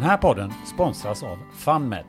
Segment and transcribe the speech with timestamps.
[0.00, 2.04] Den här podden sponsras av FunMed.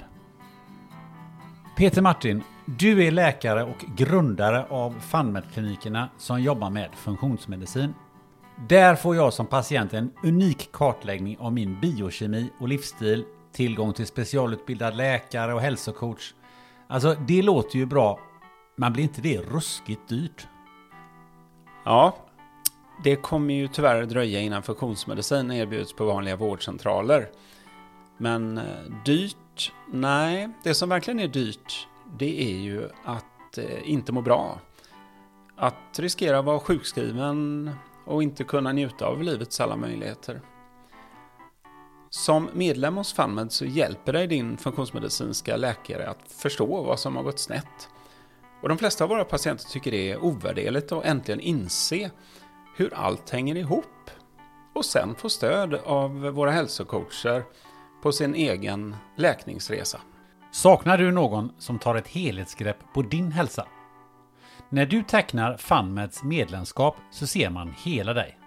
[1.77, 7.93] Peter Martin, du är läkare och grundare av FunMed-klinikerna som jobbar med funktionsmedicin.
[8.69, 14.07] Där får jag som patient en unik kartläggning av min biokemi och livsstil, tillgång till
[14.07, 16.33] specialutbildad läkare och hälsocoach.
[16.87, 18.19] Alltså, det låter ju bra,
[18.75, 20.47] men blir inte det ruskigt dyrt?
[21.85, 22.15] Ja,
[23.03, 27.29] det kommer ju tyvärr dröja innan funktionsmedicin erbjuds på vanliga vårdcentraler.
[28.21, 28.63] Men eh,
[29.05, 29.71] dyrt?
[29.91, 31.87] Nej, det som verkligen är dyrt
[32.17, 34.59] det är ju att eh, inte må bra.
[35.55, 37.71] Att riskera att vara sjukskriven
[38.05, 40.41] och inte kunna njuta av livets alla möjligheter.
[42.09, 47.23] Som medlem hos FunMed så hjälper dig din funktionsmedicinska läkare att förstå vad som har
[47.23, 47.89] gått snett.
[48.61, 52.11] Och de flesta av våra patienter tycker det är ovärderligt att äntligen inse
[52.75, 54.09] hur allt hänger ihop.
[54.75, 57.43] Och sen få stöd av våra hälsocoacher
[58.01, 59.99] på sin egen läkningsresa.
[60.51, 63.67] Saknar du någon som tar ett helhetsgrepp på din hälsa?
[64.69, 68.37] När du tecknar FunMeds medlemskap så ser man hela dig.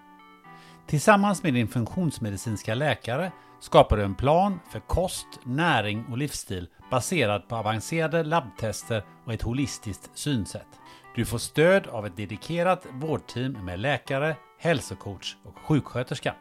[0.87, 7.49] Tillsammans med din funktionsmedicinska läkare skapar du en plan för kost, näring och livsstil baserad
[7.49, 10.81] på avancerade labbtester och ett holistiskt synsätt.
[11.15, 16.35] Du får stöd av ett dedikerat vårdteam med läkare, hälsocoach och sjuksköterska.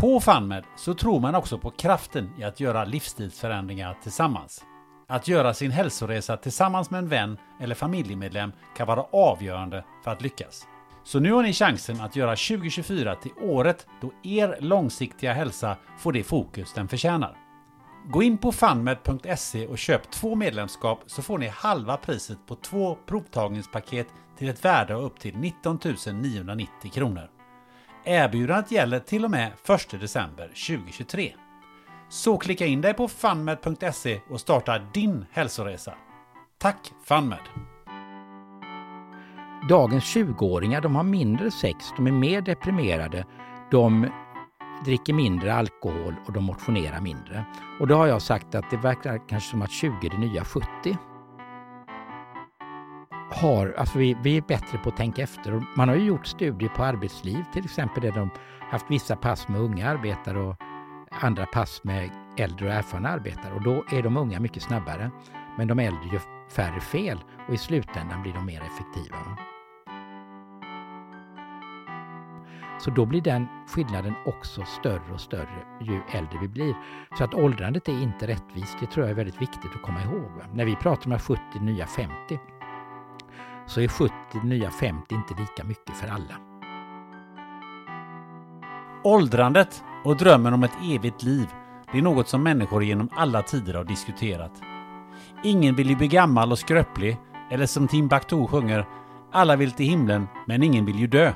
[0.00, 4.64] På FunMed så tror man också på kraften i att göra livsstilsförändringar tillsammans.
[5.08, 10.22] Att göra sin hälsoresa tillsammans med en vän eller familjemedlem kan vara avgörande för att
[10.22, 10.66] lyckas.
[11.04, 16.12] Så nu har ni chansen att göra 2024 till året då er långsiktiga hälsa får
[16.12, 17.36] det fokus den förtjänar.
[18.10, 22.98] Gå in på funmed.se och köp två medlemskap så får ni halva priset på två
[23.06, 24.06] provtagningspaket
[24.38, 25.78] till ett värde av upp till 19
[26.12, 27.39] 990 kronor.
[28.04, 31.32] Erbjudandet gäller till och med 1 december 2023.
[32.08, 35.94] Så klicka in dig på funmed.se och starta din hälsoresa.
[36.58, 37.38] Tack FunMed!
[39.68, 43.24] Dagens 20-åringar de har mindre sex, de är mer deprimerade,
[43.70, 44.06] de
[44.84, 47.44] dricker mindre alkohol och de motionerar mindre.
[47.80, 50.44] Och då har jag sagt att det verkar kanske som att 20 är det nya
[50.44, 50.66] 70.
[53.30, 55.62] Har, alltså vi, vi är bättre på att tänka efter.
[55.76, 58.30] Man har ju gjort studier på arbetsliv, till exempel där de
[58.60, 60.56] haft vissa pass med unga arbetare och
[61.10, 65.10] andra pass med äldre och erfarna arbetare och då är de unga mycket snabbare.
[65.58, 67.18] Men de äldre gör färre fel
[67.48, 69.16] och i slutändan blir de mer effektiva.
[72.80, 76.74] Så då blir den skillnaden också större och större ju äldre vi blir.
[77.18, 80.30] Så att åldrandet är inte rättvist, det tror jag är väldigt viktigt att komma ihåg.
[80.54, 82.38] När vi pratar om 70 nya 50
[83.70, 84.12] så är 70
[84.44, 86.34] nya 50 inte lika mycket för alla.
[89.04, 91.48] Åldrandet och drömmen om ett evigt liv,
[91.92, 94.52] det är något som människor genom alla tider har diskuterat.
[95.44, 97.18] Ingen vill ju bli gammal och skröplig,
[97.50, 98.86] eller som Timbuktu sjunger
[99.32, 101.32] “Alla vill till himlen, men ingen vill ju dö”.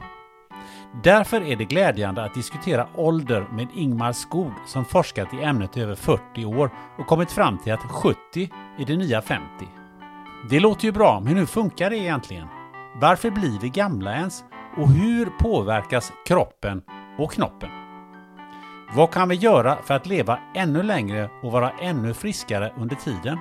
[1.03, 5.81] Därför är det glädjande att diskutera ålder med Ingmar Skog som forskat i ämnet i
[5.81, 9.45] över 40 år och kommit fram till att 70 är det nya 50.
[10.49, 12.49] Det låter ju bra, men hur funkar det egentligen?
[13.01, 14.45] Varför blir vi gamla ens?
[14.77, 16.83] Och hur påverkas kroppen
[17.19, 17.71] och knoppen?
[18.95, 23.39] Vad kan vi göra för att leva ännu längre och vara ännu friskare under tiden?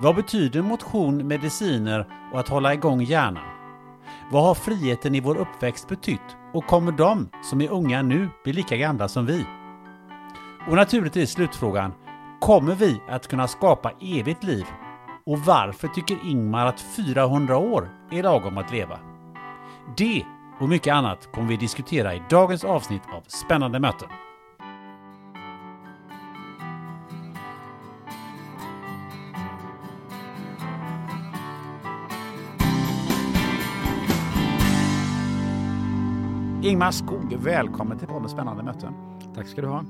[0.00, 3.48] Vad betyder motion, mediciner och att hålla igång hjärnan?
[4.32, 6.36] Vad har friheten i vår uppväxt betytt?
[6.54, 9.46] Och kommer de som är unga nu bli lika gamla som vi?
[10.68, 11.92] Och naturligtvis slutfrågan.
[12.40, 14.66] Kommer vi att kunna skapa evigt liv?
[15.26, 18.98] Och varför tycker Ingmar att 400 år är lagom att leva?
[19.96, 20.24] Det
[20.60, 24.08] och mycket annat kommer vi diskutera i dagens avsnitt av Spännande möten.
[36.62, 38.94] Ingmar Skog, välkommen till podden Spännande möten.
[39.34, 39.84] Tack ska du ha.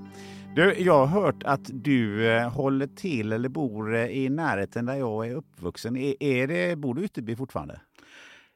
[0.56, 4.94] Du, jag har hört att du eh, håller till eller bor eh, i närheten där
[4.94, 5.96] jag är uppvuxen.
[5.96, 7.80] Är, är det, bor du i Ytterby fortfarande?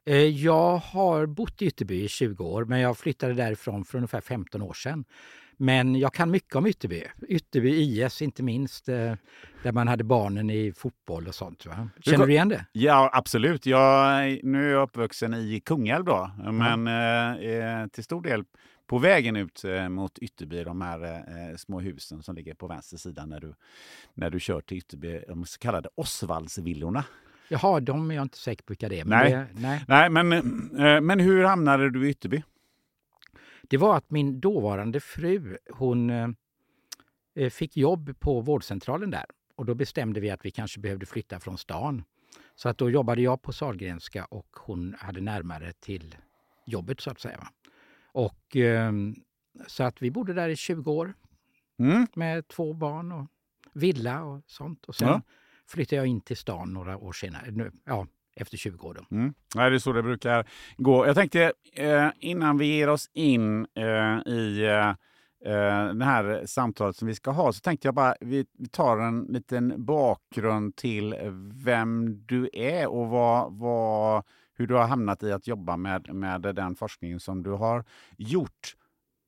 [0.07, 4.21] Eh, jag har bott i Ytterby i 20 år, men jag flyttade därifrån för ungefär
[4.21, 5.05] 15 år sedan.
[5.57, 7.05] Men jag kan mycket om Ytterby.
[7.29, 9.15] Ytterby IS inte minst, eh,
[9.63, 11.67] där man hade barnen i fotboll och sånt.
[11.67, 11.89] Va?
[12.01, 12.67] Känner du igen det?
[12.73, 13.67] Ja, absolut.
[13.67, 17.83] Jag, nu är jag uppvuxen i Kungälv då, men mm.
[17.83, 18.45] eh, till stor del
[18.91, 21.03] på vägen ut eh, mot Ytterby, de här
[21.51, 23.55] eh, små husen som ligger på vänster sida när du,
[24.15, 27.05] när du kör till Ytterby, de så kallade Osvaldsvillorna.
[27.49, 29.05] Jaha, de är jag inte säker på vilka det är.
[29.05, 29.33] Men nej.
[29.33, 29.85] Det, nej.
[29.89, 32.43] nej, men, eh, men hur hamnade du i Ytterby?
[33.63, 36.13] Det var att min dåvarande fru, hon
[37.51, 39.25] fick jobb på vårdcentralen där.
[39.57, 42.05] Och då bestämde vi att vi kanske behövde flytta från stan.
[42.55, 46.17] Så att då jobbade jag på Salgrenska och hon hade närmare till
[46.67, 47.49] jobbet så att säga.
[48.13, 48.93] Och eh,
[49.67, 51.15] så att vi bodde där i 20 år
[51.79, 52.07] mm.
[52.15, 53.27] med två barn och
[53.73, 54.85] villa och sånt.
[54.85, 55.23] Och sen ja.
[55.67, 57.71] flyttade jag in till stan några år senare.
[57.85, 58.95] Ja, efter 20 år.
[58.95, 59.17] Då.
[59.17, 59.35] Mm.
[59.55, 61.07] Ja, det är så det brukar gå.
[61.07, 64.65] Jag tänkte eh, innan vi ger oss in eh, i
[65.45, 69.23] eh, det här samtalet som vi ska ha så tänkte jag bara vi tar en
[69.23, 71.15] liten bakgrund till
[71.65, 74.25] vem du är och vad, vad,
[74.61, 77.85] hur du har hamnat i att jobba med, med den forskning som du har
[78.17, 78.77] gjort.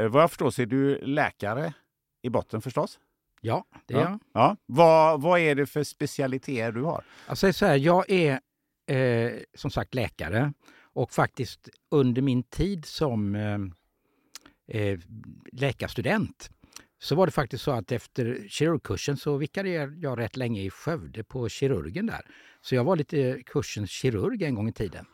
[0.01, 1.73] Eh, vad jag förstår så är du läkare
[2.23, 2.99] i botten förstås?
[3.41, 4.05] Ja, det är ja.
[4.05, 4.19] jag.
[4.33, 4.57] Ja.
[4.67, 7.05] Vad, vad är det för specialiteter du har?
[7.27, 8.41] Alltså så här, jag är
[8.87, 13.59] eh, som sagt läkare och faktiskt under min tid som eh,
[14.81, 14.99] eh,
[15.53, 16.51] läkarstudent
[16.99, 21.25] så var det faktiskt så att efter kirurgkursen så vikarierade jag rätt länge i Skövde
[21.25, 22.21] på kirurgen där.
[22.61, 25.07] Så jag var lite kursens kirurg en gång i tiden.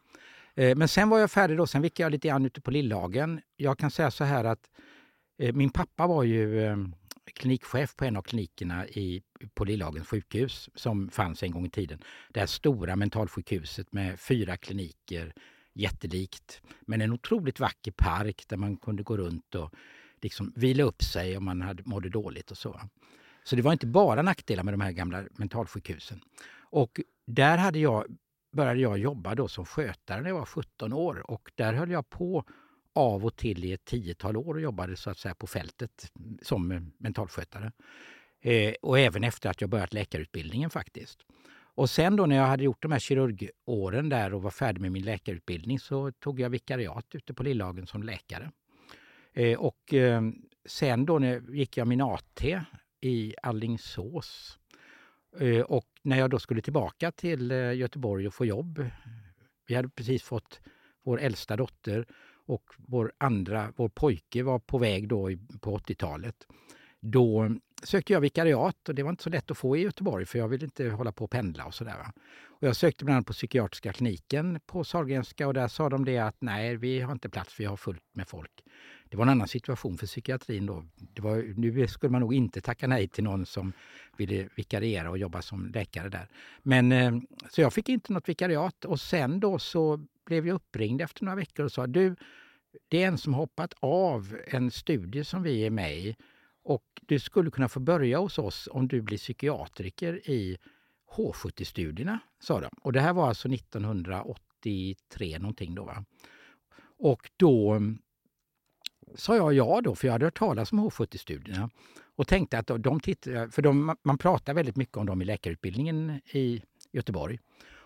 [0.58, 3.40] Eh, men sen var jag färdig då, sen vickade jag lite grann ute på Lillagen.
[3.56, 4.70] Jag kan säga så här att
[5.38, 6.94] eh, min pappa var ju ehm,
[7.34, 9.22] klinikchef på en av klinikerna i,
[9.54, 11.98] på Lillagens sjukhus som fanns en gång i tiden.
[12.28, 15.32] Det här stora mentalsjukhuset med fyra kliniker,
[15.72, 16.60] jättelikt.
[16.80, 19.74] Men en otroligt vacker park där man kunde gå runt och
[20.22, 22.80] liksom vila upp sig om man hade, mådde dåligt och så.
[23.44, 26.20] Så det var inte bara nackdelar med de här gamla mentalsjukhusen.
[26.70, 28.04] Och där hade jag,
[28.50, 32.10] började jag jobba då som skötare när jag var 17 år och där höll jag
[32.10, 32.44] på
[32.92, 36.12] av och till i ett tiotal år och jobbade så att säga på fältet
[36.42, 37.72] som eh, mentalskötare.
[38.40, 41.18] Eh, och även efter att jag börjat läkarutbildningen faktiskt.
[41.78, 44.92] Och sen då när jag hade gjort de här kirurgåren där och var färdig med
[44.92, 48.50] min läkarutbildning så tog jag vikariat ute på Lillhagen som läkare.
[49.32, 50.22] Eh, och eh,
[50.66, 52.60] sen då när, gick jag min AT
[53.00, 54.58] i Allingsås.
[55.40, 58.90] Eh, och när jag då skulle tillbaka till eh, Göteborg och få jobb,
[59.66, 60.60] vi hade precis fått
[61.04, 62.06] vår äldsta dotter
[62.46, 66.46] och vår andra, vår pojke var på väg då på 80-talet.
[67.00, 67.50] Då
[67.82, 70.48] sökte jag vikariat och det var inte så lätt att få i Göteborg för jag
[70.48, 71.96] ville inte hålla på och pendla och sådär.
[72.60, 76.18] Och jag sökte bland annat på psykiatriska kliniken på Sahlgrenska och där sa de det
[76.18, 78.50] att nej, vi har inte plats, vi har fullt med folk.
[79.10, 80.84] Det var en annan situation för psykiatrin då.
[80.96, 83.72] Det var, nu skulle man nog inte tacka nej till någon som
[84.16, 86.28] ville vikariera och jobba som läkare där.
[86.62, 87.16] Men eh,
[87.50, 91.36] så jag fick inte något vikariat och sen då så blev jag uppringd efter några
[91.36, 92.16] veckor och sa du,
[92.88, 96.16] det är en som hoppat av en studie som vi är med i
[96.68, 100.58] och du skulle kunna få börja hos oss om du blir psykiatriker i
[101.16, 102.70] H70-studierna, sa de.
[102.82, 105.84] Och det här var alltså 1983 någonting då.
[105.84, 106.04] Va?
[106.98, 107.98] Och då mm,
[109.14, 111.70] sa jag ja då, för jag hade hört talas om H70-studierna
[112.16, 116.20] och tänkte att de tittar, för de, man pratar väldigt mycket om dem i läkarutbildningen
[116.32, 117.38] i Göteborg.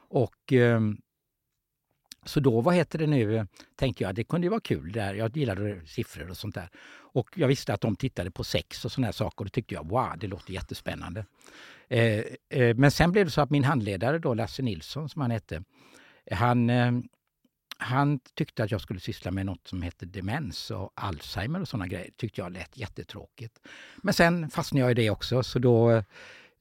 [0.08, 1.00] Och mm,
[2.24, 4.92] så då, vad heter det nu, tänkte jag, det kunde ju vara kul.
[4.92, 5.14] Där.
[5.14, 6.68] Jag gillade siffror och sånt där.
[7.14, 9.74] Och jag visste att de tittade på sex och såna här saker och då tyckte
[9.74, 11.24] jag, wow, det låter jättespännande.
[11.88, 15.30] Eh, eh, men sen blev det så att min handledare då, Lasse Nilsson som han
[15.30, 15.64] hette,
[16.30, 16.92] han, eh,
[17.78, 21.86] han tyckte att jag skulle syssla med något som heter demens och Alzheimer och såna
[21.86, 22.10] grejer.
[22.16, 23.58] tyckte jag lät jättetråkigt.
[23.96, 26.04] Men sen fastnade jag i det också så då eh,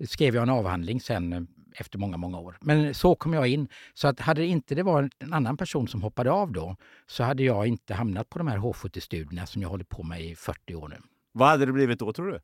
[0.08, 1.41] skrev jag en avhandling sen eh,
[1.75, 2.58] efter många, många år.
[2.62, 3.68] Men så kom jag in.
[3.94, 6.75] Så att hade inte det varit en annan person som hoppade av då
[7.08, 10.36] så hade jag inte hamnat på de här H70-studierna som jag håller på med i
[10.36, 10.98] 40 år nu.
[11.32, 12.40] Vad hade det blivit då tror du?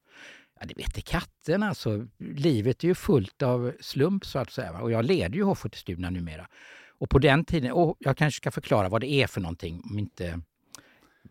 [0.60, 2.08] Ja, det vet katten alltså.
[2.18, 4.82] Livet är ju fullt av slump så att säga.
[4.82, 6.48] Och jag leder ju H70-studierna numera.
[7.00, 10.00] Och på den tiden, och jag kanske ska förklara vad det är för någonting om
[10.00, 10.42] inte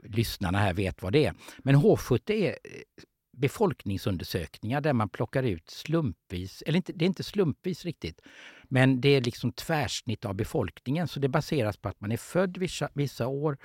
[0.02, 1.34] lyssnarna här vet vad det är.
[1.58, 2.56] Men H70 är
[3.36, 8.20] befolkningsundersökningar där man plockar ut slumpvis, eller inte, det är inte slumpvis riktigt,
[8.62, 11.08] men det är liksom tvärsnitt av befolkningen.
[11.08, 13.58] Så det baseras på att man är född vissa, vissa år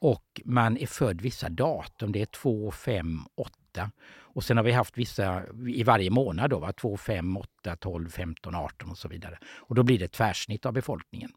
[0.00, 2.12] och man är född vissa datum.
[2.12, 3.90] Det är 2, 5, 8.
[4.16, 6.72] Och sen har vi haft vissa i varje månad då, va?
[6.72, 9.38] 2, 5, 8, 12, 15, 18 och så vidare.
[9.56, 11.30] Och då blir det tvärsnitt av befolkningen.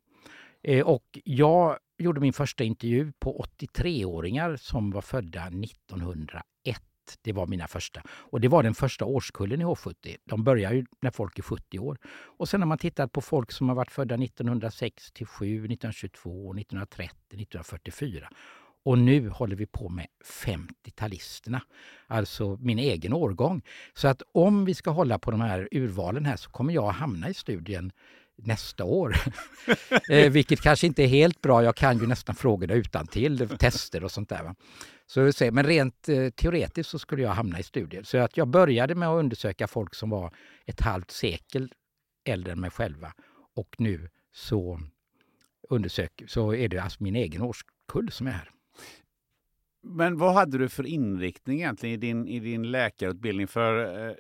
[0.64, 6.82] Eh, och jag gjorde min första intervju på 83-åringar som var födda 1901.
[7.22, 8.02] Det var mina första.
[8.10, 10.18] Och det var den första årskullen i H70.
[10.26, 11.98] De börjar ju när folk är 70 år.
[12.10, 18.30] Och sen har man tittat på folk som har varit födda 1967, 1922, 1930, 1944.
[18.88, 20.08] Och nu håller vi på med
[20.46, 21.60] 50-talisterna,
[22.08, 23.62] alltså min egen årgång.
[23.94, 27.30] Så att om vi ska hålla på de här urvalen här så kommer jag hamna
[27.30, 27.92] i studien
[28.38, 29.16] nästa år.
[30.10, 31.64] eh, vilket kanske inte är helt bra.
[31.64, 34.44] Jag kan ju nästan frågorna utan till tester och sånt där.
[34.44, 34.56] Va?
[35.08, 38.04] Så, men rent eh, teoretiskt så skulle jag hamna i studier.
[38.04, 40.34] Så att jag började med att undersöka folk som var
[40.66, 41.74] ett halvt sekel
[42.26, 43.14] äldre än mig själva.
[43.56, 44.80] Och nu så,
[45.70, 48.52] undersök, så är det alltså min egen årskull som är här.
[49.84, 53.48] Men vad hade du för inriktning egentligen i din, i din läkarutbildning?
[53.48, 54.16] För, eh,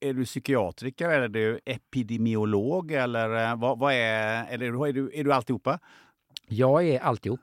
[0.00, 2.92] är du psykiatriker eller är du epidemiolog?
[2.92, 5.78] Eller, eh, vad, vad är, eller är, du, är du alltihopa?
[6.48, 7.40] Jag är alltihop.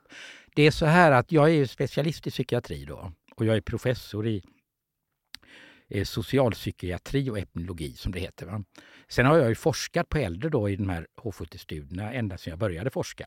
[0.56, 4.28] Det är så här att jag är specialist i psykiatri då och jag är professor
[4.28, 4.44] i
[5.88, 8.46] eh, socialpsykiatri och epidemiologi som det heter.
[8.46, 8.64] Va?
[9.08, 12.60] Sen har jag ju forskat på äldre då i de här H70-studierna ända sedan jag
[12.60, 13.26] började forska.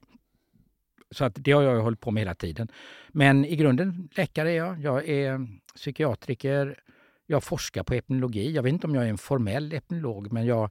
[1.11, 2.69] Så att det har jag hållit på med hela tiden.
[3.09, 4.81] Men i grunden läkare är jag.
[4.81, 6.79] Jag är psykiatriker.
[7.27, 8.53] Jag forskar på epidemiologi.
[8.53, 10.71] Jag vet inte om jag är en formell epidemiolog, men jag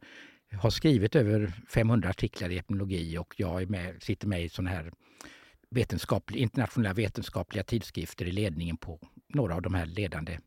[0.53, 4.69] har skrivit över 500 artiklar i epidemiologi och jag är med, sitter med i sådana
[4.69, 4.91] här
[5.69, 10.37] vetenskaplig, internationella vetenskapliga tidskrifter i ledningen på några av de här ledande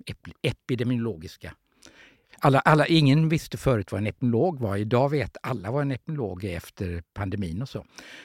[0.42, 1.54] epidemiologiska
[2.44, 4.76] alla, alla, ingen visste förut vad en epidemiolog var.
[4.76, 7.84] Idag vet alla vad en epidemiolog är efter pandemin och så.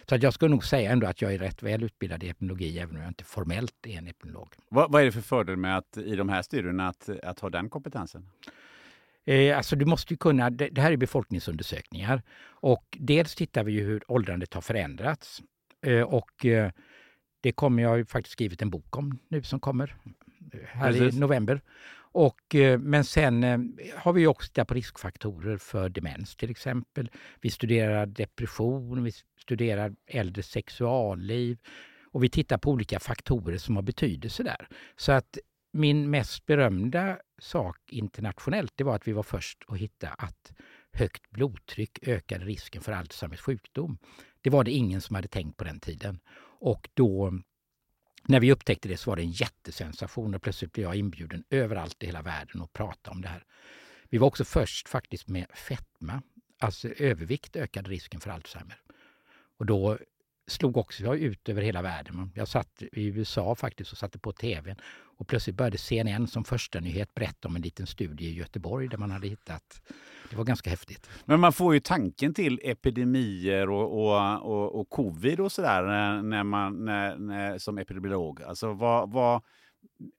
[0.09, 2.79] Så att jag skulle nog säga ändå att jag är rätt väl utbildad i epidemiologi
[2.79, 4.49] även om jag inte formellt är en epidemiolog.
[4.69, 7.49] Vad, vad är det för fördel med att i de här studierna att, att ha
[7.49, 8.29] den kompetensen?
[9.25, 14.11] Eh, alltså du måste kunna, det, här är befolkningsundersökningar och dels tittar vi ju hur
[14.11, 15.41] åldrandet har förändrats
[15.85, 16.71] eh, och eh,
[17.41, 19.95] det kommer jag faktiskt skrivit en bok om nu som kommer
[20.65, 21.15] här Precis.
[21.15, 21.61] i november.
[22.19, 23.59] Och, eh, men sen eh,
[23.95, 27.11] har vi också tittat på riskfaktorer för demens till exempel.
[27.41, 31.57] Vi studerar depression, vi studerar äldre sexualliv
[32.11, 34.67] och vi tittar på olika faktorer som har betydelse där.
[34.95, 35.37] Så att
[35.73, 40.51] min mest berömda sak internationellt det var att vi var först att hitta att
[40.91, 43.97] högt blodtryck ökade risken för Alzheimers sjukdom.
[44.41, 46.19] Det var det ingen som hade tänkt på den tiden.
[46.59, 47.31] Och då
[48.27, 52.03] när vi upptäckte det så var det en jättesensation och plötsligt blev jag inbjuden överallt
[52.03, 53.43] i hela världen att prata om det här.
[54.09, 56.21] Vi var också först faktiskt med fetma,
[56.59, 58.81] alltså övervikt ökade risken för Alzheimer.
[59.57, 59.97] Och då
[60.47, 62.31] slog också jag ut över hela världen.
[62.35, 64.75] Jag satt i USA faktiskt och satte på tvn
[65.17, 68.97] och plötsligt började CNN som första nyhet berätta om en liten studie i Göteborg där
[68.97, 69.81] man hade hittat...
[70.29, 71.09] Det var ganska häftigt.
[71.25, 76.23] Men man får ju tanken till epidemier och, och, och, och covid och sådär eh,
[76.23, 78.41] när man, när, när, som epidemiolog.
[78.41, 79.41] Alltså vad, vad,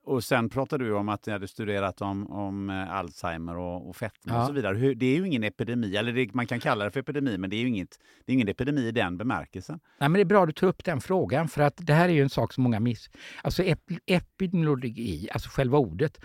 [0.04, 3.96] och sen pratar du om att ni hade studerat om, om eh, Alzheimer och, och
[3.96, 4.40] fetma ja.
[4.40, 4.94] och så vidare.
[4.94, 7.56] Det är ju ingen epidemi, eller det, man kan kalla det för epidemi, men det
[7.56, 9.80] är ju inget, det är ingen epidemi i den bemärkelsen.
[9.98, 12.08] Nej, men det är bra att du tar upp den frågan, för att det här
[12.08, 13.10] är ju en sak som många miss...
[13.42, 16.20] Alltså ep, epidemiologi, alltså själva ordet.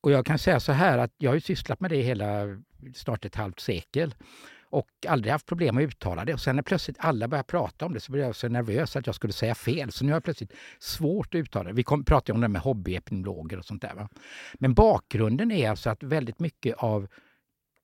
[0.00, 2.44] Och jag kan säga så här att jag har ju sysslat med det hela
[2.94, 4.14] snart ett halvt sekel
[4.74, 6.34] och aldrig haft problem att uttala det.
[6.34, 9.06] Och sen när plötsligt alla började prata om det så blev jag så nervös att
[9.06, 9.92] jag skulle säga fel.
[9.92, 11.74] Så nu har jag plötsligt svårt att uttala det.
[11.74, 13.94] Vi kom, pratade om det med hobbyepidemiologer och sånt där.
[13.94, 14.08] Va?
[14.54, 17.08] Men bakgrunden är alltså att väldigt mycket av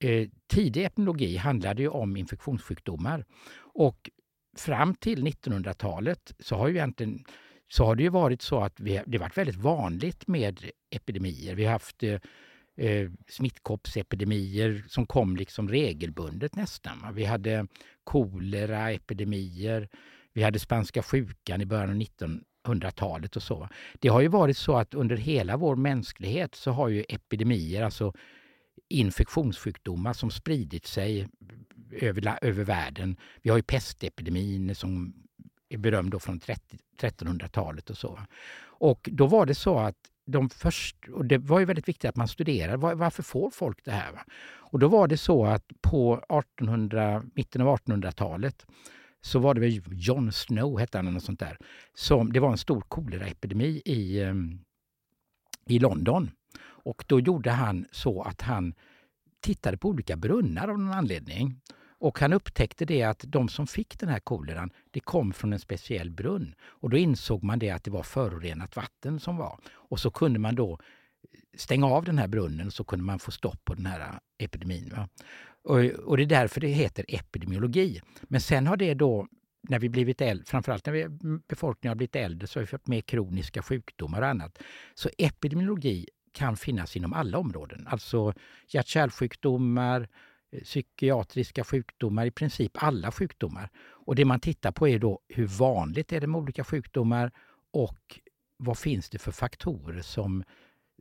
[0.01, 3.25] eh, tidig epidemiologi handlade ju om infektionssjukdomar.
[3.75, 4.11] Och
[4.57, 7.25] fram till 1900-talet så har ju egentligen
[7.69, 11.55] så har det ju varit så att vi, det har varit väldigt vanligt med epidemier.
[11.55, 12.19] Vi har haft eh,
[12.81, 17.15] eh, smittkoppsepidemier som kom liksom regelbundet nästan.
[17.15, 17.67] Vi hade
[18.05, 19.89] koleraepidemier,
[20.33, 23.69] vi hade spanska sjukan i början av 1900-talet och så.
[23.99, 28.13] Det har ju varit så att under hela vår mänsklighet så har ju epidemier, alltså
[28.89, 31.29] infektionssjukdomar som spridit sig
[31.93, 33.17] över, över världen.
[33.43, 35.15] Vi har ju pestepidemin som
[35.69, 38.21] är berömd då från 1300-talet och så.
[38.63, 42.17] Och då var det så att de först, och det var ju väldigt viktigt att
[42.17, 44.13] man studerade var, varför får folk det här?
[44.13, 44.25] Va?
[44.71, 48.67] Och då var det så att på 1800, mitten av 1800-talet
[49.21, 51.59] så var det väl John Snow, hette han, eller sånt där.
[51.95, 54.59] Som, det var en stor koleraepidemi i, ehm,
[55.67, 56.31] i London.
[56.63, 58.75] Och då gjorde han så att han
[59.41, 61.61] tittade på olika brunnar av någon anledning.
[62.01, 65.59] Och han upptäckte det att de som fick den här koleran, det kom från en
[65.59, 66.55] speciell brunn.
[66.63, 69.59] Och då insåg man det att det var förorenat vatten som var.
[69.73, 70.79] Och så kunde man då
[71.57, 74.93] stänga av den här brunnen så kunde man få stopp på den här epidemin.
[74.97, 75.09] Va?
[75.63, 78.01] Och, och det är därför det heter epidemiologi.
[78.23, 79.27] Men sen har det då
[79.69, 81.07] när vi blivit äldre, framförallt när vi,
[81.49, 84.59] befolkningen har blivit äldre, så har vi fått mer kroniska sjukdomar och annat.
[84.95, 87.87] Så epidemiologi kan finnas inom alla områden.
[87.87, 88.35] Alltså
[88.69, 90.09] hjärt-kärlsjukdomar,
[90.65, 93.71] psykiatriska sjukdomar, i princip alla sjukdomar.
[93.79, 97.33] Och det man tittar på är då hur vanligt är det med olika sjukdomar
[97.73, 98.21] och
[98.57, 100.45] vad finns det för faktorer som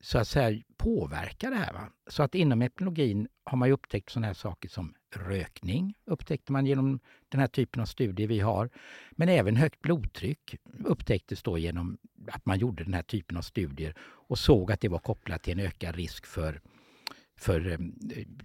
[0.01, 1.73] så att säga påverkar det här.
[1.73, 1.89] Va?
[2.07, 6.99] Så att inom epidemiologin har man upptäckt sådana här saker som rökning, upptäckte man genom
[7.29, 8.69] den här typen av studier vi har.
[9.11, 11.97] Men även högt blodtryck upptäcktes då genom
[12.31, 15.59] att man gjorde den här typen av studier och såg att det var kopplat till
[15.59, 16.61] en ökad risk för
[17.39, 17.77] för eh,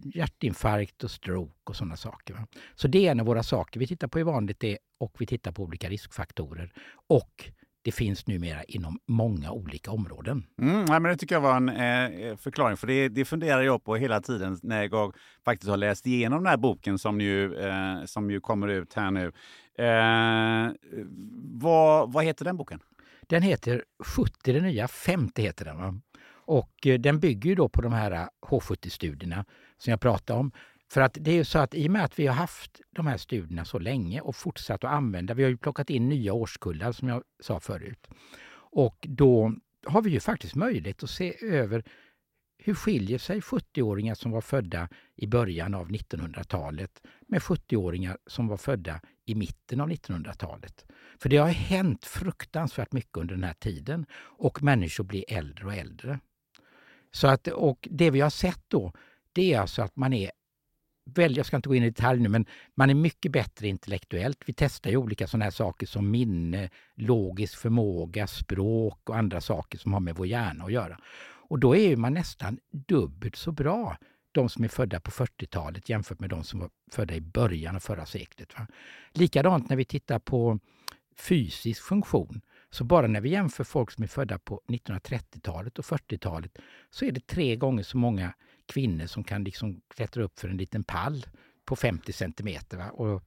[0.03, 2.35] hjärtinfarkt och stroke och sådana saker.
[2.35, 2.47] Va?
[2.75, 5.17] Så det är en av våra saker vi tittar på hur vanligt det är och
[5.19, 6.73] vi tittar på olika riskfaktorer.
[7.09, 7.51] Och
[7.85, 10.47] det finns numera inom många olika områden.
[10.63, 13.97] Mm, men det tycker jag var en eh, förklaring, för det, det funderar jag på
[13.97, 18.31] hela tiden när jag faktiskt har läst igenom den här boken som ju, eh, som
[18.31, 19.33] ju kommer ut här nu.
[19.79, 20.73] Eh,
[21.53, 22.81] vad, vad heter den boken?
[23.21, 25.79] Den heter 70 det nya 50 heter den.
[25.79, 26.01] Va?
[26.47, 29.45] Och eh, den bygger ju då på de här eh, H70-studierna
[29.79, 30.53] som jag pratade om.
[30.91, 33.07] För att det är ju så att i och med att vi har haft de
[33.07, 36.93] här studierna så länge och fortsatt att använda, vi har ju plockat in nya årskullar
[36.93, 38.07] som jag sa förut.
[38.57, 39.55] Och då
[39.87, 41.85] har vi ju faktiskt möjlighet att se över
[42.59, 48.57] hur skiljer sig 70-åringar som var födda i början av 1900-talet med 70-åringar som var
[48.57, 50.85] födda i mitten av 1900-talet?
[51.19, 55.75] För det har hänt fruktansvärt mycket under den här tiden och människor blir äldre och
[55.75, 56.21] äldre.
[57.15, 58.93] Så att, och det vi har sett då,
[59.33, 60.31] det är alltså att man är
[61.05, 64.39] väl, jag ska inte gå in i detalj nu, men man är mycket bättre intellektuellt.
[64.47, 69.79] Vi testar ju olika sådana här saker som minne, logisk förmåga, språk och andra saker
[69.79, 70.99] som har med vår hjärna att göra.
[71.49, 73.97] Och då är man nästan dubbelt så bra,
[74.33, 77.81] de som är födda på 40-talet jämfört med de som var födda i början av
[77.81, 78.59] förra seklet.
[78.59, 78.67] Va?
[79.13, 80.59] Likadant när vi tittar på
[81.17, 82.41] fysisk funktion.
[82.75, 86.59] Så bara när vi jämför folk som är födda på 1930-talet och 40-talet
[86.91, 88.35] så är det tre gånger så många
[88.67, 91.27] kvinnor som kan liksom klättra upp för en liten pall
[91.65, 92.77] på 50 centimeter.
[92.77, 92.91] Va?
[92.91, 93.23] Och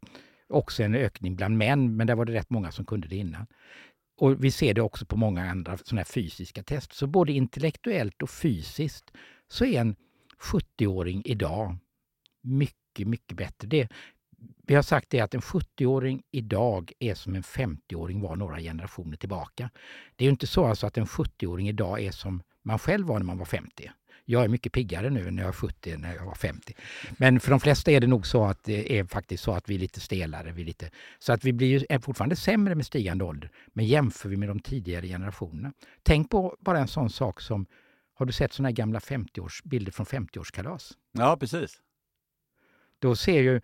[0.49, 3.47] också en ökning bland män, men där var det rätt många som kunde det innan.
[4.17, 6.93] Och vi ser det också på många andra såna fysiska test.
[6.93, 9.11] Så både intellektuellt och fysiskt
[9.47, 9.95] så är en
[10.53, 11.77] 70-åring idag
[12.41, 13.67] mycket, mycket bättre.
[13.67, 13.89] Det,
[14.67, 19.17] vi har sagt det att en 70-åring idag är som en 50-åring var några generationer
[19.17, 19.69] tillbaka.
[20.15, 23.19] Det är ju inte så alltså att en 70-åring idag är som man själv var
[23.19, 23.91] när man var 50.
[24.29, 26.73] Jag är mycket piggare nu när jag är 70 när jag var 50.
[27.17, 29.75] Men för de flesta är det nog så att det är faktiskt så att vi
[29.75, 30.51] är lite stelare.
[30.51, 33.51] Vi lite, så att vi blir är fortfarande sämre med stigande ålder.
[33.73, 35.73] Men jämför vi med de tidigare generationerna.
[36.03, 37.65] Tänk på bara en sån sak som,
[38.13, 40.93] har du sett såna här gamla 50-års, bilder från 50-årskalas?
[41.11, 41.81] Ja, precis.
[42.99, 43.61] Då ser ju,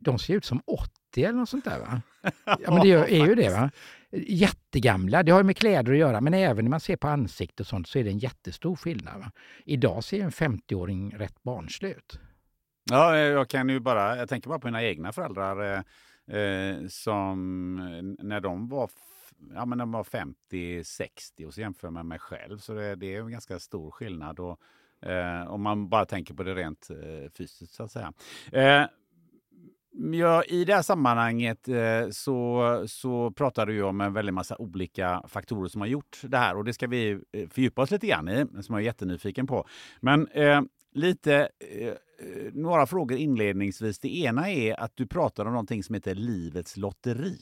[0.00, 1.78] de ser ut som 80 eller något sånt där.
[1.78, 2.02] Va?
[2.44, 3.50] Ja, men det är ju det.
[3.50, 3.70] va
[4.12, 5.22] jättegamla.
[5.22, 7.88] Det har med kläder att göra, men även när man ser på ansikte och sånt
[7.88, 9.20] så är det en jättestor skillnad.
[9.20, 9.32] Va?
[9.64, 12.20] Idag ser en 50-åring rätt barnslig ut.
[12.90, 17.76] Ja, jag kan ju bara, jag tänker bara på mina egna föräldrar eh, eh som
[18.18, 18.90] när de var
[19.54, 23.14] ja, men de var 50-60 och så jämför man med mig själv så det, det
[23.14, 24.40] är en ganska stor skillnad.
[24.40, 24.60] Och,
[25.08, 28.12] eh, om man bara tänker på det rent eh, fysiskt så att säga.
[28.52, 28.86] Eh,
[29.94, 35.22] Ja, I det här sammanhanget eh, så, så pratar du om en väldig massa olika
[35.28, 38.28] faktorer som har gjort det här och det ska vi eh, fördjupa oss lite grann
[38.28, 39.66] i, som jag är jättenyfiken på.
[40.00, 40.60] Men eh,
[40.92, 41.94] lite, eh,
[42.52, 43.98] några frågor inledningsvis.
[43.98, 47.38] Det ena är att du pratar om någonting som heter livets lotteri.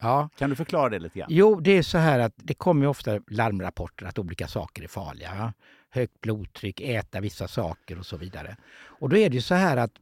[0.00, 0.28] Ja.
[0.38, 1.28] Kan du förklara det lite grann?
[1.30, 5.52] Jo, det är så här att det kommer ofta larmrapporter att olika saker är farliga.
[5.90, 8.56] Högt blodtryck, äta vissa saker och så vidare.
[9.00, 9.92] Och då är det ju så här att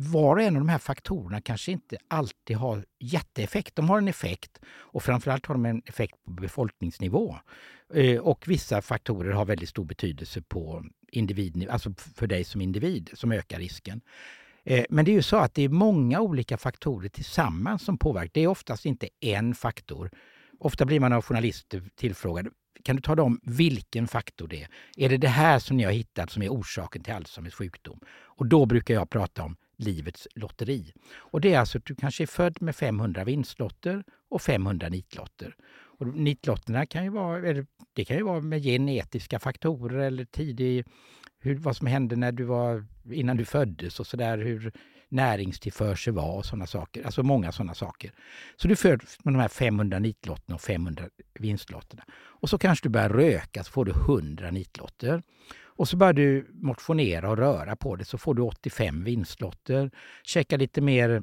[0.00, 3.76] var och en av de här faktorerna kanske inte alltid har jätteeffekt.
[3.76, 7.36] De har en effekt och framförallt har de en effekt på befolkningsnivå.
[7.94, 13.10] Eh, och vissa faktorer har väldigt stor betydelse på individnivå, alltså för dig som individ
[13.14, 14.00] som ökar risken.
[14.64, 18.30] Eh, men det är ju så att det är många olika faktorer tillsammans som påverkar.
[18.34, 20.10] Det är oftast inte en faktor.
[20.58, 22.48] Ofta blir man av journalister tillfrågad,
[22.84, 24.68] kan du tala om vilken faktor det är?
[24.96, 28.00] Är det det här som ni har hittat som är orsaken till Alzheimers sjukdom?
[28.08, 30.92] Och då brukar jag prata om livets lotteri.
[31.16, 35.56] Och det är alltså att du kanske är född med 500 vinstlotter och 500 nitlotter.
[35.70, 40.84] Och nitlotterna kan ju vara, eller det kan ju vara med genetiska faktorer eller tidig,
[41.40, 44.72] hur, vad som hände när du var, innan du föddes och sådär, hur
[45.08, 47.04] näringstillförsel var och sådana saker.
[47.04, 48.12] Alltså många sådana saker.
[48.56, 52.04] Så du föds med de här 500 nitlotterna och 500 vinstlotterna.
[52.12, 55.22] Och så kanske du börjar röka så får du 100 nitlotter.
[55.78, 59.90] Och så börjar du motionera och röra på det så får du 85 vinstlotter.
[60.22, 61.22] Käka lite mer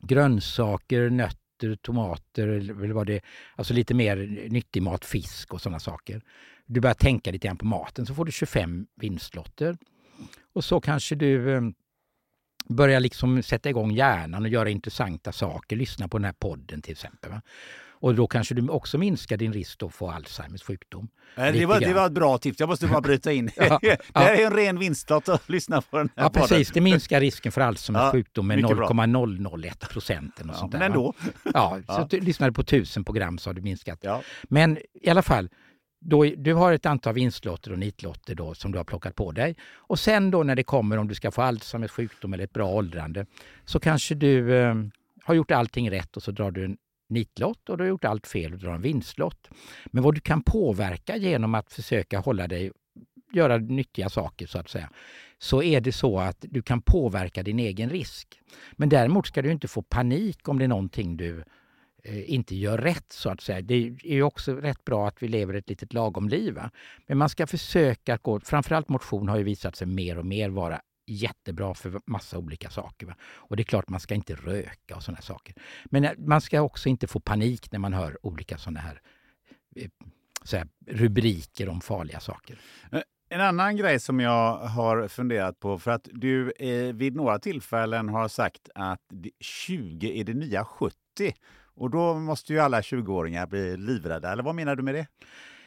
[0.00, 3.20] grönsaker, nötter, tomater eller vad det
[3.56, 4.16] Alltså lite mer
[4.50, 6.22] nyttig mat, fisk och sådana saker.
[6.66, 9.76] Du börjar tänka lite grann på maten så får du 25 vinstlotter.
[10.52, 11.62] Och så kanske du eh,
[12.68, 15.76] börjar liksom sätta igång hjärnan och göra intressanta saker.
[15.76, 17.30] Lyssna på den här podden till exempel.
[17.30, 17.42] Va?
[18.00, 21.08] Och då kanske du också minskar din risk att få Alzheimers sjukdom.
[21.36, 22.60] Det var, det var ett bra tips.
[22.60, 23.50] Jag måste bara bryta in.
[23.56, 26.48] ja, det här är en ren vinstlott att lyssna på den här Ja, podden.
[26.48, 26.70] precis.
[26.70, 30.40] Det minskar risken för Alzheimers ja, sjukdom med 0,001 procent.
[30.44, 31.14] Ja, men ändå.
[31.54, 32.06] Ja, så ja.
[32.10, 33.98] du lyssnade på tusen program så har du minskat.
[34.02, 34.22] Ja.
[34.42, 35.48] Men i alla fall,
[36.00, 39.56] då, du har ett antal vinstlotter och nitlotter då som du har plockat på dig.
[39.74, 42.68] Och sen då när det kommer om du ska få Alzheimers sjukdom eller ett bra
[42.68, 43.26] åldrande
[43.64, 44.74] så kanske du eh,
[45.24, 46.76] har gjort allting rätt och så drar du en
[47.08, 49.50] nitlott och du har gjort allt fel och drar en vinstlott.
[49.86, 52.72] Men vad du kan påverka genom att försöka hålla dig,
[53.32, 54.90] göra nyttiga saker så att säga,
[55.38, 58.40] så är det så att du kan påverka din egen risk.
[58.72, 61.44] Men däremot ska du inte få panik om det är någonting du
[62.04, 63.60] eh, inte gör rätt så att säga.
[63.60, 66.54] Det är ju också rätt bra att vi lever ett litet lagom liv.
[66.54, 66.70] Va?
[67.06, 70.80] Men man ska försöka gå, framförallt motion har ju visat sig mer och mer vara
[71.08, 73.06] jättebra för massa olika saker.
[73.06, 73.14] Va?
[73.22, 75.54] Och det är klart, man ska inte röka och sådana saker.
[75.84, 79.00] Men eh, man ska också inte få panik när man hör olika sådana här,
[79.76, 79.88] eh,
[80.44, 82.58] så här rubriker om farliga saker.
[82.92, 87.38] Eh, en annan grej som jag har funderat på, för att du eh, vid några
[87.38, 89.00] tillfällen har sagt att
[89.40, 90.94] 20 är det nya 70.
[91.74, 95.06] Och då måste ju alla 20-åringar bli livrädda, eller vad menar du med det?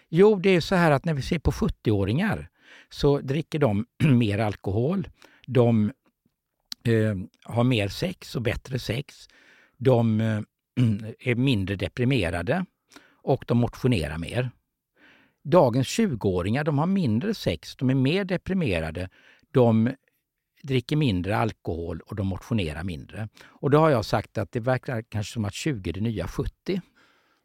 [0.10, 2.50] Jo, det är så här att när vi ser på 70-åringar
[2.90, 5.08] så dricker de mer alkohol,
[5.54, 5.92] de
[6.84, 9.28] eh, har mer sex och bättre sex.
[9.78, 10.42] De eh,
[11.20, 12.66] är mindre deprimerade
[13.24, 14.52] och de motionerar mer.
[15.44, 19.10] Dagens 20-åringar de har mindre sex, de är mer deprimerade,
[19.52, 19.92] de
[20.64, 23.30] dricker mindre alkohol och de motionerar mindre.
[23.46, 26.28] Och då har jag sagt att det verkar kanske som att 20 är det nya
[26.28, 26.82] 70.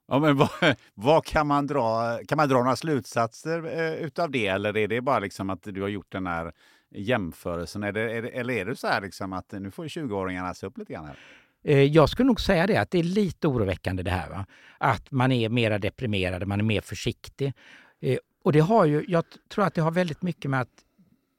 [0.08, 0.48] Ja, men vad,
[0.94, 2.18] vad, kan man dra?
[2.28, 5.82] Kan man dra några slutsatser eh, utav det eller är det bara liksom att du
[5.82, 6.52] har gjort den här
[6.90, 7.82] jämförelsen?
[7.82, 10.66] Är det, är det, eller är det så här liksom att nu får 20-åringarna se
[10.66, 11.04] upp lite grann?
[11.04, 11.16] Här?
[11.64, 14.30] Eh, jag skulle nog säga det, att det är lite oroväckande det här.
[14.30, 14.46] Va?
[14.78, 17.52] Att man är mer deprimerad, man är mer försiktig.
[18.00, 20.82] Eh, och det har ju, jag tror att det har väldigt mycket med att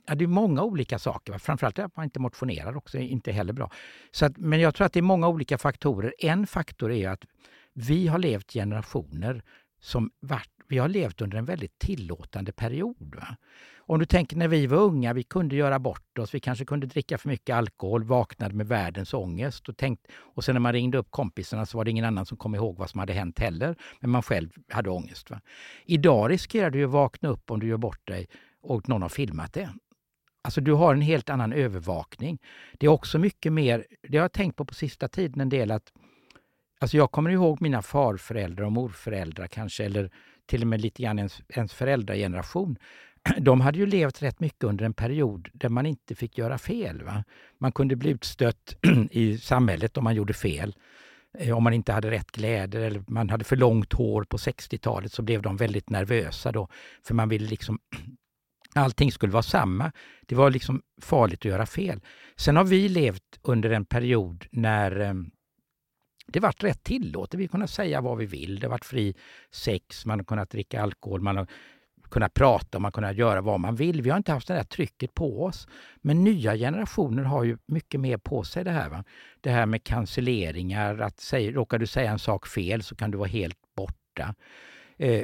[0.09, 1.31] Ja, det är många olika saker.
[1.33, 1.39] Va?
[1.39, 3.71] Framförallt att man inte motionerar också, är inte heller bra.
[4.11, 6.13] Så att, men jag tror att det är många olika faktorer.
[6.19, 7.25] En faktor är att
[7.73, 9.43] vi har levt generationer
[9.79, 13.15] som varit, vi har levt under en väldigt tillåtande period.
[13.15, 13.37] Va?
[13.77, 16.87] Om du tänker när vi var unga, vi kunde göra bort oss, vi kanske kunde
[16.87, 19.69] dricka för mycket alkohol, vaknade med världens ångest.
[19.69, 22.37] Och, tänkt, och sen när man ringde upp kompisarna så var det ingen annan som
[22.37, 25.29] kom ihåg vad som hade hänt heller, men man själv hade ångest.
[25.29, 25.41] Va?
[25.85, 28.27] Idag riskerar du att vakna upp om du gör bort dig
[28.61, 29.69] och någon har filmat det.
[30.41, 32.39] Alltså du har en helt annan övervakning.
[32.77, 35.71] Det är också mycket mer, det har jag tänkt på på sista tiden en del,
[35.71, 35.91] att
[36.79, 40.11] Alltså jag kommer ihåg mina farföräldrar och morföräldrar kanske, eller
[40.47, 42.77] till och med lite grann ens, ens föräldrageneration.
[43.39, 47.03] De hade ju levt rätt mycket under en period där man inte fick göra fel.
[47.03, 47.23] Va?
[47.57, 48.75] Man kunde bli utstött
[49.11, 50.75] i samhället om man gjorde fel.
[51.37, 55.11] Eh, om man inte hade rätt kläder eller man hade för långt hår på 60-talet
[55.11, 56.67] så blev de väldigt nervösa då.
[57.07, 57.79] För man ville liksom
[58.75, 59.91] Allting skulle vara samma.
[60.25, 62.01] Det var liksom farligt att göra fel.
[62.35, 65.31] Sen har vi levt under en period när ehm,
[66.27, 67.39] det varit rätt tillåtet.
[67.39, 68.59] Vi har kunnat säga vad vi vill.
[68.59, 69.15] Det har varit fri
[69.51, 71.47] sex, man har kunnat dricka alkohol, man har
[72.09, 74.01] kunnat prata, man har kunnat göra vad man vill.
[74.01, 75.67] Vi har inte haft det där trycket på oss.
[76.01, 78.89] Men nya generationer har ju mycket mer på sig det här.
[78.89, 79.03] Va?
[79.41, 83.17] Det här med cancelleringar, att säga, råkar du säga en sak fel så kan du
[83.17, 84.35] vara helt borta.
[84.97, 85.23] Eh,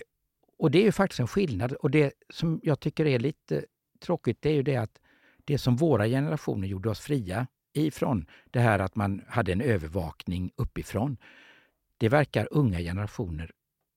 [0.59, 1.73] och det är ju faktiskt en skillnad.
[1.73, 3.65] Och det som jag tycker är lite
[3.99, 4.99] tråkigt, det är ju det att
[5.45, 7.47] det som våra generationer gjorde oss fria
[7.81, 11.17] ifrån det här att man hade en övervakning uppifrån.
[11.97, 13.51] Det verkar unga generationer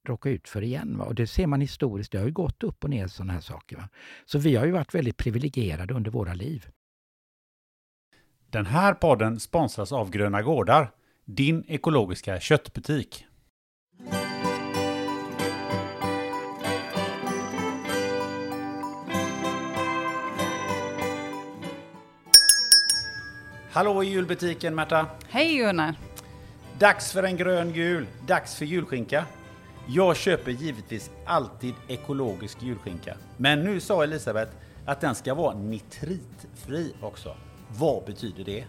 [0.08, 0.98] råka ut för igen.
[0.98, 1.04] Va?
[1.04, 3.76] Och det ser man historiskt, det har ju gått upp och ner sådana här saker.
[3.76, 3.88] Va?
[4.24, 6.66] Så vi har ju varit väldigt privilegierade under våra liv.
[8.50, 10.90] Den här podden sponsras av Gröna Gårdar,
[11.24, 13.26] din ekologiska köttbutik.
[23.76, 25.06] Hallå i julbutiken Märta!
[25.28, 25.94] Hej Gunnar!
[26.78, 29.24] Dags för en grön jul, dags för julskinka.
[29.86, 33.16] Jag köper givetvis alltid ekologisk julskinka.
[33.36, 34.52] Men nu sa Elisabeth
[34.86, 37.36] att den ska vara nitritfri också.
[37.78, 38.64] Vad betyder det?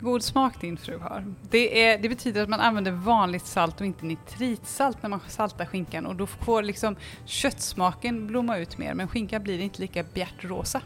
[0.00, 1.34] God smak din fru har.
[1.50, 5.64] Det, är, det betyder att man använder vanligt salt och inte nitritsalt när man saltar
[5.66, 10.82] skinkan och då får liksom köttsmaken blomma ut mer men skinkan blir inte lika bjärtrosa.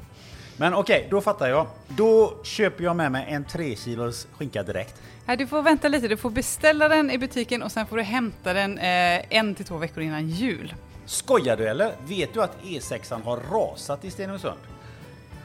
[0.61, 1.67] Men okej, okay, då fattar jag.
[1.89, 5.03] Då köper jag med mig en 3 kilos skinka direkt.
[5.27, 6.09] Nej, du får vänta lite.
[6.09, 9.65] Du får beställa den i butiken och sen får du hämta den eh, en till
[9.65, 10.75] två veckor innan jul.
[11.07, 11.93] Skojar du eller?
[12.07, 14.59] Vet du att E6an har rasat i Stenungsund?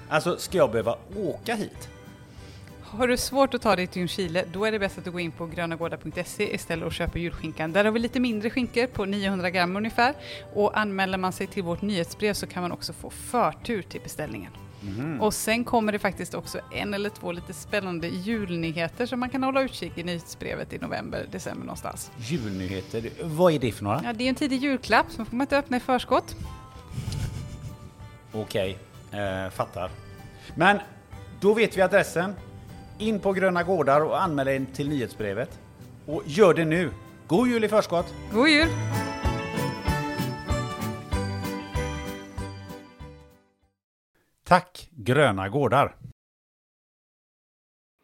[0.10, 1.90] Alltså, ska jag behöva åka hit?
[2.82, 5.22] Har du svårt att ta dig till Ljungskile, då är det bäst att du går
[5.22, 7.74] in på grönagårdar.se istället och köper julskinkan.
[7.74, 10.16] Där har vi lite mindre skinkor på 900 gram ungefär.
[10.54, 14.52] Och anmäler man sig till vårt nyhetsbrev så kan man också få förtur till beställningen.
[14.88, 15.22] Mm.
[15.22, 19.44] Och sen kommer det faktiskt också en eller två lite spännande julnyheter som man kan
[19.44, 22.12] hålla utkik i nyhetsbrevet i november, december någonstans.
[22.18, 24.02] Julnyheter, vad är det för några?
[24.04, 26.36] Ja, det är en tidig julklapp som får man inte öppna i förskott.
[28.32, 28.78] Okej,
[29.12, 29.92] eh, fattar.
[30.56, 30.80] Men
[31.40, 32.34] då vet vi adressen.
[32.98, 35.60] In på Gröna Gårdar och anmäl dig till nyhetsbrevet.
[36.06, 36.92] Och gör det nu!
[37.28, 38.14] God jul i förskott!
[38.34, 38.68] God jul!
[44.48, 45.96] Tack Gröna Gårdar!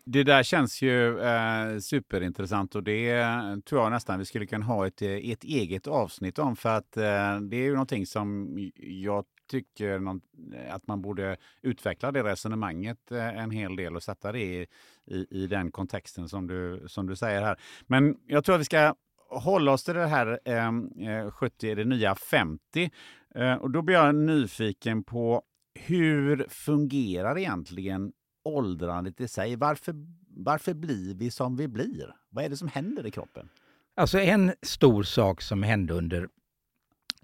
[0.06, 4.66] Det där känns ju eh, superintressant och det eh, tror jag nästan vi skulle kunna
[4.66, 8.58] ha ett, eh, ett eget avsnitt om för att eh, det är ju någonting som
[8.78, 10.22] jag tycker någon,
[10.54, 14.68] eh, att man borde utveckla det resonemanget eh, en hel del och sätta det i,
[15.06, 17.60] i, i, den kontexten som du, som du säger här.
[17.88, 18.96] Men jag tror att vi ska
[19.30, 22.92] hålla oss till det här eh, 70 det nya 50.
[23.36, 29.56] Eh, och då blir jag nyfiken på hur fungerar egentligen åldrandet i sig?
[29.56, 29.96] Varför,
[30.28, 32.16] varför blir vi som vi blir?
[32.30, 33.50] Vad är det som händer i kroppen?
[33.96, 36.30] Alltså en stor sak som hände under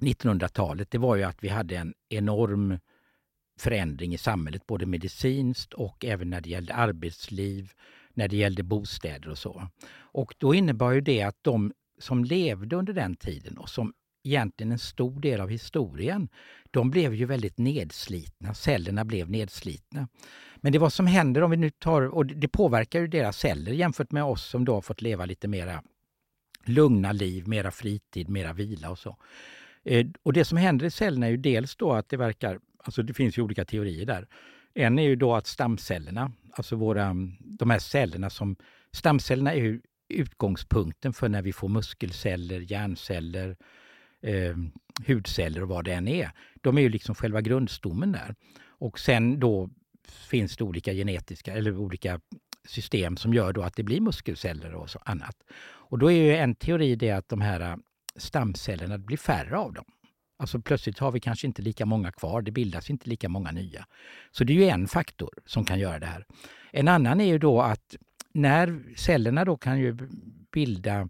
[0.01, 2.79] 1900-talet, det var ju att vi hade en enorm
[3.59, 7.71] förändring i samhället, både medicinskt och även när det gällde arbetsliv,
[8.13, 9.67] när det gällde bostäder och så.
[9.89, 13.93] Och då innebar ju det att de som levde under den tiden och som
[14.27, 16.29] egentligen en stor del av historien,
[16.71, 18.53] de blev ju väldigt nedslitna.
[18.53, 20.07] Cellerna blev nedslitna.
[20.55, 23.71] Men det vad som händer om vi nu tar, och det påverkar ju deras celler
[23.71, 25.83] jämfört med oss som då har fått leva lite mera
[26.65, 29.17] lugna liv, mera fritid, mera vila och så.
[29.83, 33.03] Eh, och det som händer i cellerna är ju dels då att det verkar, alltså
[33.03, 34.27] det finns ju olika teorier där.
[34.73, 38.55] En är ju då att stamcellerna, alltså våra, de här cellerna som,
[38.91, 43.57] stamcellerna är ju utgångspunkten för när vi får muskelceller, hjärnceller,
[44.27, 44.55] eh,
[45.07, 46.31] hudceller och vad det än är.
[46.61, 48.35] De är ju liksom själva grundstommen där.
[48.79, 49.69] Och sen då
[50.07, 52.19] finns det olika genetiska eller olika
[52.67, 55.35] system som gör då att det blir muskelceller och så annat.
[55.89, 57.75] Och då är ju en teori det att de här äh,
[58.15, 59.85] stamcellerna blir färre av dem.
[60.39, 63.85] Alltså plötsligt har vi kanske inte lika många kvar, det bildas inte lika många nya.
[64.31, 66.25] Så det är ju en faktor som kan göra det här.
[66.71, 67.95] En annan är ju då att
[68.33, 69.97] när cellerna då kan ju
[70.51, 71.09] bilda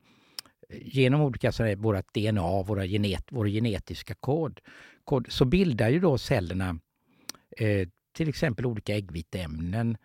[0.69, 4.59] genom olika sådär, vårt DNA, våra genet, vår genetiska kod,
[5.03, 6.79] kod, så bildar ju då cellerna
[7.57, 9.97] eh, till exempel olika äggviteämnen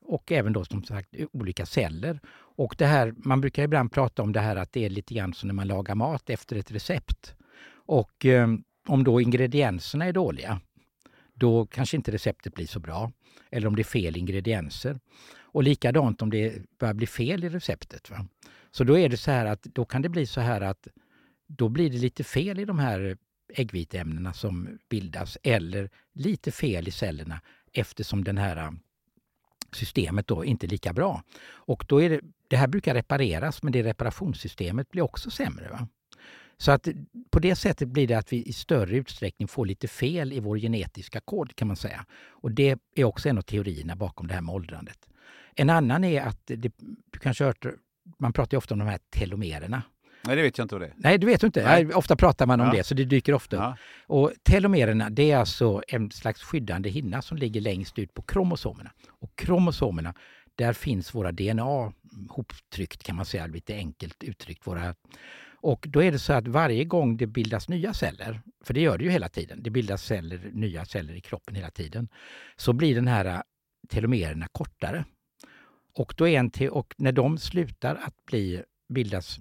[0.00, 2.20] och även då som sagt olika celler.
[2.30, 5.34] Och det här, man brukar ibland prata om det här att det är lite grann
[5.34, 7.34] som när man lagar mat efter ett recept.
[7.70, 8.48] Och eh,
[8.86, 10.60] om då ingredienserna är dåliga,
[11.34, 13.12] då kanske inte receptet blir så bra.
[13.50, 15.00] Eller om det är fel ingredienser.
[15.40, 18.10] Och likadant om det börjar bli fel i receptet.
[18.10, 18.26] Va?
[18.78, 20.88] Så då är det så här att då kan det bli så här att
[21.46, 23.16] då blir det lite fel i de här
[23.54, 27.40] äggviteämnena som bildas eller lite fel i cellerna
[27.72, 28.80] eftersom den här um,
[29.72, 31.22] systemet då inte är lika bra.
[31.48, 35.68] Och då är det, det här brukar repareras men det reparationssystemet blir också sämre.
[35.68, 35.88] Va?
[36.56, 36.88] Så att
[37.30, 40.58] på det sättet blir det att vi i större utsträckning får lite fel i vår
[40.58, 42.06] genetiska kod kan man säga.
[42.28, 45.08] Och det är också en av teorierna bakom det här med åldrandet.
[45.54, 46.72] En annan är att, det,
[47.10, 47.78] du kanske har hört,
[48.18, 49.82] man pratar ju ofta om de här telomererna.
[50.26, 50.94] Nej, det vet jag inte vad det är.
[50.96, 51.64] Nej, det vet du inte.
[51.64, 51.94] Nej.
[51.94, 52.72] Ofta pratar man om ja.
[52.72, 53.62] det, så det dyker ofta upp.
[53.62, 53.76] Ja.
[54.06, 58.90] Och telomererna, det är alltså en slags skyddande hinna som ligger längst ut på kromosomerna.
[59.08, 60.14] Och kromosomerna,
[60.54, 61.92] där finns våra DNA
[62.28, 64.66] hoptryckt kan man säga, lite enkelt uttryckt.
[64.66, 64.94] Våra
[65.60, 68.98] och då är det så att varje gång det bildas nya celler, för det gör
[68.98, 72.08] det ju hela tiden, det bildas celler, nya celler i kroppen hela tiden,
[72.56, 73.42] så blir den här
[73.88, 75.04] telomererna kortare
[75.98, 79.40] och, då är en te- och när de slutar att bli, bildas,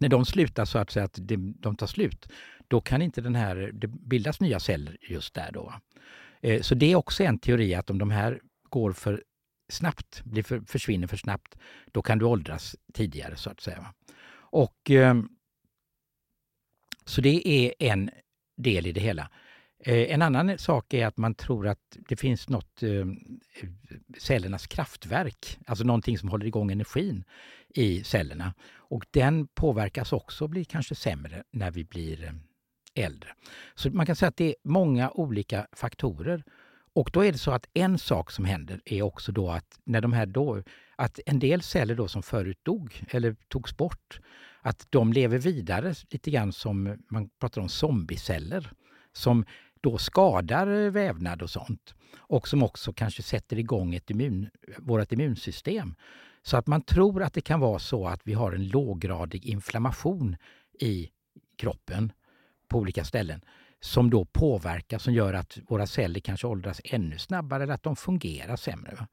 [0.00, 2.28] när de slutar så att säga att de, de tar slut,
[2.68, 5.74] då kan inte den här, det bildas nya celler just där då.
[6.40, 9.24] Eh, så det är också en teori att om de här går för
[9.68, 11.58] snabbt, blir för, försvinner för snabbt,
[11.92, 13.94] då kan du åldras tidigare så att säga.
[14.52, 15.14] Och eh,
[17.04, 18.10] Så det är en
[18.56, 19.30] del i det hela.
[19.84, 23.06] Eh, en annan sak är att man tror att det finns något eh,
[24.18, 27.24] cellernas kraftverk, alltså någonting som håller igång energin
[27.68, 28.54] i cellerna.
[28.74, 33.28] Och den påverkas också och blir kanske sämre när vi blir eh, äldre.
[33.74, 36.44] Så man kan säga att det är många olika faktorer.
[36.94, 40.00] Och då är det så att en sak som händer är också då att när
[40.00, 40.62] de här då,
[40.96, 44.20] att en del celler då som förut dog eller togs bort,
[44.60, 48.72] att de lever vidare lite grann som man pratar om zombieceller
[49.12, 49.44] som
[49.82, 55.12] då skadar eh, vävnad och sånt och som också kanske sätter igång ett immun, vårt
[55.12, 55.94] immunsystem.
[56.42, 60.36] Så att man tror att det kan vara så att vi har en låggradig inflammation
[60.80, 61.10] i
[61.58, 62.12] kroppen
[62.68, 63.40] på olika ställen
[63.80, 67.96] som då påverkar, som gör att våra celler kanske åldras ännu snabbare eller att de
[67.96, 69.06] fungerar sämre.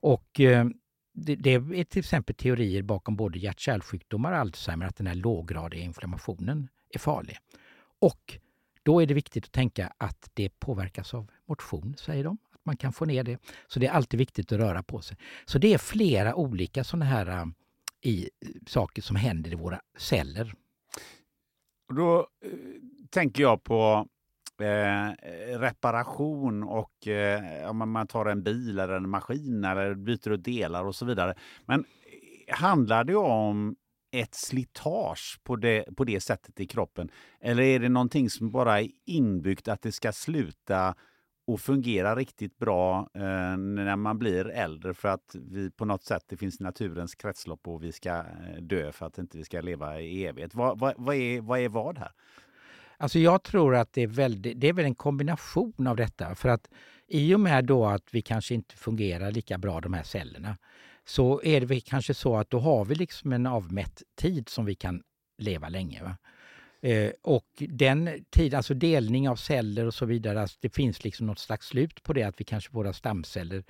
[0.00, 0.66] Och eh,
[1.14, 5.82] det, det, är till exempel teorier bakom både hjärt-kärlsjukdomar och Alzheimer att den här låggradiga
[5.82, 7.36] inflammationen är farlig.
[8.00, 8.38] Och
[8.84, 12.38] då är det viktigt att tänka att det påverkas av motion, säger de.
[12.52, 13.38] Att man kan få ner det.
[13.66, 15.16] Så det är alltid viktigt att röra på sig.
[15.44, 17.44] Så det är flera olika sådana här eh,
[18.00, 20.54] i, eh, saker som händer i våra celler.
[21.96, 22.50] Då eh,
[23.10, 24.08] tänker jag på
[24.60, 30.44] eh, reparation och eh, om man tar en bil eller en maskin eller byter ut
[30.44, 31.34] delar och så vidare.
[31.66, 33.76] Men eh, handlar det om
[34.20, 37.10] ett slitage på det, på det sättet i kroppen?
[37.40, 40.94] Eller är det någonting som bara är inbyggt att det ska sluta
[41.46, 46.22] och fungera riktigt bra eh, när man blir äldre för att vi på något sätt,
[46.28, 50.00] det finns naturens kretslopp och vi ska eh, dö för att inte vi ska leva
[50.00, 50.54] i evighet.
[50.54, 52.12] Vad, vad, vad, är, vad är vad här?
[52.96, 56.34] Alltså jag tror att det är, väldigt, det är väl en kombination av detta.
[56.34, 56.70] För att
[57.08, 60.56] i och med då att vi kanske inte fungerar lika bra de här cellerna
[61.06, 64.74] så är det kanske så att då har vi liksom en avmätt tid som vi
[64.74, 65.02] kan
[65.38, 66.02] leva länge.
[66.02, 66.16] Va?
[66.88, 71.26] Eh, och den tiden, alltså delning av celler och så vidare, alltså det finns liksom
[71.26, 73.64] något slags slut på det att vi kanske våra stamceller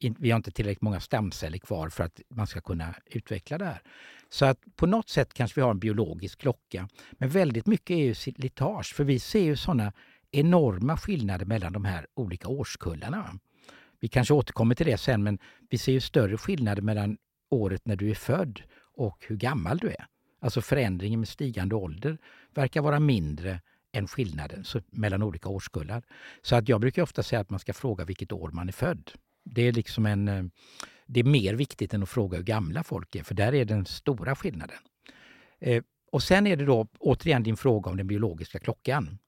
[0.00, 3.82] vi har inte tillräckligt många stamceller kvar för att man ska kunna utveckla det här.
[4.30, 6.88] Så att på något sätt kanske vi har en biologisk klocka.
[7.12, 9.92] Men väldigt mycket är ju slitage, för vi ser ju sådana
[10.30, 13.38] enorma skillnader mellan de här olika årskullarna.
[14.00, 15.38] Vi kanske återkommer till det sen, men
[15.70, 17.16] vi ser ju större skillnader mellan
[17.50, 18.62] året när du är född
[18.96, 20.06] och hur gammal du är.
[20.40, 22.18] Alltså förändringen med stigande ålder
[22.54, 23.60] verkar vara mindre
[23.92, 26.02] än skillnaden mellan olika årskullar.
[26.42, 29.10] Så att jag brukar ofta säga att man ska fråga vilket år man är född.
[29.44, 30.28] Det är liksom en...
[30.28, 30.44] Eh,
[31.06, 33.86] det är mer viktigt än att fråga hur gamla folk är, för där är den
[33.86, 34.78] stora skillnaden.
[35.58, 35.82] Eh,
[36.12, 39.18] och sen är det då återigen din fråga om den biologiska klockan.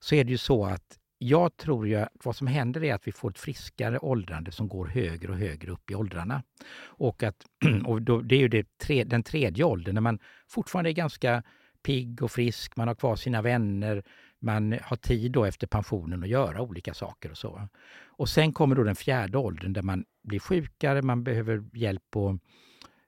[0.00, 3.06] Så är det ju så att jag tror ju att vad som händer är att
[3.06, 6.42] vi får ett friskare åldrande som går högre och högre upp i åldrarna.
[6.84, 7.46] Och, att,
[7.84, 11.42] och då, det är ju det tre, den tredje åldern när man fortfarande är ganska
[11.82, 14.02] pigg och frisk, man har kvar sina vänner,
[14.38, 17.68] man har tid då efter pensionen att göra olika saker och så.
[18.04, 22.38] Och sen kommer då den fjärde åldern där man blir sjukare, man behöver hjälp, och,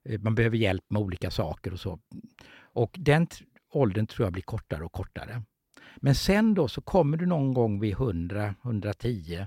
[0.05, 1.99] eh, man behöver hjälp med olika saker och så.
[2.61, 3.27] Och den
[3.73, 5.43] åldern tror jag blir kortare och kortare.
[5.97, 9.47] Men sen då så kommer du någon gång vid 100, 110,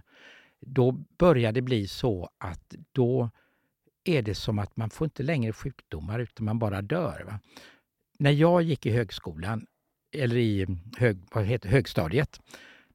[0.60, 3.30] då börjar det bli så att då
[4.04, 7.24] är det som att man får inte längre sjukdomar utan man bara dör.
[7.26, 7.40] Va?
[8.20, 9.66] När jag gick i högskolan,
[10.16, 12.42] eller i hög, vad heter, högstadiet,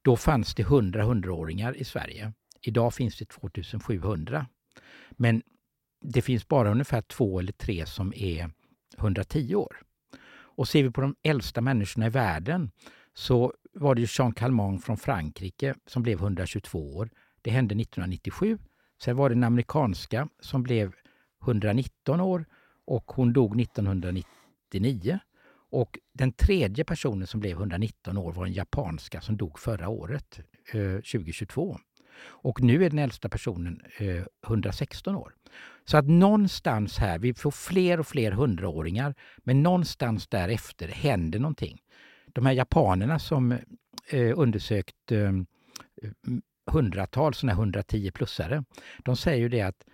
[0.03, 2.33] då fanns det 100 hundraåringar i Sverige.
[2.61, 4.47] Idag finns det 2700.
[5.11, 5.43] Men
[6.01, 8.51] det finns bara ungefär två eller tre som är
[8.99, 9.77] 110 år.
[10.29, 12.71] Och ser vi på de äldsta människorna i världen
[13.19, 17.11] så var det ju Jean Calment från Frankrike som blev 122 år.
[17.43, 18.59] Det hände 1997.
[19.03, 20.93] Sen var det den amerikanska som blev
[21.43, 22.47] 119 år
[22.87, 25.19] och hon dog 1999.
[25.71, 30.41] Och den tredje personen som blev 119 år var den japanska som dog förra året,
[30.73, 31.79] eh, 2022.
[32.23, 35.35] Och nu är den äldsta personen eh, 116 år.
[35.85, 41.79] Så att någonstans här, vi får fler och fler hundraåringar, men någonstans därefter händer någonting.
[42.37, 43.53] De här japanerna som
[44.09, 45.33] eh, undersökt eh,
[46.71, 48.65] hundratals sådana här 110-plussare,
[48.99, 49.85] de säger ju det att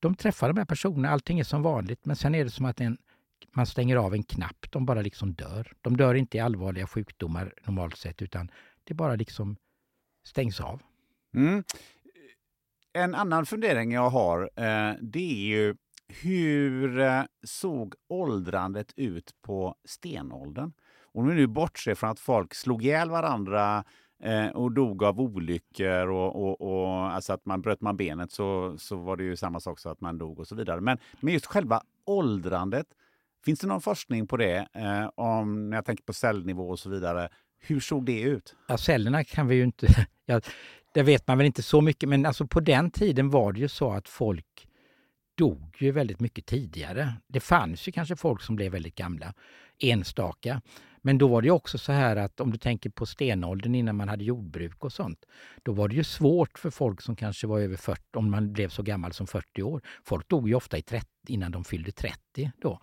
[0.00, 2.80] de träffar de här personerna, allting är som vanligt, men sen är det som att
[2.80, 2.98] en,
[3.52, 5.72] man stänger av en knapp, de bara liksom dör.
[5.80, 8.50] De dör inte i allvarliga sjukdomar normalt sett, utan
[8.84, 9.56] det bara liksom
[10.24, 10.82] stängs av.
[11.34, 11.64] Mm.
[12.92, 15.76] en annan fundering jag har, eh, det är ju
[16.08, 20.72] hur eh, såg åldrandet ut på stenåldern?
[21.02, 23.84] Om vi nu bortser från att folk slog ihjäl varandra
[24.22, 28.78] eh, och dog av olyckor och, och, och alltså att man bröt man benet så,
[28.78, 30.80] så var det ju samma sak så att man dog och så vidare.
[30.80, 32.86] Men, men just själva åldrandet,
[33.44, 34.68] finns det någon forskning på det?
[34.72, 37.28] Eh, om, när jag tänker på cellnivå och så vidare.
[37.58, 38.56] Hur såg det ut?
[38.68, 39.86] Ja, cellerna kan vi ju inte...
[40.28, 40.40] Ja,
[40.94, 43.68] det vet man väl inte så mycket, men alltså på den tiden var det ju
[43.68, 44.65] så att folk
[45.36, 47.14] dog ju väldigt mycket tidigare.
[47.28, 49.34] Det fanns ju kanske folk som blev väldigt gamla,
[49.78, 50.62] enstaka.
[51.02, 54.08] Men då var det också så här att om du tänker på stenåldern innan man
[54.08, 55.24] hade jordbruk och sånt.
[55.62, 58.68] Då var det ju svårt för folk som kanske var över 40, om man blev
[58.68, 59.80] så gammal som 40 år.
[60.04, 62.80] Folk dog ju ofta i 30, innan de fyllde 30 då.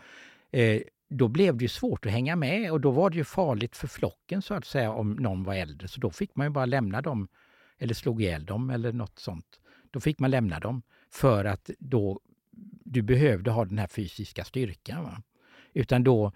[0.52, 3.76] Eh, då blev det ju svårt att hänga med och då var det ju farligt
[3.76, 5.88] för flocken så att säga om någon var äldre.
[5.88, 7.28] Så då fick man ju bara lämna dem
[7.78, 9.60] eller slog ihjäl dem eller något sånt.
[9.92, 10.82] Då fick man lämna dem
[11.12, 12.20] för att då
[12.94, 15.04] du behövde ha den här fysiska styrkan.
[15.04, 15.24] Va?
[15.74, 16.32] Utan då,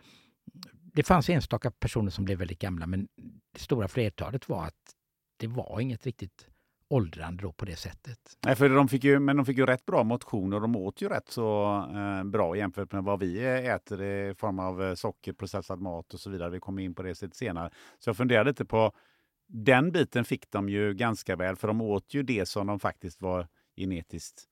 [0.94, 3.08] det fanns enstaka personer som blev väldigt gamla men
[3.54, 4.94] det stora flertalet var att
[5.38, 6.48] det var inget riktigt
[6.90, 8.20] åldrande då på det sättet.
[8.46, 11.02] Nej, för de fick ju, men de fick ju rätt bra motion och de åt
[11.02, 15.34] ju rätt så eh, bra jämfört med vad vi äter i form av eh, socker,
[15.34, 16.50] processad mat och så vidare.
[16.50, 17.70] Vi kommer in på det lite senare.
[18.00, 18.92] Så jag funderade lite på
[19.48, 23.22] den biten fick de ju ganska väl för de åt ju det som de faktiskt
[23.22, 24.44] var genetiskt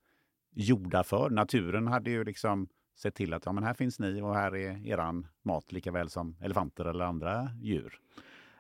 [0.56, 1.30] gjorda för.
[1.30, 4.88] Naturen hade ju liksom sett till att ja, men här finns ni och här är
[4.88, 8.00] eran mat lika väl som elefanter eller andra djur.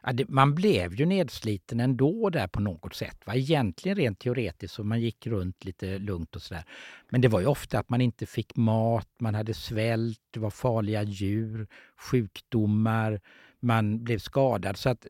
[0.04, 3.18] Ja, det, man blev ju nedsliten ändå där på något sätt.
[3.26, 3.36] Va?
[3.36, 6.64] Egentligen rent teoretiskt så man gick runt lite lugnt och sådär.
[7.10, 10.50] Men det var ju ofta att man inte fick mat, man hade svält, det var
[10.50, 11.68] farliga djur,
[11.98, 13.22] sjukdomar,
[13.60, 14.78] man blev skadad.
[14.78, 15.08] Så att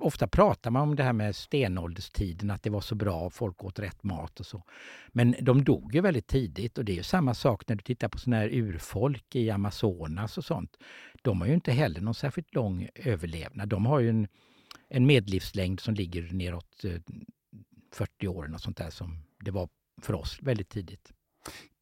[0.00, 3.78] ofta pratar man om det här med stenålderstiden, att det var så bra, folk åt
[3.78, 4.62] rätt mat och så.
[5.08, 8.08] Men de dog ju väldigt tidigt och det är ju samma sak när du tittar
[8.08, 10.76] på sådana här urfolk i Amazonas och sånt.
[11.22, 13.68] De har ju inte heller någon särskilt lång överlevnad.
[13.68, 14.28] De har ju en,
[14.88, 17.00] en medellivslängd som ligger neråt eh,
[17.92, 19.68] 40 år och sånt där som det var
[20.02, 21.12] för oss väldigt tidigt.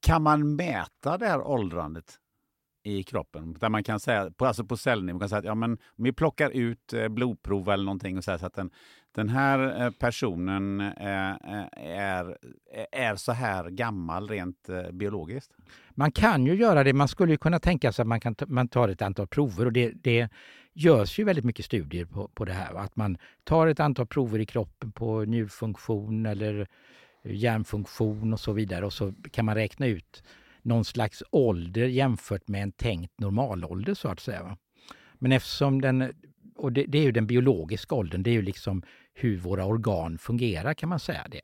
[0.00, 2.20] Kan man mäta det här åldrandet?
[2.86, 3.56] I kroppen.
[3.60, 6.12] Där man kan säga, på, alltså på cellnivå, kan säga att ja, men om vi
[6.12, 8.70] plockar ut eh, blodprov eller någonting och säger så att den,
[9.14, 11.66] den här eh, personen eh, eh
[11.96, 12.36] är,
[12.74, 15.52] eh, är så här gammal rent eh, biologiskt.
[15.90, 16.92] Man kan ju göra det.
[16.92, 19.72] Man skulle kunna tänka sig att man, kan ta, man tar ett antal prover och
[19.72, 20.28] det, det
[20.72, 22.74] görs ju väldigt mycket studier på, på det här.
[22.74, 26.66] Att man tar ett antal prover i kroppen på njurfunktion eller
[27.24, 30.22] hjärnfunktion och så vidare och så kan man räkna ut
[30.66, 34.56] någon slags ålder jämfört med en tänkt normalålder så att säga.
[35.18, 36.12] Men eftersom den,
[36.56, 38.82] och det, det, är ju den biologiska åldern, det är ju liksom
[39.14, 41.42] hur våra organ fungerar kan man säga det.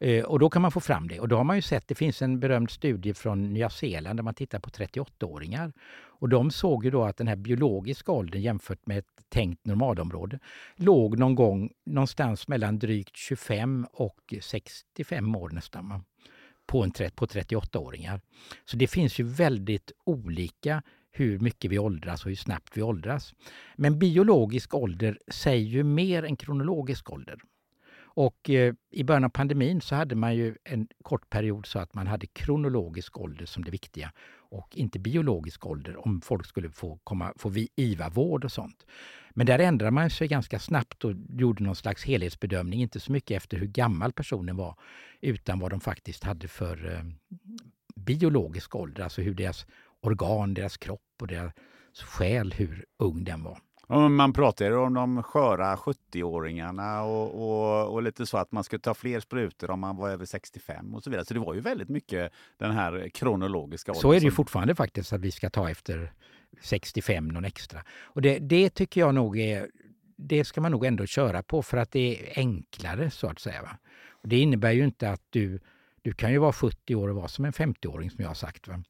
[0.00, 1.20] Eh, och då kan man få fram det.
[1.20, 4.22] Och då har man ju sett, det finns en berömd studie från Nya Zeeland där
[4.22, 5.72] man tittar på 38-åringar.
[6.20, 10.38] Och de såg ju då att den här biologiska åldern jämfört med ett tänkt normalområde
[10.76, 16.04] låg någon gång någonstans mellan drygt 25 och 65 år nästan
[16.68, 18.20] på, en, på 38-åringar.
[18.64, 23.34] Så det finns ju väldigt olika hur mycket vi åldras och hur snabbt vi åldras.
[23.76, 27.38] Men biologisk ålder säger ju mer än kronologisk ålder.
[28.00, 31.94] Och eh, i början av pandemin så hade man ju en kort period så att
[31.94, 34.12] man hade kronologisk ålder som det viktiga
[34.50, 38.86] och inte biologisk ålder om folk skulle få, komma, få IVA-vård och sånt.
[39.30, 43.36] Men där ändrade man sig ganska snabbt och gjorde någon slags helhetsbedömning, inte så mycket
[43.36, 44.74] efter hur gammal personen var,
[45.20, 47.04] utan vad de faktiskt hade för eh,
[47.96, 49.66] biologisk ålder, alltså hur deras
[50.00, 51.52] organ, deras kropp och deras
[52.04, 53.58] själ, hur ung den var.
[53.88, 58.94] Man pratar om de sköra 70-åringarna och, och, och, lite så att man skulle ta
[58.94, 61.24] fler sprutor om man var över 65 och så vidare.
[61.24, 64.02] Så det var ju väldigt mycket den här kronologiska åldern.
[64.02, 66.12] Så är det ju fortfarande faktiskt att vi ska ta efter
[66.60, 67.82] 65 någon extra.
[68.02, 69.68] Och det, det tycker jag nog är,
[70.16, 73.62] det ska man nog ändå köra på för att det är enklare så att säga.
[73.62, 73.78] Va?
[74.10, 75.60] Och det innebär ju inte att du,
[76.02, 78.68] du kan ju vara 70 år och vara som en 50-åring som jag har sagt.
[78.68, 78.82] Va?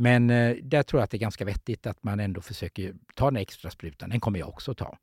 [0.00, 3.24] Men eh, där tror jag att det är ganska vettigt att man ändå försöker ta
[3.24, 4.10] den extra sprutan.
[4.10, 4.98] Den kommer jag också ta.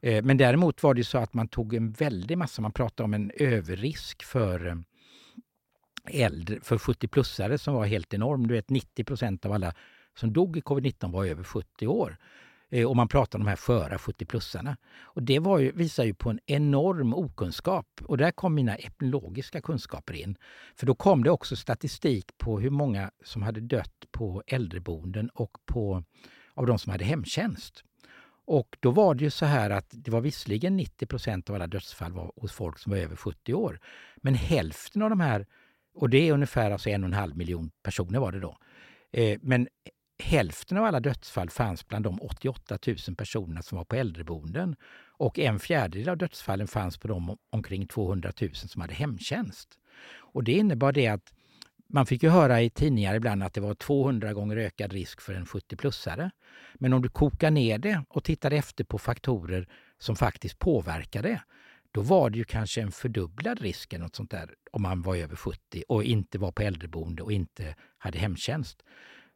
[0.00, 3.14] Eh, men däremot var det så att man tog en väldig massa, man pratade om
[3.14, 4.76] en överrisk för eh,
[6.22, 8.46] äldre, för 70-plussare som var helt enorm.
[8.46, 9.74] Du vet 90 procent av alla
[10.14, 12.16] som dog i covid-19 var över 70 år.
[12.70, 14.76] Eh, och man pratar om de här sköra 70-plussarna.
[15.00, 17.86] Och det var ju, visar ju på en enorm okunskap.
[18.04, 20.36] Och där kom mina epidemiologiska kunskaper in.
[20.74, 25.58] För då kom det också statistik på hur många som hade dött på äldreboenden och
[25.66, 26.02] på,
[26.54, 27.82] av de som hade hemtjänst.
[28.46, 31.66] Och då var det ju så här att det var visserligen 90 procent av alla
[31.66, 33.80] dödsfall var hos folk som var över 70 år.
[34.16, 35.46] Men hälften av de här
[35.94, 38.58] Och det är ungefär alltså en och en halv miljon personer var det då.
[39.12, 39.68] Eh, men
[40.18, 44.76] hälften av alla dödsfall fanns bland de 88 000 personerna som var på äldreboenden.
[45.18, 49.78] Och en fjärdedel av dödsfallen fanns på de omkring 200 000 som hade hemtjänst.
[50.16, 51.32] Och det innebar det att
[51.88, 55.34] man fick ju höra i tidningar ibland att det var 200 gånger ökad risk för
[55.34, 56.30] en 70-plussare.
[56.74, 61.40] Men om du kokar ner det och tittar efter på faktorer som faktiskt påverkar det,
[61.92, 65.16] då var det ju kanske en fördubblad risk eller något sånt där om man var
[65.16, 68.82] över 70 och inte var på äldreboende och inte hade hemtjänst.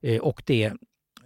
[0.03, 0.73] Eh, och det,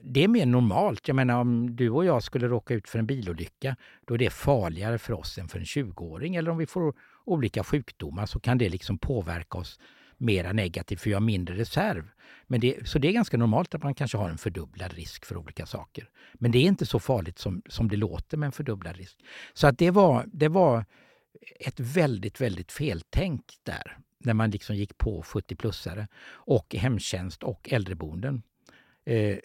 [0.02, 1.08] det är mer normalt.
[1.08, 4.30] Jag menar om du och jag skulle råka ut för en bilolycka, då är det
[4.30, 6.34] farligare för oss än för en 20-åring.
[6.34, 6.94] Eller om vi får
[7.24, 9.80] olika sjukdomar så kan det liksom påverka oss
[10.16, 12.08] mera negativt för vi har mindre reserv.
[12.46, 15.36] Men det, så det är ganska normalt att man kanske har en fördubblad risk för
[15.36, 16.08] olika saker.
[16.34, 19.18] Men det är inte så farligt som, som det låter med en fördubblad risk.
[19.54, 20.84] Så att det var, det var
[21.60, 28.42] ett väldigt, väldigt feltänk där när man liksom gick på 70-plussare och hemtjänst och äldreboenden.
[29.06, 29.38] Eh,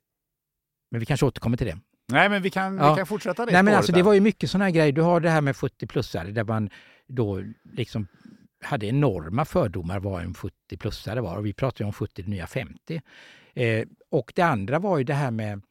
[0.92, 1.78] men vi kanske återkommer till det.
[2.12, 2.92] Nej, men vi kan, ja.
[2.92, 4.92] vi kan fortsätta det Nej, men alltså, Det var ju mycket sådana här grejer.
[4.92, 6.70] Du har det här med 70-plussare där man
[7.08, 7.44] då
[7.74, 8.08] liksom
[8.64, 11.38] hade enorma fördomar vad en 70-plussare var.
[11.38, 13.02] Och vi pratade om 70, det nya 50.
[13.54, 15.62] Eh, och det andra var ju det här med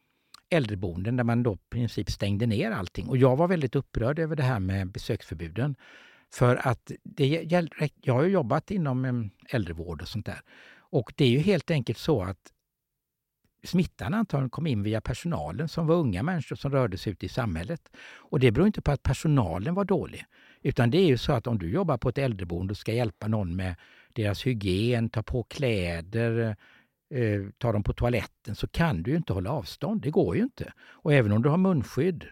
[0.49, 3.07] äldreboenden där man då i princip stängde ner allting.
[3.07, 5.75] Och jag var väldigt upprörd över det här med besöksförbuden.
[6.33, 7.43] För att det,
[8.01, 10.41] jag har ju jobbat inom äldrevård och sånt där.
[10.91, 12.51] Och det är ju helt enkelt så att
[13.63, 17.29] smittan antagligen kom in via personalen som var unga människor som rörde sig ute i
[17.29, 17.89] samhället.
[18.15, 20.25] Och det beror inte på att personalen var dålig.
[20.61, 23.27] Utan det är ju så att om du jobbar på ett äldreboende och ska hjälpa
[23.27, 23.75] någon med
[24.13, 26.55] deras hygien, ta på kläder,
[27.13, 30.01] eh, ta dem på toaletten, så kan du ju inte hålla avstånd.
[30.01, 30.73] Det går ju inte.
[30.79, 32.25] Och även om du har munskydd,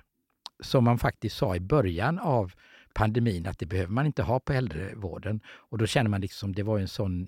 [0.60, 2.54] som man faktiskt sa i början av
[2.94, 5.42] pandemin att det behöver man inte ha på äldrevården.
[5.48, 7.28] Och då känner man liksom det var en sån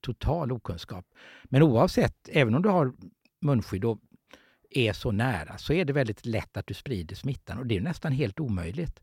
[0.00, 1.06] total okunskap.
[1.44, 2.92] Men oavsett, även om du har
[3.42, 3.98] munskydd och
[4.70, 7.80] är så nära så är det väldigt lätt att du sprider smittan och det är
[7.80, 9.00] nästan helt omöjligt.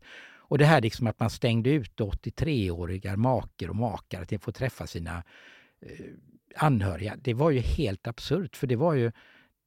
[0.50, 4.86] Och det här liksom att man stängde ut 83-åriga maker och makar att få träffa
[4.86, 5.24] sina
[5.80, 6.06] eh,
[6.56, 9.12] anhöriga, det var ju helt absurt för det var ju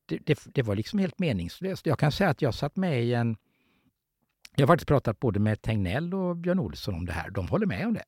[0.05, 1.85] det, det, det, var liksom helt meningslöst.
[1.85, 3.37] Jag kan säga att jag satt med i en...
[4.55, 7.29] Jag har faktiskt pratat både med Tegnell och Björn Olsson om det här.
[7.29, 8.05] De håller med om det.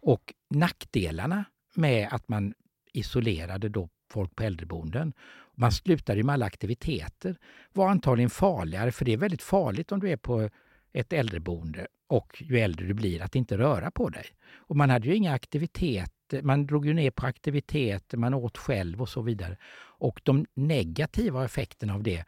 [0.00, 2.54] Och nackdelarna med att man
[2.92, 5.12] isolerade då folk på äldreboenden.
[5.54, 7.36] Man slutade med alla aktiviteter.
[7.72, 10.50] var antagligen farligare, för det är väldigt farligt om du är på
[10.92, 14.26] ett äldreboende och ju äldre du blir att inte röra på dig.
[14.56, 19.02] Och man hade ju inga aktiviteter, man drog ju ner på aktiviteter, man åt själv
[19.02, 19.56] och så vidare.
[19.98, 22.24] Och de negativa effekterna av det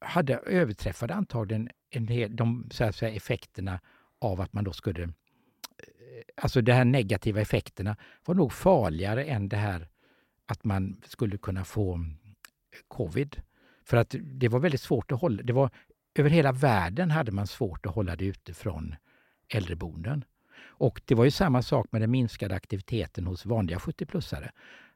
[0.00, 3.80] hade överträffade antagligen en hel, de så att säga, effekterna
[4.18, 5.02] av att man då skulle...
[5.02, 5.08] Eh,
[6.36, 9.88] alltså de här negativa effekterna var nog farligare än det här
[10.52, 12.16] att man skulle kunna få mm,
[12.88, 13.42] covid.
[13.84, 15.42] För att det var väldigt svårt att hålla.
[15.42, 15.70] Det var,
[16.14, 18.94] över hela världen hade man svårt att hålla det ute från
[19.48, 20.24] äldreboenden.
[20.62, 24.50] Och det var ju samma sak med den minskade aktiviteten hos vanliga 70-plussare.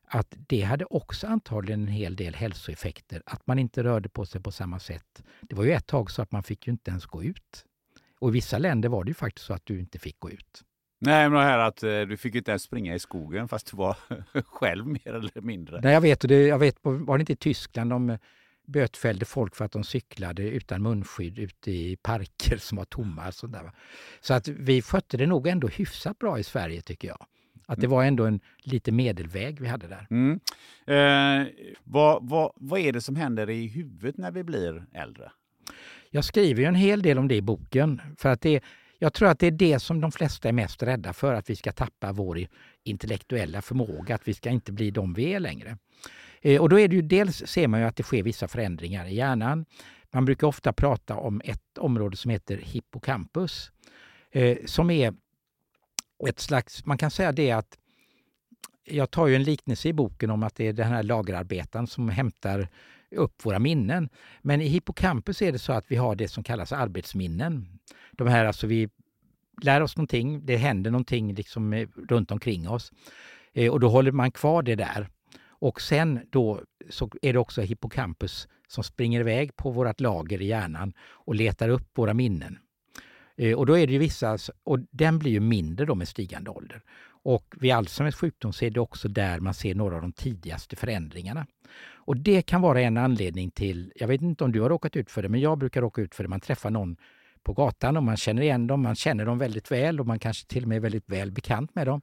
[0.09, 4.41] Att det hade också antagligen en hel del hälsoeffekter, att man inte rörde på sig
[4.43, 5.23] på samma sätt.
[5.41, 7.65] Det var ju ett tag så att man fick ju inte ens gå ut.
[8.19, 10.65] Och i vissa länder var det ju faktiskt så att du inte fick gå ut.
[11.07, 13.77] Nej, men det här att eh, du fick inte ens springa i skogen fast du
[13.77, 13.97] var
[14.47, 15.81] själv mer eller mindre.
[15.81, 16.25] Nej, jag vet.
[16.25, 18.19] Och det, jag vet var det inte i Tyskland de
[18.67, 23.33] bötfällde folk för att de cyklade utan munskydd ute i parker som var tomma.
[23.33, 23.71] Så, där.
[24.21, 27.27] så att vi skötte det nog ändå hyfsat bra i Sverige tycker jag.
[27.67, 27.97] Att det mm.
[27.97, 30.07] var ändå en lite medelväg vi hade där.
[30.11, 30.41] Mm.
[30.87, 31.53] Eh,
[31.85, 35.31] vad, vad, vad är det som händer i huvudet när vi blir äldre?
[36.11, 38.01] Jag skriver ju en hel del om det i boken.
[38.19, 38.61] För att det,
[38.99, 41.57] jag tror att det är det som de flesta är mest rädda för, att vi
[41.57, 42.47] ska tappa vår
[42.85, 45.79] intellektuella förmåga, att vi ska inte bli de vi är längre.
[46.41, 49.07] Eh, och då är det ju dels ser man ju att det sker vissa förändringar
[49.07, 49.67] i hjärnan.
[50.11, 53.71] Man brukar ofta prata om ett område som heter hippocampus,
[54.31, 55.15] eh, som är
[56.29, 57.79] ett slags, man kan säga det att
[58.85, 62.09] jag tar ju en liknelse i boken om att det är den här lagerarbetaren som
[62.09, 62.69] hämtar
[63.11, 64.09] upp våra minnen.
[64.43, 67.69] Men i hippocampus är det så att vi har det som kallas arbetsminnen.
[68.13, 68.89] De här, alltså vi
[69.63, 72.93] lär oss någonting, det händer någonting liksom eh, runt omkring oss
[73.53, 75.09] eh, och då håller man kvar det där.
[75.59, 80.47] Och sen då så är det också hippocampus som springer iväg på vårt lager i
[80.47, 82.59] hjärnan och letar upp våra minnen.
[83.37, 86.51] Eh, och då är det ju vissa, och den blir ju mindre då med stigande
[86.51, 86.83] ålder.
[87.27, 90.77] Och vid Alzheimers sjukdom så är det också där man ser några av de tidigaste
[90.77, 91.47] förändringarna.
[91.95, 95.11] Och det kan vara en anledning till, jag vet inte om du har råkat ut
[95.11, 96.29] för det, men jag brukar råka ut för det.
[96.29, 96.97] Man träffar någon
[97.43, 100.47] på gatan och man känner igen dem, man känner dem väldigt väl och man kanske
[100.47, 102.01] till och med är väldigt väl bekant med dem.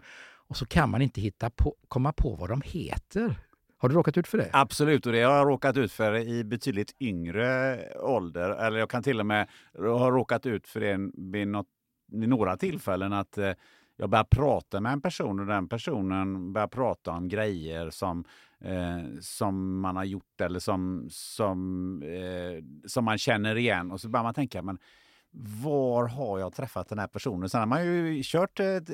[0.47, 3.35] och så kan man inte hitta på, komma på vad de heter.
[3.77, 4.49] Har du råkat ut för det?
[4.53, 8.49] Absolut, och det har jag råkat ut för i betydligt yngre ålder.
[8.49, 11.67] Eller jag kan till och med ha råkat ut för det vid, något,
[12.11, 13.51] vid några tillfällen att eh,
[13.97, 18.25] jag börjar prata med en person och den personen börjar prata om grejer som,
[18.59, 23.91] eh, som man har gjort eller som, som, eh, som man känner igen.
[23.91, 24.77] Och så börjar man tänka, men
[25.35, 27.49] var har jag träffat den här personen?
[27.49, 28.89] Sen har man ju kört ett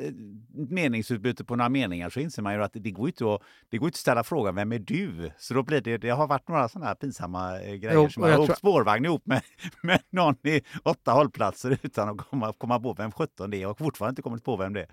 [0.53, 3.87] meningsutbyte på några meningar så inser man ju att det går inte att, det går
[3.87, 5.31] inte att ställa frågan vem är du?
[5.37, 8.21] Så då blir det, det har varit några sådana här pinsamma eh, grejer jo, som
[8.21, 8.55] man har åkt tror...
[8.55, 9.41] spårvagn ihop med,
[9.83, 13.77] med någon i åtta hållplatser utan att komma, komma på vem sjutton det är och
[13.77, 14.87] fortfarande inte kommit på vem det är.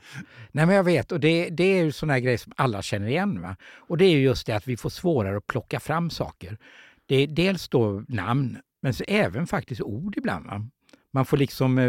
[0.53, 3.42] Nej men jag vet och det, det är ju sådana grejer som alla känner igen.
[3.42, 3.57] Va?
[3.76, 6.59] Och det är ju just det att vi får svårare att plocka fram saker.
[7.07, 10.47] Det är dels då namn men så även faktiskt ord ibland.
[10.47, 10.68] Va?
[11.16, 11.84] Man får liksom eh,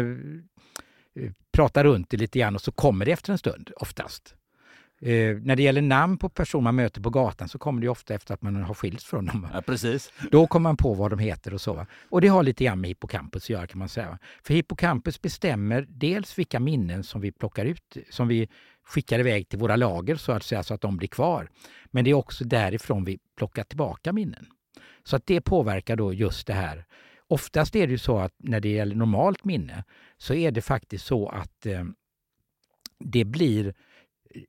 [1.24, 4.34] eh, prata runt det lite grann och så kommer det efter en stund oftast.
[5.00, 8.14] Eh, när det gäller namn på personer man möter på gatan så kommer det ofta
[8.14, 9.48] efter att man har skilts från dem.
[9.54, 10.12] Ja, precis.
[10.30, 11.86] Då kommer man på vad de heter och så.
[12.08, 14.18] Och det har lite grann med hippocampus att göra kan man säga.
[14.42, 18.48] För hippocampus bestämmer dels vilka minnen som vi plockar ut, som vi
[18.84, 21.50] skickar iväg till våra lager så att säga, så att de blir kvar.
[21.86, 24.46] Men det är också därifrån vi plockar tillbaka minnen.
[25.04, 26.84] Så att det påverkar då just det här
[27.28, 29.84] Oftast är det ju så att när det gäller normalt minne
[30.16, 31.84] så är det faktiskt så att eh,
[32.98, 33.74] det blir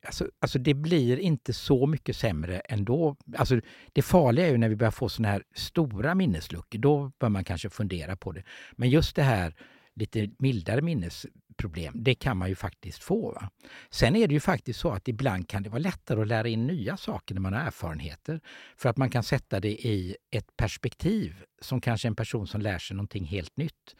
[0.06, 3.16] Alltså, alltså, det blir inte så mycket sämre ändå.
[3.38, 3.62] Alltså,
[3.94, 6.80] det farliga är ju när vi börjar få såna här stora minnesluckor.
[6.80, 8.44] Då bör man kanske fundera på det.
[8.72, 9.56] Men just det här
[10.00, 13.32] lite mildare minnesproblem, det kan man ju faktiskt få.
[13.32, 13.50] Va?
[13.90, 16.68] Sen är det ju faktiskt så att ibland kan det vara lättare att lära in
[16.68, 18.42] nya saker när man har erfarenheter.
[18.78, 22.80] För att man kan sätta det i ett perspektiv som kanske en person som lär
[22.80, 23.96] sig någonting helt nytt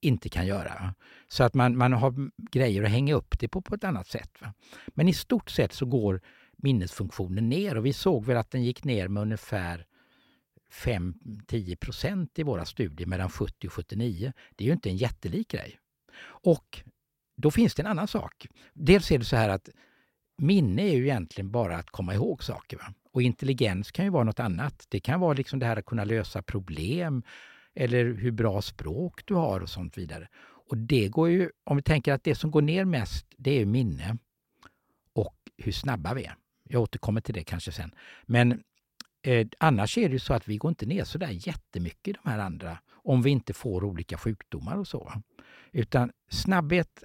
[0.00, 0.94] inte kan göra.
[1.28, 4.30] Så att man, man har grejer att hänga upp det på på ett annat sätt.
[4.40, 4.52] Va?
[4.86, 6.20] Men i stort sett så går
[6.56, 9.86] minnesfunktionen ner och vi såg väl att den gick ner med ungefär
[10.72, 14.32] 5-10 procent i våra studier mellan 70 och 79.
[14.56, 15.78] Det är ju inte en jättelik grej.
[16.24, 16.82] Och
[17.36, 18.46] då finns det en annan sak.
[18.72, 19.68] Dels är det så här att
[20.38, 22.76] minne är ju egentligen bara att komma ihåg saker.
[22.76, 22.94] Va?
[23.12, 24.86] Och intelligens kan ju vara något annat.
[24.88, 27.22] Det kan vara liksom det här att kunna lösa problem
[27.74, 30.28] eller hur bra språk du har och sånt vidare.
[30.68, 33.66] Och det går ju, om vi tänker att det som går ner mest, det är
[33.66, 34.16] minne
[35.12, 36.34] och hur snabba vi är.
[36.68, 37.94] Jag återkommer till det kanske sen.
[38.22, 38.62] Men
[39.22, 42.12] Eh, annars är det ju så att vi går inte ner så där jättemycket i
[42.22, 45.12] de här andra om vi inte får olika sjukdomar och så.
[45.72, 47.04] Utan snabbhet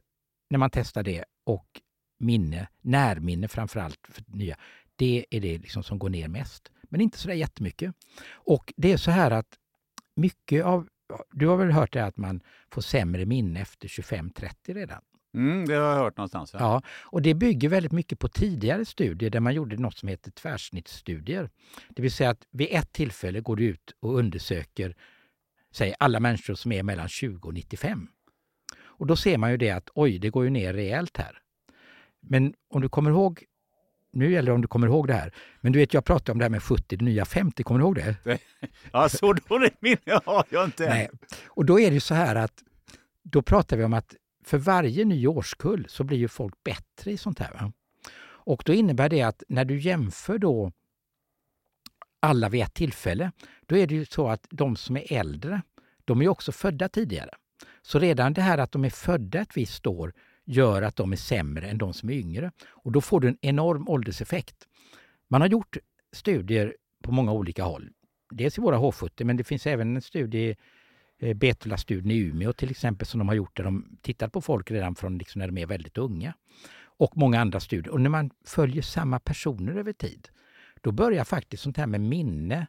[0.50, 1.82] när man testar det och
[2.20, 4.58] minne, närminne framförallt för nya,
[4.96, 6.72] det är det liksom som går ner mest.
[6.84, 7.96] Men inte så där jättemycket.
[8.32, 9.58] Och det är så här att
[10.16, 10.88] mycket av,
[11.32, 12.42] du har väl hört det att man
[12.72, 15.02] får sämre minne efter 25-30 redan?
[15.34, 16.54] Mm, det har jag hört någonstans.
[16.54, 16.60] Ja.
[16.60, 16.82] ja.
[17.04, 21.50] och det bygger väldigt mycket på tidigare studier där man gjorde något som heter tvärsnittsstudier.
[21.90, 24.96] Det vill säga att vid ett tillfälle går du ut och undersöker
[25.72, 28.08] säg, alla människor som är mellan 20 och 95.
[28.80, 31.40] Och då ser man ju det att oj, det går ju ner rejält här.
[32.22, 33.44] Men om du kommer ihåg
[34.18, 35.34] nu gäller det om du kommer ihåg det här.
[35.62, 37.86] Men du vet, jag pratade om det här med 70, det nya 50, kommer du
[37.86, 38.16] ihåg det?
[38.92, 40.90] Ja, så dåligt minne har jag inte.
[40.90, 41.10] Nej.
[41.48, 42.64] Och då är det så här att
[43.24, 44.16] då pratar vi om att
[44.48, 47.52] för varje ny årskull så blir ju folk bättre i sånt här.
[47.52, 47.72] Va?
[48.48, 50.72] Och då innebär det att när du jämför då
[52.20, 53.32] alla vid ett tillfälle,
[53.66, 55.62] då är det ju så att de som är äldre,
[56.06, 57.30] de är också födda tidigare.
[57.82, 60.14] Så redan det här att de är födda ett visst år
[60.46, 62.52] gör att de är sämre än de som är yngre.
[62.68, 64.68] Och då får du en enorm ålderseffekt.
[65.28, 65.78] Man har gjort
[66.12, 67.90] studier på många olika håll.
[68.30, 70.56] Dels i våra H70, men det finns även en studie
[71.20, 74.72] Eh, Betula-studien i Umeå till exempel som de har gjort där de tittar på folk
[74.72, 76.34] redan från liksom när de är väldigt unga.
[77.00, 77.94] Och många andra studier.
[77.94, 80.30] Och när man följer samma personer över tid,
[80.82, 82.68] då börjar faktiskt sånt här med minne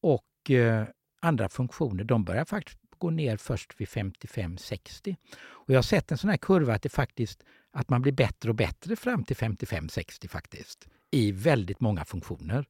[0.00, 0.84] och eh,
[1.20, 5.16] andra funktioner, de börjar faktiskt gå ner först vid 55-60.
[5.40, 8.48] Och jag har sett en sån här kurva att det faktiskt att man blir bättre
[8.48, 12.66] och bättre fram till 55-60 faktiskt i väldigt många funktioner.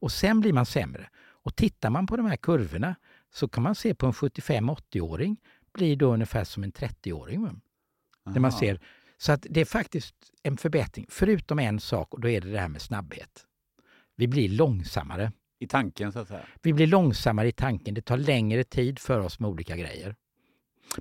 [0.00, 1.08] Och sen blir man sämre.
[1.42, 2.94] Och tittar man på de här kurvorna
[3.32, 5.36] så kan man se på en 75-80-åring
[5.72, 7.60] blir då ungefär som en 30-åring.
[8.24, 8.80] Där man ser.
[9.18, 12.58] Så att det är faktiskt en förbättring, förutom en sak och då är det det
[12.58, 13.46] här med snabbhet.
[14.16, 15.32] Vi blir långsammare.
[15.58, 16.46] I tanken så att säga?
[16.62, 17.94] Vi blir långsammare i tanken.
[17.94, 20.16] Det tar längre tid för oss med olika grejer.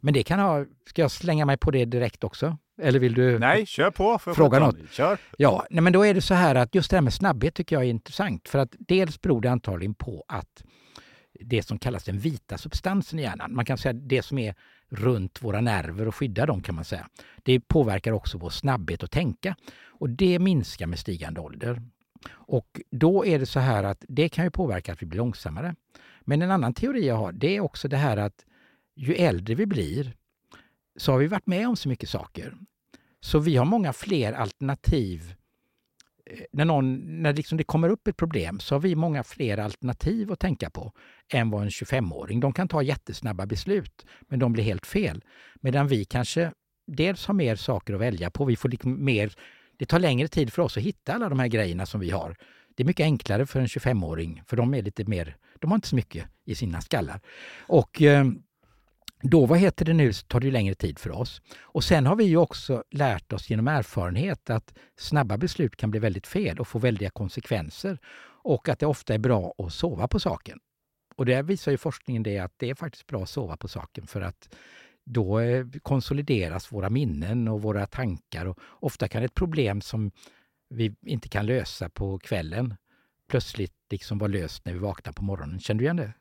[0.01, 0.65] Men det kan ha...
[0.85, 2.57] Ska jag slänga mig på det direkt också?
[2.81, 4.19] Eller vill du Nej, kör på.
[4.19, 4.77] fråga något?
[4.91, 5.17] Kör.
[5.37, 7.75] Ja, nej, men då är det så här att just det här med snabbhet tycker
[7.75, 8.49] jag är intressant.
[8.49, 10.63] För att dels beror det antagligen på att
[11.39, 13.55] det som kallas den vita substansen i hjärnan.
[13.55, 14.55] Man kan säga det som är
[14.89, 17.07] runt våra nerver och skyddar dem kan man säga.
[17.43, 21.81] Det påverkar också vår snabbhet att tänka och det minskar med stigande ålder.
[22.31, 25.75] Och då är det så här att det kan ju påverka att vi blir långsammare.
[26.21, 28.45] Men en annan teori jag har, det är också det här att
[28.95, 30.13] ju äldre vi blir
[30.97, 32.53] så har vi varit med om så mycket saker.
[33.21, 35.35] Så vi har många fler alternativ.
[36.51, 40.31] När, någon, när liksom det kommer upp ett problem så har vi många fler alternativ
[40.31, 40.91] att tänka på
[41.33, 42.39] än vad en 25-åring.
[42.39, 45.23] De kan ta jättesnabba beslut, men de blir helt fel.
[45.61, 46.51] Medan vi kanske
[46.87, 48.45] dels har mer saker att välja på.
[48.45, 49.33] Vi får liksom mer,
[49.77, 52.35] det tar längre tid för oss att hitta alla de här grejerna som vi har.
[52.75, 55.87] Det är mycket enklare för en 25-åring, för de är lite mer, de har inte
[55.87, 57.21] så mycket i sina skallar.
[57.59, 58.25] Och eh,
[59.21, 61.41] då, vad heter det nu, så tar det längre tid för oss.
[61.61, 65.99] Och sen har vi ju också lärt oss genom erfarenhet att snabba beslut kan bli
[65.99, 67.97] väldigt fel och få väldiga konsekvenser.
[68.43, 70.59] Och att det ofta är bra att sova på saken.
[71.15, 74.07] Och det visar ju forskningen det att det är faktiskt bra att sova på saken
[74.07, 74.55] för att
[75.05, 78.45] då eh, konsolideras våra minnen och våra tankar.
[78.45, 80.11] Och ofta kan ett problem som
[80.69, 82.75] vi inte kan lösa på kvällen
[83.29, 85.59] plötsligt liksom vara löst när vi vaknar på morgonen.
[85.59, 86.13] Känner du igen det?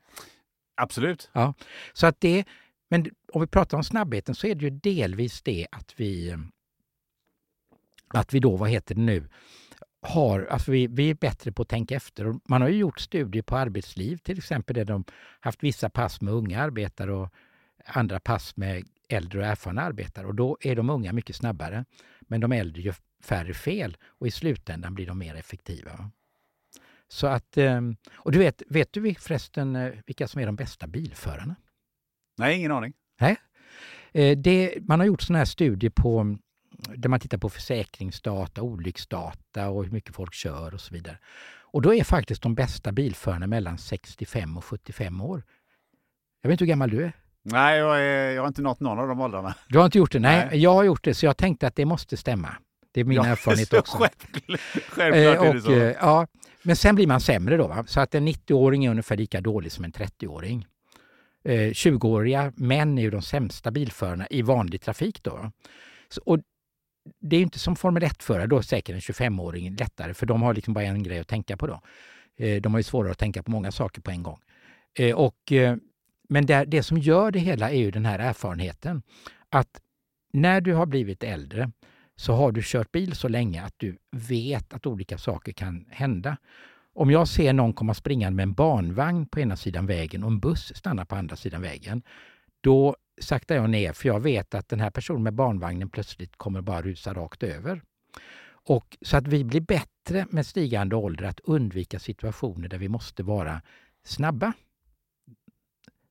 [0.74, 1.30] Absolut.
[1.32, 1.54] Ja,
[1.92, 2.44] så att det,
[2.88, 6.36] men om vi pratar om snabbheten så är det ju delvis det att vi
[8.08, 9.28] att vi då, vad heter det nu,
[10.02, 12.34] har, alltså vi, vi är bättre på att tänka efter.
[12.48, 15.04] Man har ju gjort studier på arbetsliv till exempel där de
[15.40, 17.28] haft vissa pass med unga arbetare och
[17.84, 21.84] andra pass med äldre och erfarna arbetare och då är de unga mycket snabbare.
[22.20, 26.10] Men de äldre gör färre fel och i slutändan blir de mer effektiva.
[27.08, 30.86] Så att, ehm, och du vet, vet du förresten eh, vilka som är de bästa
[30.86, 31.56] bilförarna?
[32.38, 32.92] Nej, ingen aning.
[33.20, 33.36] Nej.
[34.12, 36.36] Eh, det, man har gjort sådana här studier på
[36.96, 41.18] där man tittar på försäkringsdata, olycksdata och hur mycket folk kör och så vidare.
[41.70, 45.42] Och då är faktiskt de bästa bilförarna mellan 65 och 75 år.
[46.42, 47.12] Jag vet inte hur gammal du är?
[47.42, 49.54] Nej, jag, är, jag har inte nått någon av de åldrarna.
[49.68, 50.18] Du har inte gjort det?
[50.18, 52.48] Nej, Nej, jag har gjort det, så jag tänkte att det måste stämma.
[52.92, 53.96] Det är min ja, erfarenhet också.
[53.96, 55.72] Självklart, självklart eh, och, är det så.
[55.72, 56.26] Eh, ja,
[56.62, 57.68] men sen blir man sämre då.
[57.68, 57.84] Va?
[57.86, 60.66] Så att en 90-åring är ungefär lika dålig som en 30-åring.
[61.44, 65.22] Eh, 20-åriga män är ju de sämsta bilförarna i vanlig trafik.
[65.22, 65.50] Då.
[66.08, 66.38] Så, och
[67.20, 70.54] det är inte som Formel 1-förare, då är säkert en 25-åring lättare, för de har
[70.54, 71.80] liksom bara en grej att tänka på då.
[72.36, 74.38] Eh, de har ju svårare att tänka på många saker på en gång.
[74.98, 75.76] Eh, och, eh,
[76.28, 79.02] men det, det som gör det hela är ju den här erfarenheten
[79.48, 79.80] att
[80.32, 81.70] när du har blivit äldre
[82.16, 86.36] så har du kört bil så länge att du vet att olika saker kan hända.
[86.98, 90.40] Om jag ser någon komma springande med en barnvagn på ena sidan vägen och en
[90.40, 92.02] buss stannar på andra sidan vägen,
[92.60, 96.60] då saktar jag ner för jag vet att den här personen med barnvagnen plötsligt kommer
[96.60, 97.82] bara rusa rakt över.
[98.48, 103.22] Och så att vi blir bättre med stigande ålder att undvika situationer där vi måste
[103.22, 103.62] vara
[104.04, 104.52] snabba.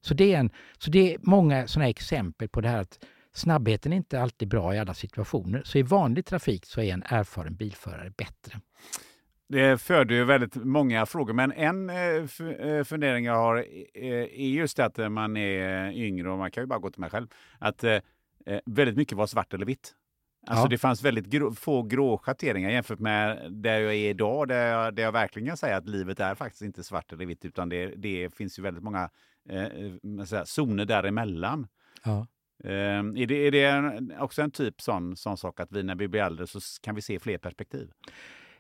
[0.02, 3.00] Så det är, en, så det är många sådana exempel på det här att
[3.34, 5.62] snabbheten är inte alltid bra i alla situationer.
[5.66, 8.62] Så i vanlig trafik så är en erfaren bilförare bättre.
[9.50, 13.58] Det föder ju väldigt många frågor, men en eh, eh, fundering jag har
[13.94, 17.10] eh, är just att man är yngre och man kan ju bara gå till mig
[17.10, 17.28] själv.
[17.60, 17.84] Att
[18.66, 19.94] väldigt mycket var svart eller vitt.
[20.48, 20.70] Alltså ja.
[20.70, 24.96] det fanns väldigt grå, få grå schatteringar jämfört med där jag är idag, där jag,
[24.96, 27.88] där jag verkligen kan säga att livet är faktiskt inte svart eller vitt, utan det,
[27.88, 29.10] det finns ju väldigt många
[29.50, 31.68] eh, säga, zoner däremellan.
[32.04, 32.28] Ja.
[32.64, 36.08] Eh, är, det, är det också en typ sån, sån sak att vi när vi
[36.08, 37.92] blir äldre så kan vi se fler perspektiv?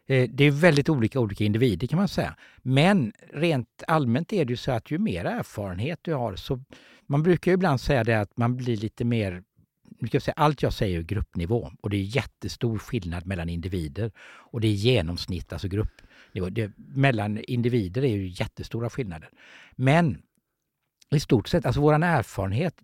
[0.07, 2.35] Eh, det är väldigt olika olika individer kan man säga.
[2.61, 6.63] Men rent allmänt är det ju så att ju mer erfarenhet du har så
[7.05, 9.43] man brukar ju ibland säga det att man blir lite mer
[9.99, 14.11] jag säga, allt jag säger är gruppnivå och det är jättestor skillnad mellan individer
[14.51, 16.49] och det är genomsnitt, alltså gruppnivå.
[16.49, 19.29] Det, mellan individer är ju jättestora skillnader.
[19.75, 20.21] Men
[21.11, 22.75] i stort sett, alltså vår erfarenhet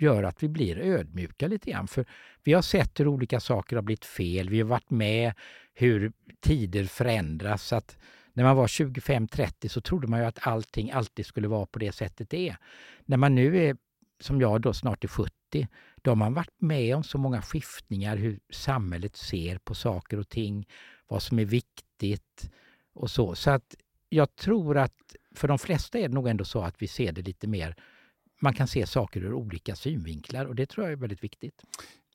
[0.00, 1.88] gör att vi blir ödmjuka lite grann.
[1.88, 2.06] För
[2.44, 4.50] vi har sett hur olika saker har blivit fel.
[4.50, 5.32] Vi har varit med
[5.80, 7.66] hur tider förändras.
[7.66, 7.98] Så att
[8.32, 11.92] när man var 25-30 så trodde man ju att allting alltid skulle vara på det
[11.92, 12.56] sättet det är.
[13.04, 13.76] När man nu är,
[14.20, 15.32] som jag då, snart är 70,
[16.02, 20.28] då har man varit med om så många skiftningar, hur samhället ser på saker och
[20.28, 20.68] ting,
[21.08, 22.50] vad som är viktigt
[22.92, 23.34] och så.
[23.34, 23.74] Så att
[24.08, 27.22] jag tror att för de flesta är det nog ändå så att vi ser det
[27.22, 27.76] lite mer
[28.40, 31.62] man kan se saker ur olika synvinklar och det tror jag är väldigt viktigt.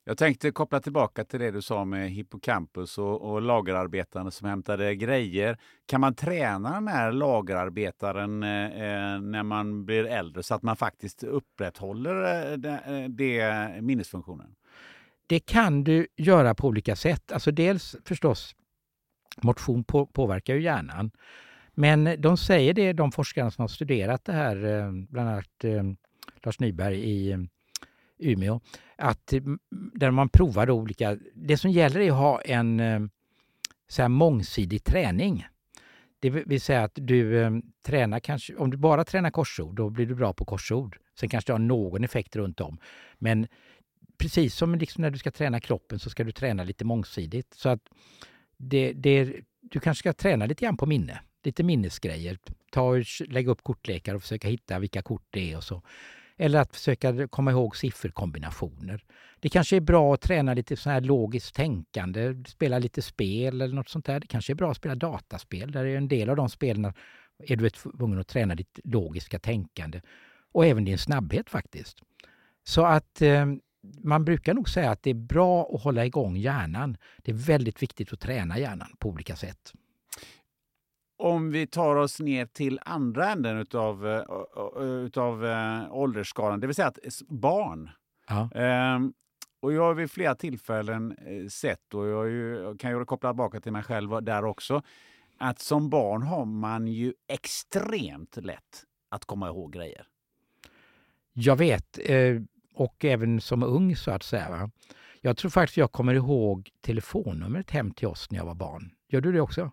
[0.08, 4.95] Jag tänkte koppla tillbaka till det du sa med hippocampus och, och lagerarbetaren som hämtade
[4.95, 5.58] grejer.
[5.86, 10.76] Kan man träna den här lagerarbetaren eh, eh när man blir äldre så att man
[10.76, 14.56] faktiskt upprätthåller eh, det, eh, det minnesfunktionen?
[15.28, 17.32] Det kan du göra på olika sätt.
[17.32, 18.56] Alltså dels förstås,
[19.41, 21.12] motion på, påverkar ju hjärnan.
[21.74, 24.58] Men de säger det, de forskarna som har studerat det här,
[25.12, 25.84] bland annat eh,
[26.43, 27.47] Lars Nyberg i
[28.20, 28.59] Umeå,
[28.95, 29.41] att eh,
[29.93, 31.18] där man provar olika...
[31.34, 32.99] Det som gäller är att ha en eh,
[33.88, 35.45] så här mångsidig träning.
[36.20, 37.51] Det vill säga att du eh,
[37.86, 40.97] tränar kanske, om du bara tränar korsord, då blir du bra på korsord.
[41.20, 42.78] Sen kanske det har någon effekt runt om.
[43.18, 43.47] Men
[44.18, 47.53] precis som liksom när du ska träna kroppen så ska du träna lite mångsidigt.
[47.53, 47.82] Så att
[48.57, 52.38] det, det, du kanske ska träna lite grann på minne, lite minnesgrejer.
[52.72, 55.82] Ta och lägga upp kortlekar och försöka hitta vilka kort det är och så.
[56.38, 59.04] Eller att försöka komma ihåg sifferkombinationer.
[59.40, 63.76] Det kanske är bra att träna lite så här logiskt tänkande, spela lite spel eller
[63.76, 64.20] något sånt där.
[64.20, 65.72] Det kanske är bra att spela dataspel.
[65.72, 66.94] Där är en del av de spelen
[67.40, 70.02] är du tvungen att träna ditt logiska tänkande
[70.52, 71.98] och även din snabbhet faktiskt.
[72.64, 73.46] Så att eh,
[74.04, 76.98] man brukar nog säga att det är bra att hålla igång hjärnan.
[77.18, 79.74] Det är väldigt viktigt att träna hjärnan på olika sätt.
[81.18, 86.76] Om vi tar oss ner till andra änden utav, eh, utav äh, åldersskalan, det vill
[86.76, 87.89] säga att barn.
[88.28, 88.51] Ja.
[88.51, 89.13] Ähm,
[89.59, 93.30] och jag har vid flera tillfällen äh, sett, och jag, ju, jag kan ju koppla
[93.30, 94.82] tillbaka till mig själv där också,
[95.38, 100.07] att som barn har man ju extremt lätt att komma ihåg grejer.
[101.34, 101.99] Jag vet,
[102.74, 104.70] och även som ung så att säga.
[105.22, 108.91] Jag tror faktiskt jag kommer ihåg telefonnumret hem till oss när jag var barn.
[109.07, 109.72] Gör du det också?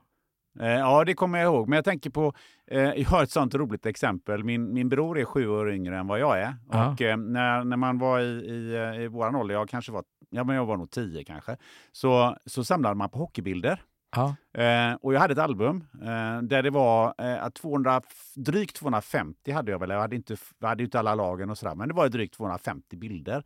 [0.60, 1.68] Eh, ja, det kommer jag ihåg.
[1.68, 2.32] Men jag tänker på,
[2.66, 4.44] eh, jag har ett sånt roligt exempel.
[4.44, 6.56] Min, min bror är sju år yngre än vad jag är.
[6.70, 6.92] Ja.
[6.92, 10.44] Och eh, när, när man var i, i, i våran ålder, jag kanske var, ja
[10.44, 11.56] men jag var nog tio kanske,
[11.92, 13.80] så, så samlade man på hockeybilder.
[14.16, 14.36] Ja.
[14.62, 18.00] Eh, och jag hade ett album eh, där det var eh, 200,
[18.34, 19.90] drygt 250 hade jag väl.
[19.90, 22.96] Jag hade inte, jag hade inte alla lagen och sådär, men det var drygt 250
[22.96, 23.44] bilder.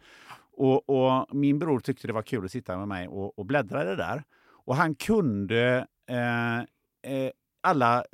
[0.57, 3.83] Och, och, min bror tyckte det var kul att sitta med mig och, och bläddra
[3.83, 4.23] i det där.
[4.65, 6.67] Och han kunde eh,
[7.07, 7.31] eh,
[7.61, 8.05] alla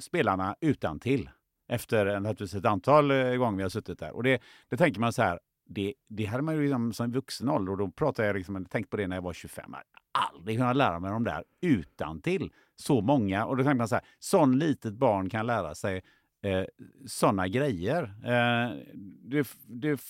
[0.00, 1.30] spelarna utan till
[1.68, 4.16] efter naturligtvis ett antal eh, gånger vi har suttit där.
[4.16, 7.48] Och det, det tänker man så här, det, det hade man ju liksom som vuxen
[7.48, 9.64] ålder och då pratar jag liksom, tänkt på det när jag var 25.
[9.72, 9.80] Jag
[10.12, 13.46] aldrig kunnat lära mig de där utan till så många.
[13.46, 16.02] Och då tänkte man så här, sån litet barn kan lära sig
[16.42, 16.64] eh,
[17.06, 18.02] såna grejer.
[18.24, 18.76] Eh,
[19.22, 20.00] det, det,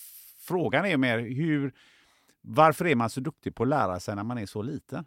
[0.40, 1.72] frågan är mer hur,
[2.40, 5.04] varför är man så duktig på att lära sig när man är så liten?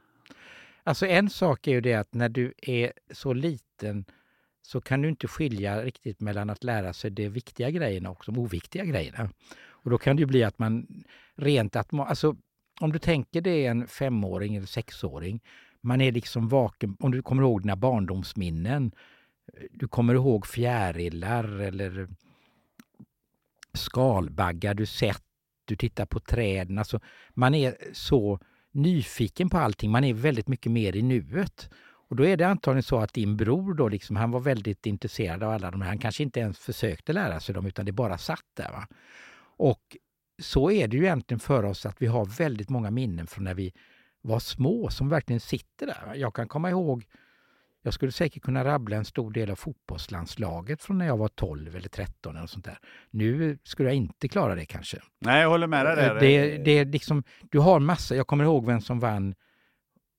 [0.88, 4.06] Alltså en sak är ju det att när du är så liten
[4.62, 8.38] så kan du inte skilja riktigt mellan att lära sig de viktiga grejerna och de
[8.38, 9.30] oviktiga grejerna.
[9.68, 11.04] Och då kan det ju bli att man
[11.36, 12.36] rent att alltså
[12.80, 15.42] om du tänker dig en femåring eller sexåring,
[15.82, 18.92] man är liksom vaken, om du kommer ihåg dina barndomsminnen,
[19.72, 22.08] du kommer ihåg fjärilar eller
[23.74, 25.24] skalbaggar du sett,
[25.66, 26.78] du tittar på träden.
[26.78, 27.00] Alltså,
[27.34, 28.40] man är så
[28.76, 29.92] nyfiken på allting.
[29.92, 31.70] Man är väldigt mycket mer i nuet.
[32.08, 35.44] Och då är det antagligen så att din bror då, liksom, han var väldigt intresserad
[35.44, 35.90] av alla de här.
[35.90, 38.72] Han kanske inte ens försökte lära sig dem utan det bara satt där.
[38.72, 38.88] Va?
[39.58, 39.98] Och
[40.42, 43.54] så är det ju egentligen för oss att vi har väldigt många minnen från när
[43.54, 43.74] vi
[44.22, 46.16] var små som verkligen sitter där.
[46.16, 47.06] Jag kan komma ihåg
[47.86, 51.76] jag skulle säkert kunna rabbla en stor del av fotbollslandslaget från när jag var 12
[51.76, 52.78] eller 13 eller sånt där.
[53.10, 54.98] Nu skulle jag inte klara det kanske.
[55.20, 56.20] Nej, jag håller med dig där.
[56.20, 59.36] Det, det är liksom, du har massa, jag kommer ihåg vem som vann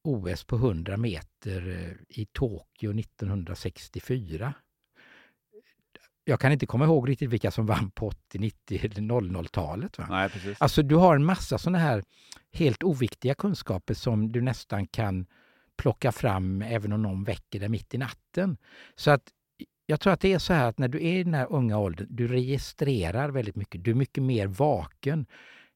[0.05, 4.55] OS på 100 meter eh, i Tokyo 1964.
[6.25, 9.99] Jag kan inte komma ihåg riktigt vilka som vann på 80, 90 eller 00-talet.
[10.09, 10.61] Nej, precis.
[10.61, 12.03] Alltså du har en massa sådana här
[12.53, 15.27] helt oviktiga kunskaper som du nästan kan
[15.77, 18.57] plocka fram även om någon väcker dig mitt i natten.
[18.95, 19.22] Så att
[19.87, 21.79] jag tror att det är så här att när du är i den här unga
[21.79, 23.85] åldern, du registrerar väldigt mycket.
[23.85, 25.27] Du är mycket mer vaken.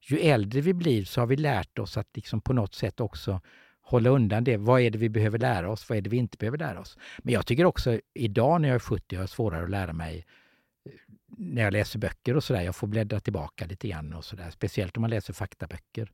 [0.01, 3.41] Ju äldre vi blir så har vi lärt oss att liksom på något sätt också
[3.81, 4.57] hålla undan det.
[4.57, 5.89] Vad är det vi behöver lära oss?
[5.89, 6.99] Vad är det vi inte behöver lära oss?
[7.19, 10.27] Men jag tycker också idag när jag är 70 har jag svårare att lära mig
[10.85, 10.93] eh,
[11.27, 12.63] när jag läser böcker och sådär.
[12.63, 14.51] Jag får bläddra tillbaka lite grann och sådär.
[14.51, 16.13] Speciellt om man läser faktaböcker.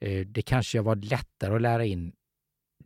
[0.00, 2.12] Eh, det kanske var lättare att lära in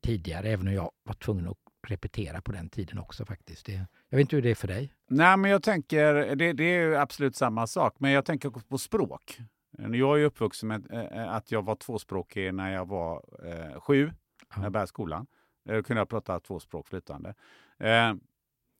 [0.00, 1.56] tidigare, även om jag var tvungen att
[1.88, 3.66] repetera på den tiden också faktiskt.
[3.66, 3.72] Det,
[4.08, 4.92] jag vet inte hur det är för dig?
[5.08, 9.38] Nej, men jag tänker, det, det är absolut samma sak, men jag tänker på språk.
[9.78, 14.12] Jag är uppvuxen med äh, att jag var tvåspråkig när jag var äh, sju,
[14.50, 14.56] ja.
[14.56, 15.26] när jag började skolan.
[15.64, 17.34] Då kunde jag prata två språk flytande.
[17.78, 18.14] Äh,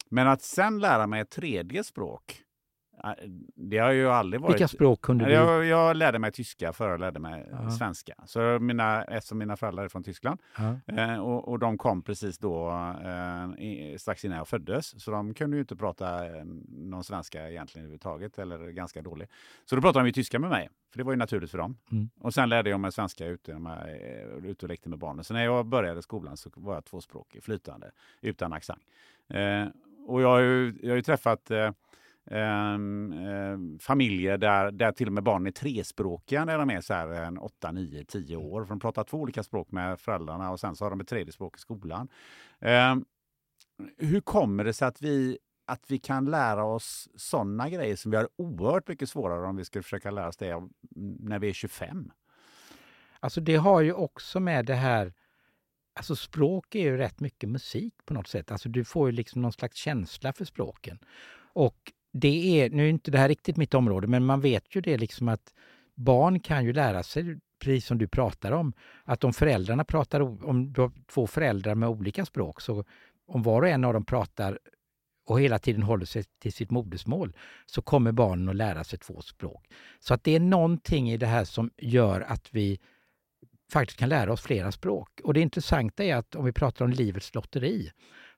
[0.08, 2.42] men att sen lära mig ett tredje språk,
[3.54, 4.54] det har ju aldrig varit...
[4.54, 5.32] Vilka språk kunde du?
[5.32, 7.70] Jag, jag lärde mig tyska före jag lärde mig Aha.
[7.70, 8.14] svenska.
[8.26, 10.40] Så mina, eftersom mina föräldrar är från Tyskland
[10.86, 12.70] eh, och, och, de kom precis då
[13.04, 15.02] eh, strax innan jag föddes.
[15.02, 19.28] Så de kunde ju inte prata eh, någon svenska egentligen överhuvudtaget eller ganska dålig.
[19.64, 20.68] Så då pratade de ju tyska med mig.
[20.90, 21.76] För det var ju naturligt för dem.
[21.92, 22.10] Mm.
[22.20, 25.24] Och sen lärde jag mig svenska ute, eh, ute och lekte med barnen.
[25.24, 27.90] Så när jag började skolan så var jag tvåspråkig, flytande,
[28.20, 28.82] utan accent.
[29.28, 29.66] Eh,
[30.06, 31.70] och jag har ju, jag har ju träffat eh,
[33.80, 37.38] familjer där, där till och med barnen är trespråkiga när de är så här, en
[37.38, 38.64] 8, 9, 10 år.
[38.64, 41.32] För de pratar två olika språk med föräldrarna och sen så har de ett tredje
[41.32, 42.08] språk i skolan.
[42.60, 43.04] Ehm,
[43.98, 48.16] hur kommer det sig att vi att vi kan lära oss sådana grejer som vi
[48.16, 50.68] har oerhört mycket svårare om vi ska försöka lära oss det
[51.20, 52.10] när vi är 25.
[53.20, 55.12] Alltså det har ju också med det här
[55.94, 58.50] Alltså språk är ju rätt mycket musik på något sätt.
[58.50, 60.98] Alltså du får ju liksom någon slags känsla för språken.
[61.52, 64.80] Och det är, nu är inte det här riktigt mitt område, men man vet ju
[64.80, 65.54] det liksom att
[65.94, 68.72] barn kan ju lära sig, precis som du pratar om,
[69.04, 72.84] att om föräldrarna pratar, om du har två föräldrar med olika språk, så
[73.26, 74.58] om var och en av dem pratar
[75.26, 77.32] och hela tiden håller sig till sitt modersmål
[77.66, 79.66] så kommer barnen att lära sig två språk.
[80.00, 82.80] Så att det är någonting i det här som gör att vi
[83.72, 85.20] faktiskt kan lära oss flera språk.
[85.24, 87.92] Och det intressanta är att om vi pratar om livets lotteri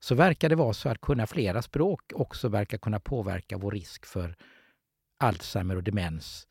[0.04, 4.06] så verkar det vara så att kunna flera språk också verkar kunna påverka vår risk
[4.06, 4.36] för
[5.18, 6.46] Alzheimer och demens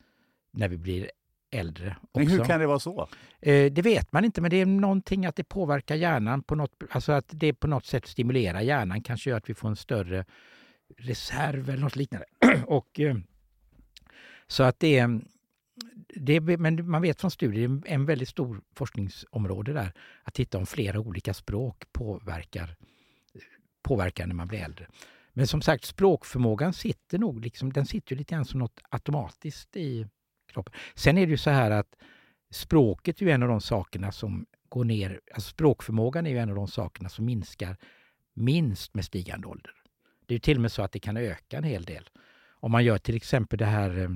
[0.52, 1.10] när vi blir
[1.50, 1.96] äldre.
[2.00, 2.18] Också.
[2.18, 3.08] Men hur kan det vara så?
[3.40, 6.82] Eh, det vet man inte, men det är någonting att det påverkar hjärnan på något,
[6.90, 10.24] alltså att det på något sätt stimulerar hjärnan, kanske gör att vi får en större
[10.98, 12.26] reserv eller något liknande.
[12.66, 13.16] och, eh,
[14.46, 15.20] så att det är,
[16.14, 19.92] det, men man vet från studier, det är en väldigt stor forskningsområde där,
[20.22, 22.76] att titta om flera olika språk påverkar,
[23.82, 24.86] påverkar när man blir äldre.
[25.32, 30.06] Men som sagt, språkförmågan sitter nog liksom, den sitter lite grann som något automatiskt i
[30.52, 30.74] kroppen.
[30.94, 31.96] Sen är det ju så här att
[32.50, 36.50] språket är ju en av de sakerna som går ner, alltså språkförmågan är ju en
[36.50, 37.76] av de sakerna som minskar
[38.34, 39.72] minst med stigande ålder.
[40.26, 42.08] Det är ju till och med så att det kan öka en hel del.
[42.50, 44.10] Om man gör till exempel det här eh,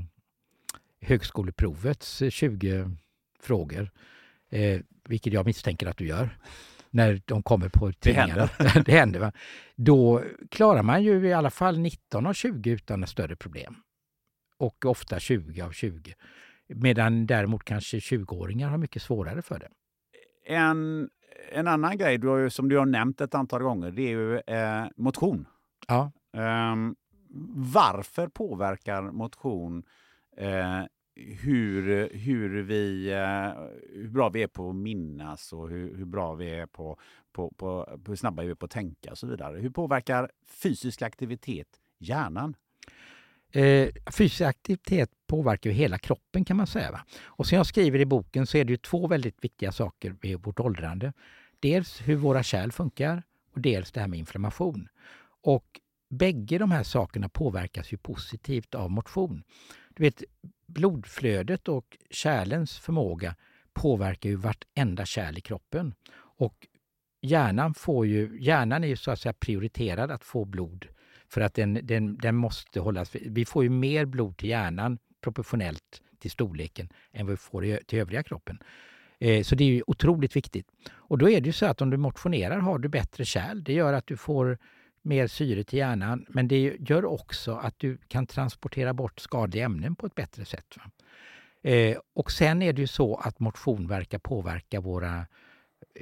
[1.00, 2.90] högskoleprovets eh, 20
[3.40, 3.90] frågor,
[4.50, 6.38] eh, vilket jag misstänker att du gör,
[6.96, 8.48] när de kommer på tidningarna.
[8.58, 8.82] Det händer.
[8.86, 9.32] det händer va?
[9.76, 13.76] Då klarar man ju i alla fall 19 av 20 utan större problem.
[14.58, 16.14] Och ofta 20 av 20.
[16.68, 19.68] Medan däremot kanske 20-åringar har mycket svårare för det.
[20.46, 21.10] En,
[21.52, 24.38] en annan grej du har, som du har nämnt ett antal gånger, det är ju
[24.38, 25.46] eh, motion.
[25.88, 26.12] Ja.
[26.72, 26.96] Um,
[27.72, 29.82] varför påverkar motion
[30.36, 30.82] eh,
[31.16, 36.34] hur, hur, vi, eh, hur bra vi är på att minnas och hur, hur bra
[36.34, 36.98] vi är på,
[37.32, 39.58] på, på, hur snabba vi är på att tänka och så vidare.
[39.58, 42.56] Hur påverkar fysisk aktivitet hjärnan?
[43.52, 46.90] Eh, fysisk aktivitet påverkar ju hela kroppen kan man säga.
[46.90, 47.00] Va?
[47.24, 50.44] Och som jag skriver i boken så är det ju två väldigt viktiga saker vid
[50.44, 51.12] vårt åldrande.
[51.60, 54.88] Dels hur våra kärl funkar och dels det här med inflammation.
[55.42, 59.42] Och bägge de här sakerna påverkas ju positivt av motion.
[59.96, 60.22] Du vet,
[60.66, 63.34] blodflödet och kärlens förmåga
[63.72, 65.94] påverkar ju vartenda kärl i kroppen.
[66.16, 66.66] Och
[67.22, 70.86] hjärnan, får ju, hjärnan är ju så att säga prioriterad att få blod
[71.28, 73.14] för att den, den, den måste hållas...
[73.14, 77.98] Vi får ju mer blod till hjärnan proportionellt till storleken än vad vi får till
[77.98, 78.58] övriga kroppen.
[79.18, 80.66] Eh, så det är ju otroligt viktigt.
[80.90, 83.62] Och då är det ju så att om du motionerar har du bättre kärl.
[83.64, 84.58] Det gör att du får
[85.06, 89.96] mer syre till hjärnan, men det gör också att du kan transportera bort skadliga ämnen
[89.96, 90.76] på ett bättre sätt.
[91.62, 95.26] Eh, och sen är det ju så att motion verkar påverka våra,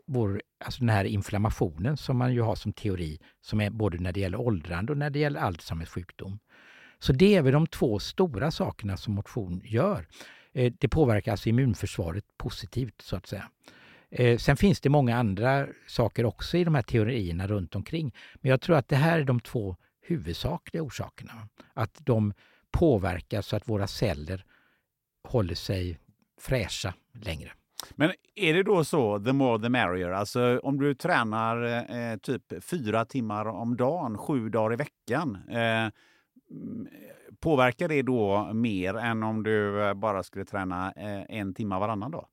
[0.06, 4.12] vår, alltså den här inflammationen som man ju har som teori, som är både när
[4.12, 6.38] det gäller åldrande och när det gäller Alzheimers sjukdom.
[6.98, 10.06] Så det är väl de två stora sakerna som motion gör.
[10.52, 13.50] Eh, det påverkar alltså immunförsvaret positivt så att säga.
[14.16, 18.14] Eh, sen finns det många andra saker också i de här teorierna runt omkring.
[18.34, 21.32] Men jag tror att det här är de två huvudsakliga orsakerna.
[21.74, 22.32] Att de
[22.70, 24.44] påverkar så att våra celler
[25.28, 25.98] håller sig
[26.40, 27.50] fräscha längre.
[27.94, 30.10] Men är det då så, the more the merrier?
[30.10, 35.38] Alltså om du tränar eh, typ fyra timmar om dagen, sju dagar i veckan.
[35.48, 36.88] Eh, mm,
[37.40, 42.10] påverkar det då mer än om du eh, bara skulle träna eh, en timme varannan
[42.10, 42.26] dag?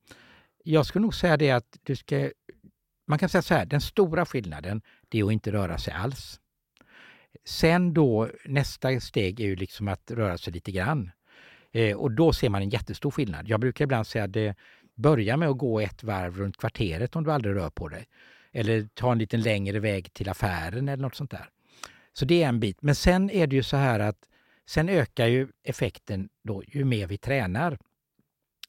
[0.64, 2.30] Jag skulle nog säga det att du ska...
[3.06, 6.40] Man kan säga så här, den stora skillnaden det är att inte röra sig alls.
[7.44, 11.10] Sen då, nästa steg är ju liksom att röra sig lite grann.
[11.72, 13.48] Eh, och då ser man en jättestor skillnad.
[13.48, 14.54] Jag brukar ibland säga att det
[14.94, 18.06] börjar med att gå ett varv runt kvarteret om du aldrig rör på dig.
[18.52, 21.48] Eller ta en lite längre väg till affären eller något sånt där.
[22.12, 22.82] Så det är en bit.
[22.82, 24.28] Men sen är det ju så här att
[24.66, 27.78] sen ökar ju effekten då ju mer vi tränar.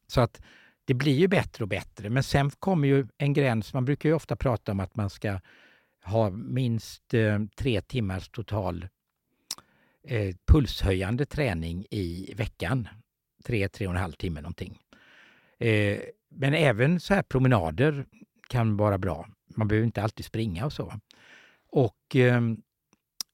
[0.08, 0.41] Så att
[0.86, 2.09] det blir ju bättre och bättre.
[2.09, 3.73] Men sen kommer ju en gräns.
[3.73, 5.39] Man brukar ju ofta prata om att man ska
[6.03, 8.88] ha minst eh, tre timmars total
[10.07, 12.88] eh, pulshöjande träning i veckan.
[13.43, 14.79] Tre, tre och en halv timme någonting.
[15.59, 18.05] Eh, men även så här promenader
[18.49, 19.27] kan vara bra.
[19.55, 20.99] Man behöver inte alltid springa och så.
[21.69, 22.41] Och eh,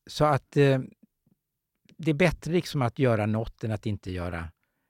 [0.08, 0.80] så att eh,
[1.98, 4.50] det är bättre liksom att göra något än att inte göra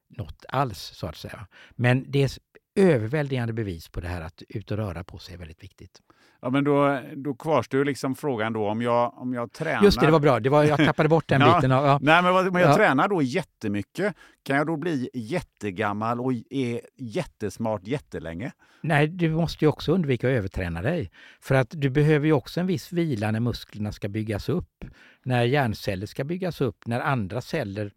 [0.10, 1.48] något alls, så att säga.
[1.72, 2.32] Men det är
[2.80, 6.00] överväldigande bevis på det här att ut och röra på sig är väldigt viktigt.
[6.42, 9.84] Ja, men då, då kvarstår liksom frågan då om jag, om jag tränar...
[9.84, 10.40] Just det, det var bra.
[10.40, 11.56] Det var, jag tappade bort den ja.
[11.56, 11.72] biten.
[11.72, 12.00] Ja.
[12.02, 12.76] Nej, men om jag Ja.
[12.76, 18.52] tränar då jättemycket, kan jag då bli jättegammal och är jättesmart jättelänge?
[18.82, 21.12] Nej, du måste ju också undvika att överträna dig.
[21.42, 24.86] För att du behöver ju också en viss vila när musklerna ska byggas upp,
[25.24, 27.92] när hjärnceller ska byggas upp, när andra celler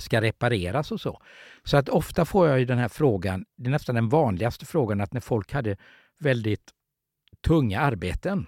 [0.00, 1.22] ska repareras och så.
[1.64, 5.00] Så att ofta får jag ju den här frågan, det är nästan den vanligaste frågan,
[5.00, 5.76] att när folk hade
[6.18, 6.70] väldigt
[7.46, 8.46] tunga arbeten,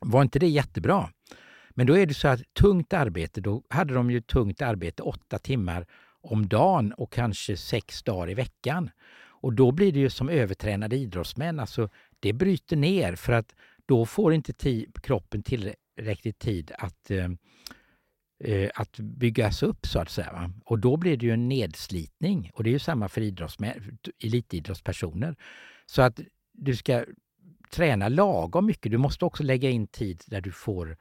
[0.00, 1.10] var inte det jättebra?
[1.70, 5.38] Men då är det så att tungt arbete, då hade de ju tungt arbete åtta
[5.38, 5.86] timmar
[6.20, 8.90] om dagen och kanske sex dagar i veckan.
[9.40, 11.88] Och då blir det ju som övertränade idrottsmän, alltså
[12.20, 13.54] det bryter ner för att
[13.86, 17.28] då får inte kroppen tillräckligt tid att, eh,
[18.40, 20.32] Eh, att byggas upp så att säga.
[20.32, 20.50] Va?
[20.64, 23.32] Och då blir det ju en nedslitning och det är ju samma för
[24.24, 25.36] elitidrottspersoner.
[25.86, 26.20] Så att
[26.52, 27.04] du ska
[27.70, 28.92] träna lagom mycket.
[28.92, 30.96] Du måste också lägga in tid där du får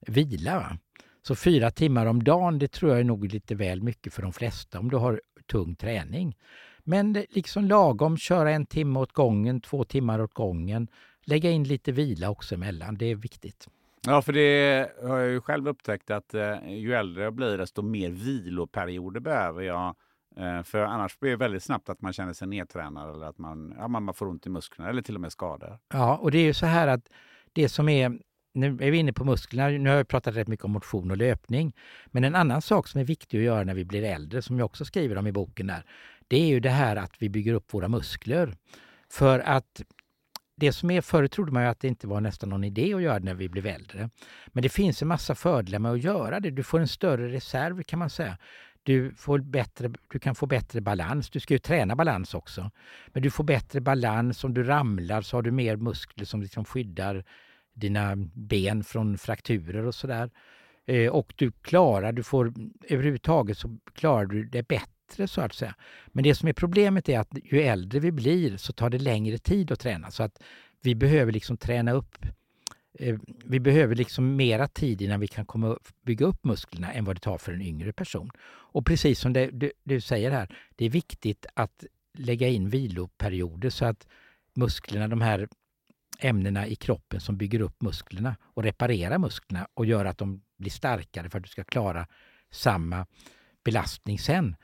[0.00, 0.58] vila.
[0.58, 0.78] Va?
[1.22, 4.32] Så fyra timmar om dagen, det tror jag är nog lite väl mycket för de
[4.32, 6.36] flesta om du har tung träning.
[6.84, 10.88] Men liksom lagom, köra en timme åt gången, två timmar åt gången.
[11.24, 13.68] Lägga in lite vila också emellan, det är viktigt.
[14.06, 17.82] Ja, för det har jag ju själv upptäckt att eh, ju äldre jag blir desto
[17.82, 19.96] mer viloperioder behöver jag.
[20.36, 23.74] Eh, för annars blir det väldigt snabbt att man känner sig nedtränad eller att man,
[23.78, 25.78] ja, man man får ont i musklerna eller till och med skador.
[25.92, 27.08] Ja, och det är ju så här att
[27.52, 28.18] det som är,
[28.54, 31.16] nu är vi inne på musklerna, nu har jag pratat rätt mycket om motion och
[31.16, 31.72] löpning,
[32.06, 34.66] men en annan sak som är viktig att göra när vi blir äldre, som jag
[34.66, 35.84] också skriver om i boken där,
[36.28, 38.56] det är ju det här att vi bygger upp våra muskler.
[39.10, 39.82] För att
[40.56, 43.02] det som är, förut trodde man ju att det inte var nästan någon idé att
[43.02, 44.10] göra det när vi blev äldre.
[44.46, 46.50] Men det finns en massa fördelar med att göra det.
[46.50, 48.38] Du får en större reserv kan man säga.
[48.82, 51.30] Du, får bättre, du kan få bättre balans.
[51.30, 52.70] Du ska ju träna balans också.
[53.06, 54.44] Men du får bättre balans.
[54.44, 57.24] Om du ramlar så har du mer muskler som liksom skyddar
[57.74, 60.30] dina ben från frakturer och sådär.
[60.86, 62.52] Eh, och du klarar, du får
[62.88, 64.95] överhuvudtaget så klarar du det bättre
[65.26, 65.74] så att säga.
[66.06, 69.38] Men det som är problemet är att ju äldre vi blir så tar det längre
[69.38, 70.10] tid att träna.
[70.10, 70.42] Så att
[70.82, 72.26] vi behöver liksom träna upp
[72.98, 77.04] eh, vi behöver liksom mera tid innan vi kan komma upp, bygga upp musklerna än
[77.04, 78.30] vad det tar för en yngre person.
[78.46, 81.84] Och precis som det, du, du säger här, det är viktigt att
[82.18, 84.06] lägga in viloperioder så att
[84.54, 85.48] musklerna, de här
[86.18, 90.70] ämnena i kroppen som bygger upp musklerna och reparerar musklerna och gör att de blir
[90.70, 92.06] starkare för att du ska klara
[92.50, 93.06] samma
[93.64, 94.56] belastning sen.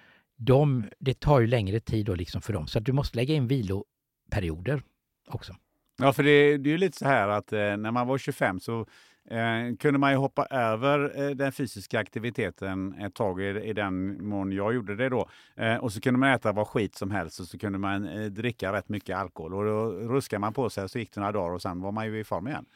[0.45, 3.34] De, det tar ju längre tid då liksom för dem, så att du måste lägga
[3.34, 4.82] in viloperioder
[5.28, 5.57] också.
[5.99, 8.61] Ja, för det, det är ju lite så här att eh, när man var 25
[8.61, 8.86] så
[9.30, 14.24] eh, kunde man ju hoppa över eh, den fysiska aktiviteten ett tag i, i den
[14.28, 15.28] mån jag gjorde det då.
[15.57, 18.25] Eh, och så kunde man äta vad skit som helst och så kunde man eh,
[18.25, 19.54] dricka rätt mycket alkohol.
[19.54, 22.07] Och då ruskade man på sig så gick det några dagar och sen var man
[22.07, 22.66] ju i form igen.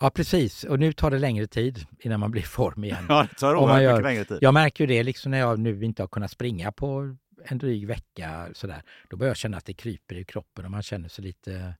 [0.00, 0.64] Ja, precis.
[0.64, 3.04] Och nu tar det längre tid innan man blir i form igen.
[3.08, 4.38] Ja, det tar oerhört gör- mycket längre tid.
[4.40, 7.86] Jag märker ju det liksom när jag nu inte har kunnat springa på en dryg
[7.86, 8.48] vecka.
[8.52, 8.82] Sådär.
[9.08, 11.74] Då börjar jag känna att det kryper i kroppen och man känner sig lite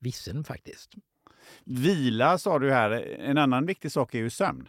[0.00, 0.90] vissen faktiskt.
[1.64, 2.90] Vila sa du här.
[3.20, 4.68] En annan viktig sak är ju sömn.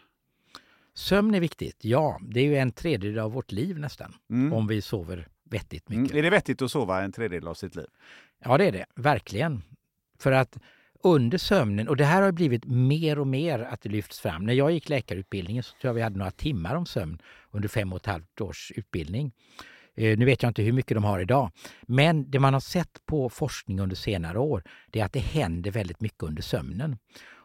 [0.94, 2.19] Sömn är viktigt, ja.
[2.22, 4.53] Det är ju en tredjedel av vårt liv nästan, Mm.
[4.53, 6.11] om vi sover vettigt mycket.
[6.11, 6.18] Mm.
[6.18, 7.86] Är det vettigt att sova en tredjedel av sitt liv?
[8.44, 8.86] Ja, det är det.
[8.95, 9.61] Verkligen.
[10.19, 10.57] För att
[11.03, 14.45] under sömnen, och det här har blivit mer och mer att det lyfts fram.
[14.45, 17.22] När jag gick läkarutbildningen så tror jag vi hade några timmar om sömn
[17.52, 19.32] under fem och ett halvt års utbildning.
[19.95, 21.52] Eh, nu vet jag inte hur mycket de har idag.
[21.82, 25.72] Men det man har sett på forskning under senare år, det är att det händer
[25.72, 26.98] väldigt mycket under sömnen.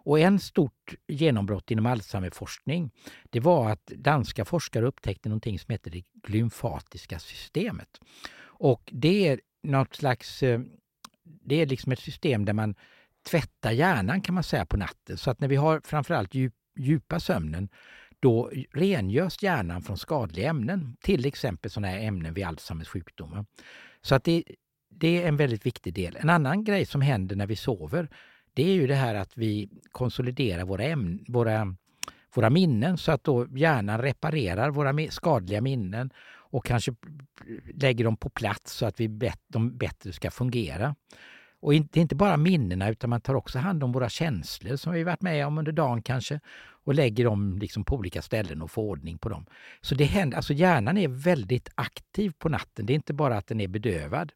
[0.07, 2.91] Och en stort genombrott inom Alzheimerforskning,
[3.31, 8.01] det var att danska forskare upptäckte någonting som heter det glymfatiska systemet.
[8.39, 10.61] Och det är något slags, eh,
[11.25, 12.75] det är liksom ett system där man
[13.31, 15.17] tvätta hjärnan kan man säga på natten.
[15.17, 17.69] Så att när vi har framförallt djup, djupa sömnen,
[18.21, 20.97] då rengörs hjärnan från skadliga ämnen.
[21.01, 23.45] Till exempel sådana här ämnen vid Alzheimers sjukdomar.
[24.03, 24.45] Så att det,
[24.91, 26.17] det är en väldigt viktig del.
[26.17, 28.09] En annan grej som händer när vi sover,
[28.55, 31.77] det är ju det här att vi konsoliderar våra, ämnen, våra,
[32.35, 36.11] våra minnen så att då hjärnan reparerar våra skadliga minnen
[36.49, 36.95] och kanske
[37.75, 40.95] lägger dem på plats så att vi bet, de bättre ska fungera.
[41.67, 44.93] Och det är inte bara minnena utan man tar också hand om våra känslor som
[44.93, 46.41] vi varit med om under dagen kanske
[46.85, 49.47] och lägger dem liksom på olika ställen och får ordning på dem.
[49.81, 52.87] Så det händer, alltså hjärnan är väldigt aktiv på natten.
[52.87, 54.33] Det är inte bara att den är bedövad.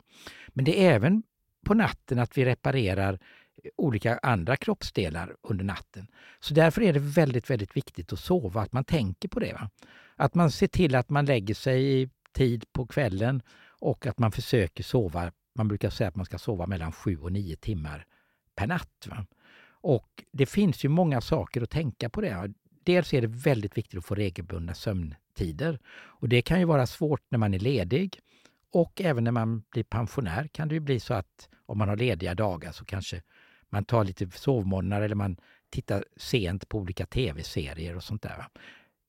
[0.48, 1.22] Men det är även
[1.66, 6.06] på natten att vi reparerar eh, olika andra kroppsdelar under natten.
[6.40, 9.52] Så därför är det väldigt, väldigt viktigt att sova, att man tänker på det.
[9.52, 9.70] Va?
[10.16, 13.42] Att man ser till att man lägger sig i tid på kvällen
[13.80, 15.32] och att man försöker sova.
[15.54, 18.06] Man brukar säga att man ska sova mellan sju och nio timmar
[18.54, 19.06] per natt.
[19.06, 19.26] Va?
[19.82, 22.52] Och det finns ju många saker att tänka på det.
[22.84, 25.78] Dels är det väldigt viktigt att få regelbundna sömntider.
[25.92, 28.18] Och det kan ju vara svårt när man är ledig.
[28.72, 31.96] Och även när man blir pensionär kan det ju bli så att om man har
[31.96, 33.22] lediga dagar så kanske
[33.68, 35.36] man tar lite sovmorgnar eller man
[35.70, 38.46] tittar sent på olika tv-serier och sånt där.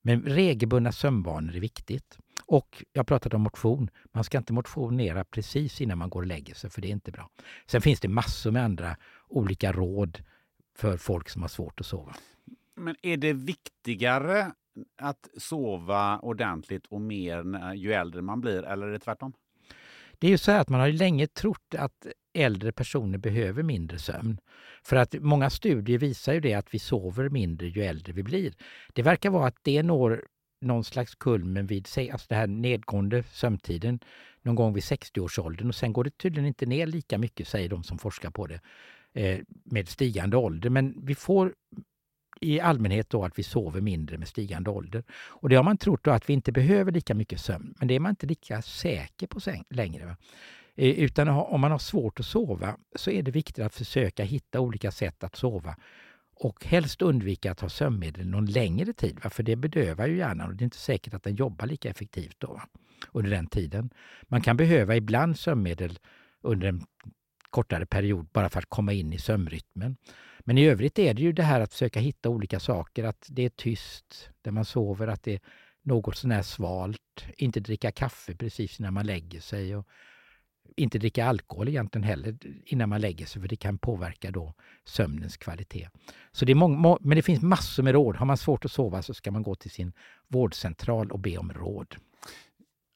[0.02, 2.18] Men regelbundna sömnvanor är viktigt.
[2.52, 3.90] Och jag pratade om motion.
[4.12, 7.12] Man ska inte motionera precis innan man går och lägger sig, för det är inte
[7.12, 7.30] bra.
[7.66, 8.96] Sen finns det massor med andra
[9.28, 10.22] olika råd
[10.76, 12.14] för folk som har svårt att sova.
[12.76, 14.52] Men är det viktigare
[15.00, 19.32] att sova ordentligt och mer ju äldre man blir, eller är det tvärtom?
[20.18, 24.38] Det är ju så att man har länge trott att äldre personer behöver mindre sömn.
[24.82, 28.54] För att många studier visar ju det att vi sover mindre ju äldre vi blir.
[28.92, 30.24] Det verkar vara att det når
[30.62, 34.00] någon slags kulmen vid alltså den här nedgående sömntiden
[34.42, 37.84] någon gång vid 60-årsåldern och sen går det tydligen inte ner lika mycket, säger de
[37.84, 38.60] som forskar på det,
[39.12, 40.70] eh, med stigande ålder.
[40.70, 41.54] Men vi får
[42.40, 45.04] i allmänhet då att vi sover mindre med stigande ålder.
[45.12, 47.94] Och det har man trott då att vi inte behöver lika mycket sömn, men det
[47.94, 49.40] är man inte lika säker på
[49.70, 50.06] längre.
[50.06, 50.16] Va?
[50.74, 54.60] Eh, utan om man har svårt att sova så är det viktigt att försöka hitta
[54.60, 55.76] olika sätt att sova
[56.44, 59.30] och helst undvika att ha sömnmedel någon längre tid, va?
[59.30, 62.36] för det bedövar ju hjärnan och det är inte säkert att den jobbar lika effektivt
[62.38, 62.68] då, va?
[63.12, 63.90] under den tiden.
[64.22, 65.98] Man kan behöva ibland sömnmedel
[66.40, 66.86] under en
[67.50, 69.96] kortare period bara för att komma in i sömnrytmen.
[70.40, 73.42] Men i övrigt är det ju det här att försöka hitta olika saker, att det
[73.42, 75.40] är tyst där man sover, att det är
[75.82, 79.88] något sånär svalt, inte dricka kaffe precis när man lägger sig och
[80.76, 85.36] inte dricka alkohol egentligen heller innan man lägger sig för det kan påverka då sömnens
[85.36, 85.88] kvalitet.
[86.32, 88.16] Så det är många, men det finns massor med råd.
[88.16, 89.92] Har man svårt att sova så ska man gå till sin
[90.28, 91.96] vårdcentral och be om råd.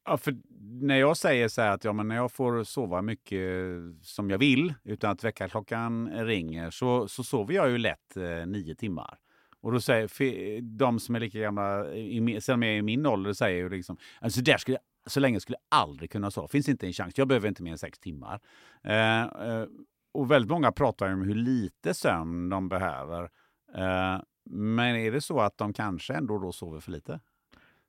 [0.04, 3.40] Ja, för när jag säger så här att ja, men när jag får sova mycket
[3.40, 8.46] eh, som jag vill utan att väckarklockan ringer så, så sover jag ju lätt eh,
[8.46, 9.18] nio timmar.
[9.60, 13.56] Och då säger de som är lika gamla, i, som är i min ålder, säger
[13.56, 16.48] ju liksom alltså där skulle så länge skulle jag aldrig kunna sova.
[16.48, 17.18] Finns inte en chans.
[17.18, 18.40] Jag behöver inte mer än sex timmar.
[18.84, 19.64] Eh, eh,
[20.12, 23.22] och väldigt många pratar om hur lite sömn de behöver.
[23.74, 24.20] Eh,
[24.50, 27.20] men är det så att de kanske ändå då sover för lite?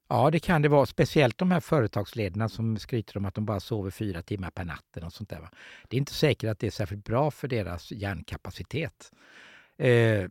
[0.10, 0.86] Ja, det kan det vara.
[0.86, 4.98] Speciellt de här företagsledarna som skryter om att de bara sover fyra timmar per natt.
[5.04, 5.50] Och sånt där.
[5.88, 9.12] Det är inte säkert att det är särskilt bra för deras hjärnkapacitet.
[9.78, 10.30] Eh,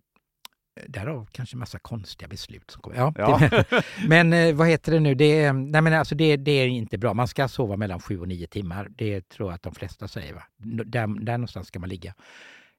[0.76, 2.96] Eh, Därav kanske massa konstiga beslut som kommer.
[2.96, 3.38] Ja, ja.
[3.38, 3.64] Det,
[4.08, 5.14] men eh, vad heter det nu?
[5.14, 7.14] Det är, nej men alltså det, det, är inte bra.
[7.14, 8.88] Man ska sova mellan sju och nio timmar.
[8.90, 10.34] Det tror jag att de flesta säger.
[10.34, 10.42] Va?
[10.84, 12.14] Där, där någonstans ska man ligga.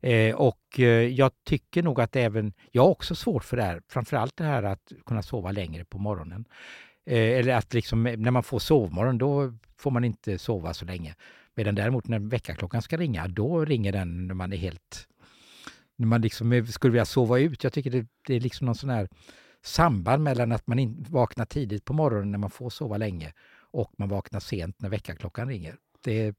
[0.01, 3.81] Eh, och eh, jag tycker nog att även, jag har också svårt för det här,
[3.87, 6.45] framförallt det här att kunna sova längre på morgonen.
[7.05, 11.15] Eh, eller att liksom, när man får sovmorgon, då får man inte sova så länge.
[11.55, 15.07] Medan däremot när väckarklockan ska ringa, då ringer den när man är helt
[15.97, 17.63] när man liksom skulle vilja sova ut.
[17.63, 19.09] Jag tycker det, det är liksom någon sån här
[19.63, 23.33] samband mellan att man in, vaknar tidigt på morgonen när man får sova länge
[23.71, 25.75] och man vaknar sent när väckarklockan ringer.
[26.03, 26.35] Det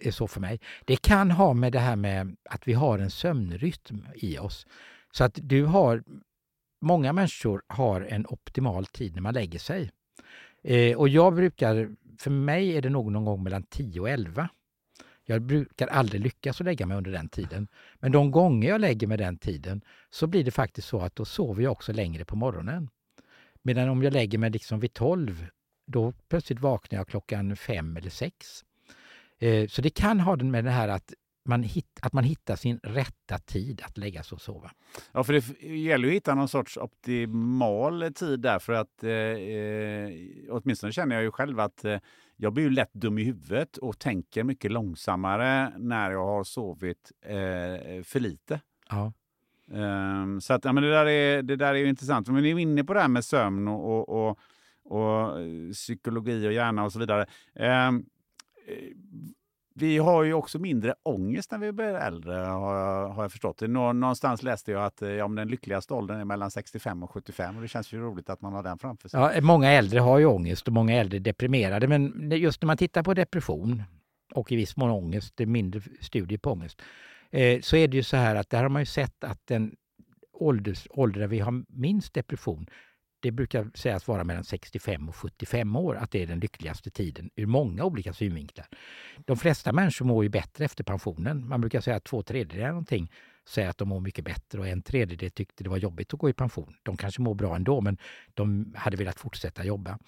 [0.00, 0.60] är så för mig.
[0.84, 4.66] Det kan ha med det här med att vi har en sömnrytm i oss.
[5.12, 6.04] Så att du har,
[6.80, 9.90] många människor har en optimal tid när man lägger sig.
[10.62, 14.48] Eh, och jag brukar, för mig är det nog någon gång mellan 10 och 11.
[15.28, 17.68] Jag brukar aldrig lyckas att lägga mig under den tiden.
[17.94, 21.24] Men de gånger jag lägger mig den tiden så blir det faktiskt så att då
[21.24, 22.88] sover jag också längre på morgonen.
[23.62, 25.46] Medan om jag lägger mig liksom vid 12,
[25.86, 28.64] då plötsligt vaknar jag klockan fem eller sex.
[29.38, 31.14] Eh, så det kan ha med det här att
[31.48, 34.70] man, hitt, att man hittar sin rätta tid att lägga sig och sova.
[35.12, 40.10] Ja, för det gäller att hitta någon sorts optimal tid där för att eh, eh,
[40.50, 41.98] åtminstone känner jag ju själv att eh,
[42.36, 47.12] jag blir ju lätt dum i huvudet och tänker mycket långsammare när jag har sovit
[47.22, 48.60] eh, för lite.
[48.88, 49.12] Ja.
[49.70, 52.28] Um, så att, ja, men det, där är, det där är ju intressant.
[52.28, 54.38] Men ni är inne på det här med sömn och, och, och,
[54.84, 55.38] och
[55.72, 57.26] psykologi och hjärna och så vidare.
[57.88, 58.06] Um,
[59.78, 63.60] vi har ju också mindre ångest när vi blir äldre, har jag, har jag förstått.
[63.60, 67.62] Någonstans läste jag att eh, ja, den lyckligaste åldern är mellan 65 och 75 och
[67.62, 69.20] det känns ju roligt att man har den framför sig.
[69.20, 72.76] Ja, många äldre har ju ångest och många äldre är deprimerade, men just när man
[72.76, 73.82] tittar på depression
[74.34, 76.82] och i viss mån ångest, det är mindre studier på ångest,
[77.30, 79.76] eh, så är det ju så här att där har man ju sett att den
[80.32, 82.66] ålders, ålder vi har minst depression,
[83.20, 87.30] det brukar sägas vara mellan 65 och 75 år, att det är den lyckligaste tiden
[87.36, 88.66] ur många olika synvinklar.
[89.24, 91.48] De flesta människor mår ju bättre efter pensionen.
[91.48, 93.12] Man brukar säga att två tredjedelar någonting
[93.48, 96.30] säger att de mår mycket bättre och en tredjedel tyckte det var jobbigt att gå
[96.30, 96.74] i pension.
[96.82, 97.98] De kanske mår bra ändå, men
[98.34, 99.98] de hade velat fortsätta jobba.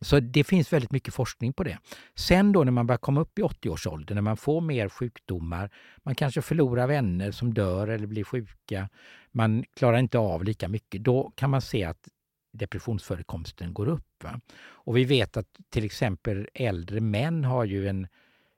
[0.00, 1.78] Så det finns väldigt mycket forskning på det.
[2.14, 5.70] Sen då när man börjar komma upp i 80-årsåldern, när man får mer sjukdomar,
[6.02, 8.88] man kanske förlorar vänner som dör eller blir sjuka,
[9.32, 12.08] man klarar inte av lika mycket, då kan man se att
[12.52, 14.24] depressionsförekomsten går upp.
[14.24, 14.40] Va?
[14.60, 18.08] Och vi vet att till exempel äldre män har ju en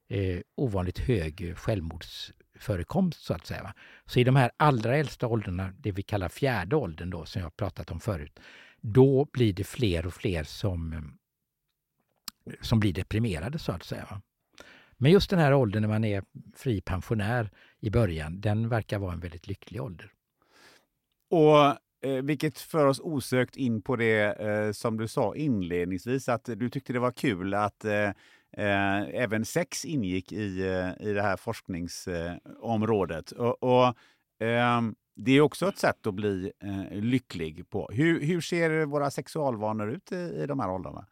[0.08, 3.62] eh, ovanligt hög självmordsförekomst så att säga.
[3.62, 3.74] Va?
[4.06, 7.56] Så i de här allra äldsta åldrarna, det vi kallar fjärde åldern då, som jag
[7.56, 8.40] pratat om förut,
[8.80, 11.12] då blir det fler och fler som
[12.60, 14.20] som blir deprimerade så att säga.
[14.96, 16.22] Men just den här åldern när man är
[16.56, 17.50] fri pensionär
[17.80, 20.12] i början, den verkar vara en väldigt lycklig ålder.
[21.30, 21.66] Och
[22.08, 26.70] eh, Vilket för oss osökt in på det eh, som du sa inledningsvis, att du
[26.70, 28.08] tyckte det var kul att eh,
[28.56, 33.30] eh även sex ingick i, eh, i det här forskningsområdet.
[33.30, 33.94] och, och
[34.40, 37.90] ehm, det är också ett sätt att bli eh, lycklig på.
[37.92, 41.06] Hur, hur ser våra sexualvanor ut i, i de här åldrarna?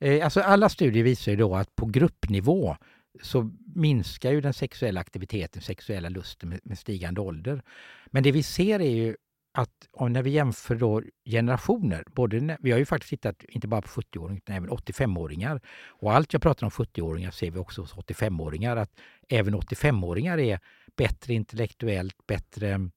[0.00, 2.76] Eh, alltså alla studier visar ju då att på gruppnivå
[3.22, 7.62] så minskar ju den sexuella aktiviteten, sexuella lusten med, stigande ålder.
[8.06, 9.16] Men det vi ser är ju
[9.52, 13.82] att när vi jämför då generationer, både när, vi har ju faktiskt tittat inte bara
[13.82, 15.60] på 70-åringar utan även 85-åringar.
[15.86, 18.90] Och allt jag pratar om 70-åringar ser vi också hos 85-åringar, att
[19.28, 20.60] även 85-åringar är
[20.96, 22.90] bättre intellektuellt, bättre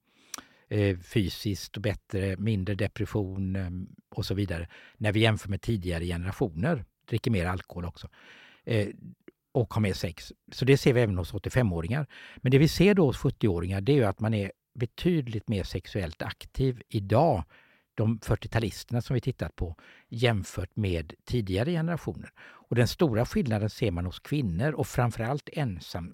[0.69, 3.69] eh, fysiskt och bättre, mindre depression eh,
[4.15, 4.67] och så vidare
[4.97, 8.09] när vi jämför med tidigare generationer dricker mer alkohol också.
[8.63, 8.87] Eh,
[9.53, 10.33] och har mer sex.
[10.51, 12.07] Så det ser vi även hos 85-åringar.
[12.37, 16.21] Men det vi ser då hos 70-åringar det är att man är betydligt mer sexuellt
[16.21, 17.43] aktiv idag,
[17.95, 19.75] de 40-talisterna som vi tittat på,
[20.09, 22.29] jämfört med tidigare generationer.
[22.39, 26.13] Och den stora skillnaden ser man hos kvinnor och framförallt ensam,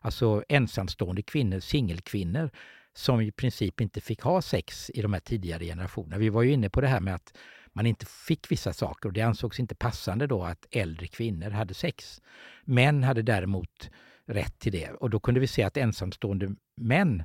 [0.00, 2.50] alltså ensamstående kvinnor, singelkvinnor,
[2.94, 6.18] som i princip inte fick ha sex i de här tidigare generationerna.
[6.18, 7.36] Vi var ju inne på det här med att
[7.74, 11.74] man inte fick vissa saker och det ansågs inte passande då att äldre kvinnor hade
[11.74, 12.22] sex.
[12.64, 13.90] Män hade däremot
[14.26, 17.24] rätt till det och då kunde vi se att ensamstående män,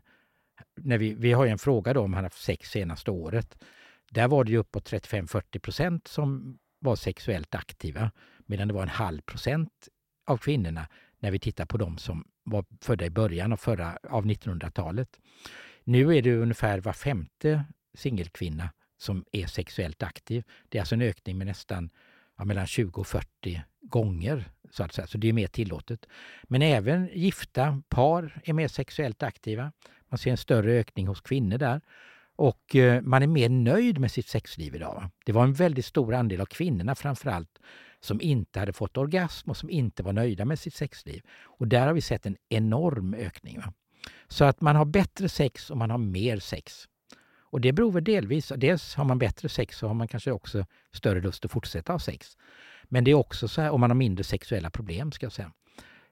[0.75, 3.63] när vi, vi har ju en fråga då om han haft sex senaste året,
[4.11, 8.11] där var det ju uppåt 35-40 procent som var sexuellt aktiva
[8.45, 9.87] medan det var en halv procent
[10.27, 10.87] av kvinnorna
[11.19, 15.19] när vi tittar på de som var födda i början av, förra, av 1900-talet.
[15.83, 17.65] Nu är det ungefär var femte
[17.97, 18.69] singelkvinna
[18.99, 20.43] som är sexuellt aktiv.
[20.69, 21.89] Det är alltså en ökning med nästan
[22.37, 24.51] ja, mellan 20 och 40 gånger.
[24.71, 25.07] Så, att säga.
[25.07, 26.05] så det är mer tillåtet.
[26.43, 29.71] Men även gifta par är mer sexuellt aktiva.
[30.09, 31.81] Man ser en större ökning hos kvinnor där.
[32.35, 35.09] Och eh, man är mer nöjd med sitt sexliv idag.
[35.25, 37.59] Det var en väldigt stor andel av kvinnorna framförallt
[37.99, 41.21] som inte hade fått orgasm och som inte var nöjda med sitt sexliv.
[41.43, 43.59] Och där har vi sett en enorm ökning.
[43.59, 43.73] Va?
[44.27, 46.87] Så att man har bättre sex och man har mer sex.
[47.51, 50.65] Och det beror väl delvis, dels har man bättre sex så har man kanske också
[50.91, 52.37] större lust att fortsätta ha sex.
[52.83, 55.51] Men det är också så här, om man har mindre sexuella problem ska jag säga.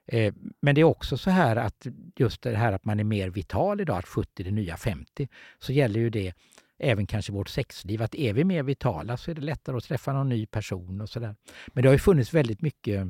[0.06, 1.86] Eh, men det är också så här att
[2.16, 5.28] just det här att man är mer vital idag, att 70 är det nya 50,
[5.58, 6.34] så gäller ju det
[6.78, 8.02] även kanske vårt sexliv.
[8.02, 11.08] Att är vi mer vitala så är det lättare att träffa någon ny person och
[11.08, 11.34] sådär.
[11.66, 13.06] Men det har ju funnits väldigt mycket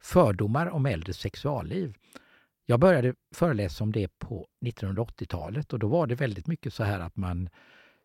[0.00, 1.94] fördomar om äldres sexualliv.
[2.70, 7.00] Jag började föreläsa om det på 1980-talet och då var det väldigt mycket så här
[7.00, 7.48] att man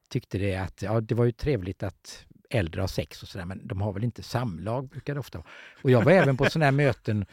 [0.10, 3.68] tyckte det att ja, det var ju trevligt att äldre har sex och sådär men
[3.68, 5.48] de har väl inte samlag brukar det ofta vara.
[5.84, 7.26] Och jag var även på sådana här möten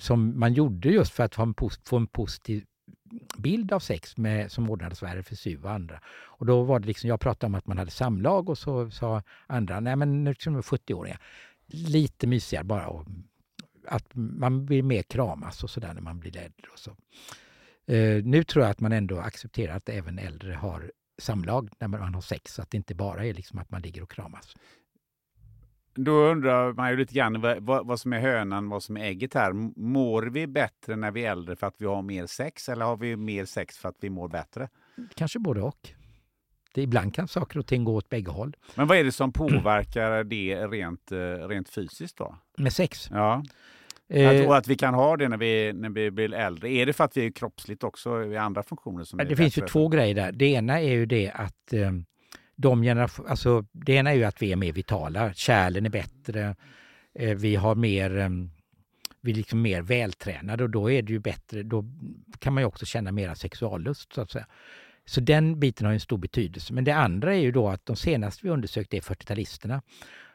[0.00, 2.64] som man gjorde just för att få en, post, få en positiv
[3.38, 6.00] bild av sex med, som ordnades av RFSU och andra.
[6.24, 9.22] Och då var det liksom, jag pratade om att man hade samlag och så sa
[9.46, 11.18] andra, nej men nu är 70-åringar.
[11.66, 13.06] Lite mysigare bara och
[13.84, 16.68] att man blir mer kramas och sådär när man blir äldre.
[16.72, 16.90] Och så.
[17.86, 22.14] Eh, nu tror jag att man ändå accepterar att även äldre har samlag när man
[22.14, 24.56] har sex, så att det inte bara är liksom att man ligger och kramas.
[25.94, 29.34] Då undrar man ju lite grann vad, vad, som är hönan, vad som är ägget
[29.34, 29.52] här.
[29.80, 32.96] Mår vi bättre när vi är äldre för att vi har mer sex eller har
[32.96, 34.68] vi mer sex för att vi mår bättre?
[35.14, 35.94] Kanske både och.
[36.74, 38.56] Det, ibland kan saker och ting gå åt bägge håll.
[38.74, 41.18] Men vad är det som påverkar det rent, eh,
[41.48, 42.36] rent fysiskt då?
[42.56, 43.08] Med sex?
[43.10, 43.42] Ja.
[44.08, 46.70] Eh, och att vi kan ha det när vi, när vi blir äldre.
[46.70, 49.04] Är det för att vi är kroppsligt också i andra funktioner?
[49.04, 50.32] Som det finns ju två grejer där.
[50.32, 51.92] Det ena är ju det att eh,
[52.56, 55.34] de generation, alltså, det ena är ju att vi är mer vitala.
[55.34, 56.56] Kärlen är bättre.
[57.14, 58.28] Eh, vi har mer eh,
[59.20, 61.84] vi är liksom mer vältränade och då är det ju bättre, då
[62.38, 64.46] kan man ju också känna mera sexuallust så att säga.
[65.04, 66.72] Så den biten har en stor betydelse.
[66.72, 69.82] Men det andra är ju då att de senaste vi undersökte är 40-talisterna.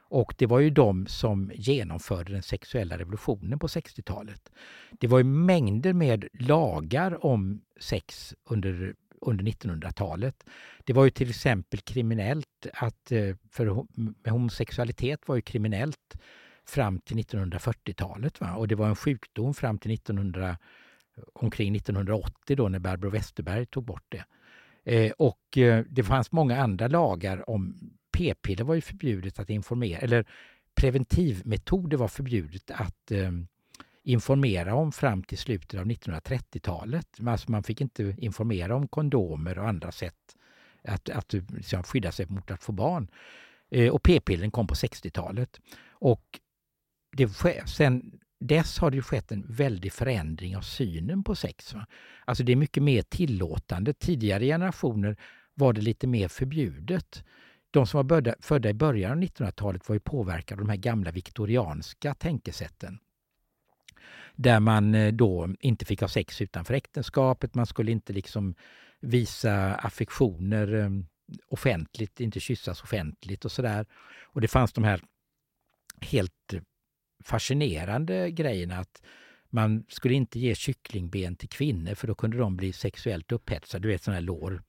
[0.09, 4.51] Och det var ju de som genomförde den sexuella revolutionen på 60-talet.
[4.91, 10.43] Det var ju mängder med lagar om sex under, under 1900-talet.
[10.83, 13.85] Det var ju till exempel kriminellt att, eh, för
[14.29, 16.17] homosexualitet var ju kriminellt
[16.65, 18.39] fram till 1940-talet.
[18.57, 20.57] Och det var en sjukdom fram till 1900,
[21.33, 24.23] omkring 1980 då när Barbro Westerberg tog bort det.
[24.87, 27.75] Eh, och eh, det fanns många andra lagar om
[28.17, 30.25] p-piller var ju förbjudet att informera, eller
[30.75, 33.31] preventivmetoder var förbjudet att eh,
[34.03, 37.07] informera om fram till slutet av 1930-talet.
[37.27, 40.35] Alltså man fick inte informera om kondomer och andra sätt
[40.83, 43.07] att, att liksom, skydda sig mot att få barn.
[43.69, 45.59] Eh, och p-pillren kom på 60-talet.
[45.89, 46.39] Och
[47.17, 47.29] det,
[47.69, 51.73] sen dess har det skett en väldig förändring av synen på sex.
[51.73, 51.85] Va?
[52.25, 53.93] Alltså det är mycket mer tillåtande.
[53.93, 55.17] Tidigare generationer
[55.53, 57.23] var det lite mer förbjudet.
[57.71, 61.11] De som var födda i början av 1900-talet var ju påverkade av de här gamla
[61.11, 62.99] viktorianska tänkesätten.
[64.35, 68.55] Där man eh, då inte fick ha sex utanför äktenskapet, man skulle inte liksom
[68.99, 70.89] visa affektioner eh,
[71.47, 73.85] offentligt, inte kyssas offentligt och sådär.
[74.23, 75.01] Och det fanns de här
[76.01, 76.53] helt
[77.23, 79.01] fascinerande grejerna att
[79.49, 83.83] man skulle inte ge kycklingben till kvinnor för då kunde de bli sexuellt upphetsade.
[83.83, 84.61] Du vet sådana här lår.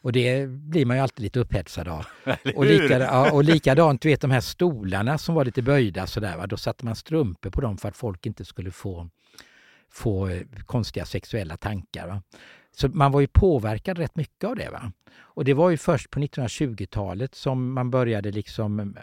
[0.00, 2.06] Och det blir man ju alltid lite upphetsad av.
[2.54, 6.36] och, lika, ja, och likadant, du vet de här stolarna som var lite böjda sådär,
[6.36, 6.46] va?
[6.46, 9.08] då satte man strumpor på dem för att folk inte skulle få,
[9.90, 12.08] få eh, konstiga sexuella tankar.
[12.08, 12.22] Va?
[12.76, 14.70] Så man var ju påverkad rätt mycket av det.
[14.70, 14.92] Va?
[15.18, 18.96] Och det var ju först på 1920-talet som man började liksom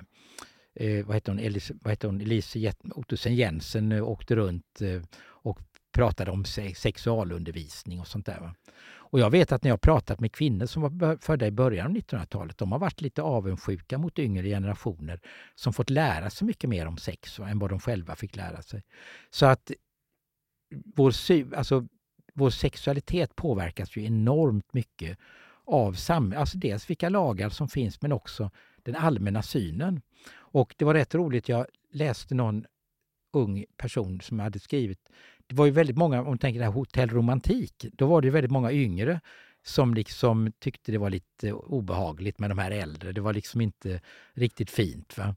[0.76, 5.02] eh, vad heter hon, Elise, vad heter hon, Elise Ottesen Jensen eh, åkte runt eh,
[5.26, 5.60] och
[5.94, 6.46] pratade om
[6.76, 8.40] sexualundervisning och sånt där.
[8.40, 8.56] Va?
[9.16, 11.94] Och jag vet att när jag pratat med kvinnor som var födda i början av
[11.98, 15.20] 1900-talet, de har varit lite avundsjuka mot yngre generationer
[15.56, 18.84] som fått lära sig mycket mer om sex än vad de själva fick lära sig.
[19.30, 19.72] Så att
[20.96, 21.14] vår,
[21.56, 21.88] alltså,
[22.34, 25.18] vår sexualitet påverkas ju enormt mycket
[25.66, 28.52] av samhället, alltså dels vilka lagar som finns men också
[28.84, 30.02] den allmänna synen.
[30.56, 32.66] Och det var rätt roligt, jag läste någon
[33.34, 35.10] ung person som hade skrivit
[35.48, 38.52] det var ju väldigt många, om du tänker det här hotellromantik, då var det väldigt
[38.52, 39.22] många yngre
[39.64, 43.12] som liksom tyckte det var lite obehagligt med de här äldre.
[43.12, 44.02] Det var liksom inte
[44.34, 45.18] riktigt fint.
[45.18, 45.36] Va?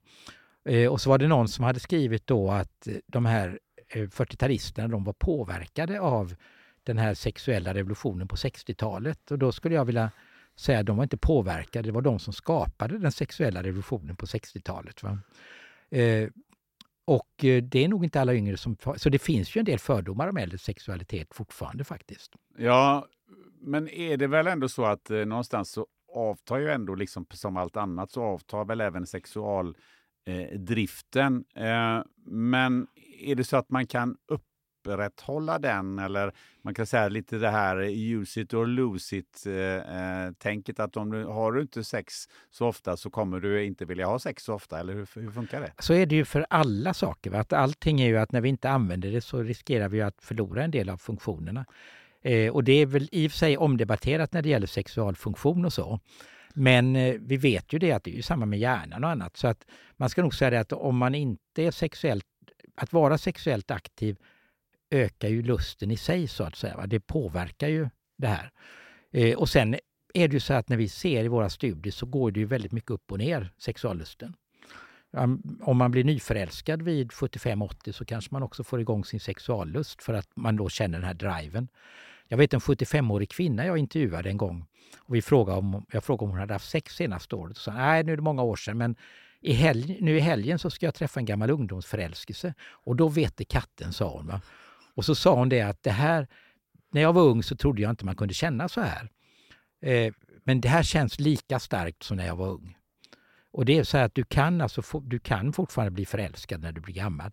[0.65, 3.59] Eh, och så var det någon som hade skrivit då att eh, de här
[3.89, 6.35] eh, 40-talisterna de var påverkade av
[6.83, 9.31] den här sexuella revolutionen på 60-talet.
[9.31, 10.11] Och då skulle jag vilja
[10.59, 14.27] säga att de var inte påverkade, det var de som skapade den sexuella revolutionen på
[14.27, 15.03] 60-talet.
[15.91, 16.29] Eh,
[17.05, 18.77] och eh, det är nog inte alla yngre som...
[18.97, 22.33] Så det finns ju en del fördomar om äldres sexualitet fortfarande faktiskt.
[22.57, 23.07] Ja,
[23.61, 27.57] men är det väl ändå så att eh, någonstans så avtar ju ändå, liksom som
[27.57, 31.45] allt annat, så avtar väl även sexualdriften.
[31.55, 32.87] Eh, eh, men
[33.21, 34.48] är det så att man kan upp
[34.89, 36.33] upprätthålla den eller
[36.63, 40.97] man kan säga lite det här use it or lose it-tänket eh, eh, tänket att
[40.97, 42.15] om du har du inte sex
[42.51, 45.61] så ofta så kommer du inte vilja ha sex så ofta eller hur, hur funkar
[45.61, 45.73] det?
[45.79, 47.31] Så är det ju för alla saker.
[47.31, 47.39] Va?
[47.39, 50.65] Att allting är ju att när vi inte använder det så riskerar vi att förlora
[50.65, 51.65] en del av funktionerna.
[52.23, 55.73] Eh, och det är väl i och för sig omdebatterat när det gäller sexualfunktion och
[55.73, 56.01] så.
[56.55, 59.37] Men eh, vi vet ju det att det är samma med hjärnan och annat.
[59.37, 59.67] Så att
[59.97, 62.25] man ska nog säga det att om man inte är sexuellt,
[62.75, 64.17] att vara sexuellt aktiv
[64.91, 66.87] ökar ju lusten i sig så att säga.
[66.87, 67.89] Det påverkar ju
[68.19, 68.51] det här.
[69.13, 69.75] Eh, och sen
[70.15, 72.47] är det ju så att när vi ser i våra studier så går det ju
[72.47, 74.35] väldigt mycket upp och ner, sexuallusten.
[75.63, 80.15] Om man blir nyförälskad vid 75-80 så kanske man också får igång sin sexuallust för
[80.15, 81.69] att man då känner den här driven.
[82.29, 84.67] Jag vet en 75-årig kvinna jag intervjuade en gång.
[84.99, 87.57] Och vi frågade om, jag frågade om hon hade haft sex senaste året.
[87.57, 88.97] Och sa, Nej, nu är det många år sedan, men
[89.41, 92.55] i helg, nu i helgen så ska jag träffa en gammal ungdomsförälskelse.
[92.61, 94.27] Och då vet det katten, sa hon.
[94.27, 94.41] Va?
[94.99, 96.27] Och så sa hon det att det här,
[96.93, 99.09] när jag var ung så trodde jag inte man kunde känna så här.
[99.83, 100.13] Eh,
[100.45, 102.77] men det här känns lika starkt som när jag var ung.
[103.51, 106.73] Och det är så här att du kan, alltså, du kan fortfarande bli förälskad när
[106.73, 107.31] du blir gammal.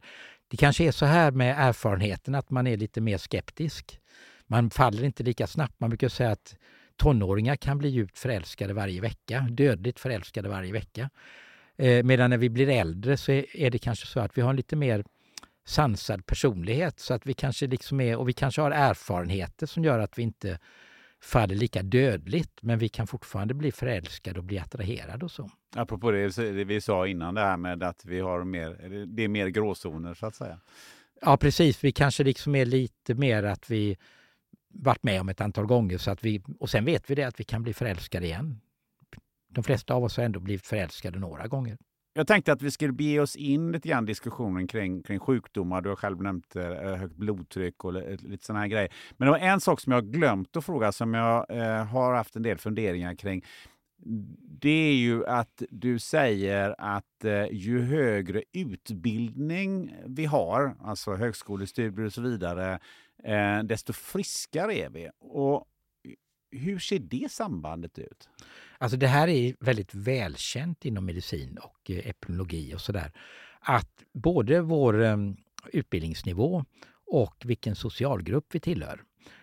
[0.48, 4.00] Det kanske är så här med erfarenheten att man är lite mer skeptisk.
[4.48, 5.80] Man faller inte lika snabbt.
[5.80, 6.56] Man brukar säga att
[6.96, 11.10] tonåringar kan bli djupt förälskade varje vecka, dödligt förälskade varje vecka.
[11.78, 14.76] Eh, medan när vi blir äldre så är det kanske så att vi har lite
[14.76, 15.04] mer
[15.66, 20.00] sansad personlighet så att vi kanske liksom är, och vi kanske har erfarenheter som gör
[20.00, 20.60] att vi inte
[21.22, 25.50] faller lika dödligt men vi kan fortfarande bli förälskade och bli attraherade och så.
[25.76, 29.28] Apropå det, det vi sa innan det här med att vi har mer, det är
[29.28, 30.60] mer gråzoner så att säga.
[31.22, 33.98] Ja precis, vi kanske liksom är lite mer att vi
[34.68, 37.40] varit med om ett antal gånger så att vi, och sen vet vi det att
[37.40, 38.60] vi kan bli förälskade igen.
[39.50, 41.78] De flesta av oss har ändå blivit förälskade några gånger
[42.18, 45.82] jag tänkte att vi skulle bege oss in lite grann i diskussionen kring, kring sjukdomar.
[45.82, 48.94] Du har själv nämnt eh, högt blodtryck och lite sådana här grejer.
[49.18, 52.36] Men det var en sak som jag glömt att fråga som jag eh, har haft
[52.36, 53.46] en del funderingar kring.
[54.62, 62.06] Det är ju att du säger att eh, ju högre utbildning vi har, alltså högskolestudier
[62.06, 62.80] och så vidare,
[63.24, 65.10] eh, desto friskare är vi.
[65.20, 65.66] Och
[66.52, 68.30] hur ser det sambandet ut?
[68.78, 73.12] Alltså det här är väldigt välkänt inom medicin och eh, epidemiologi och sådär.
[73.60, 75.38] Att både vår ehm,
[75.72, 76.66] utbildningsnivå
[77.06, 79.02] och vilken socialgrupp vi tillhör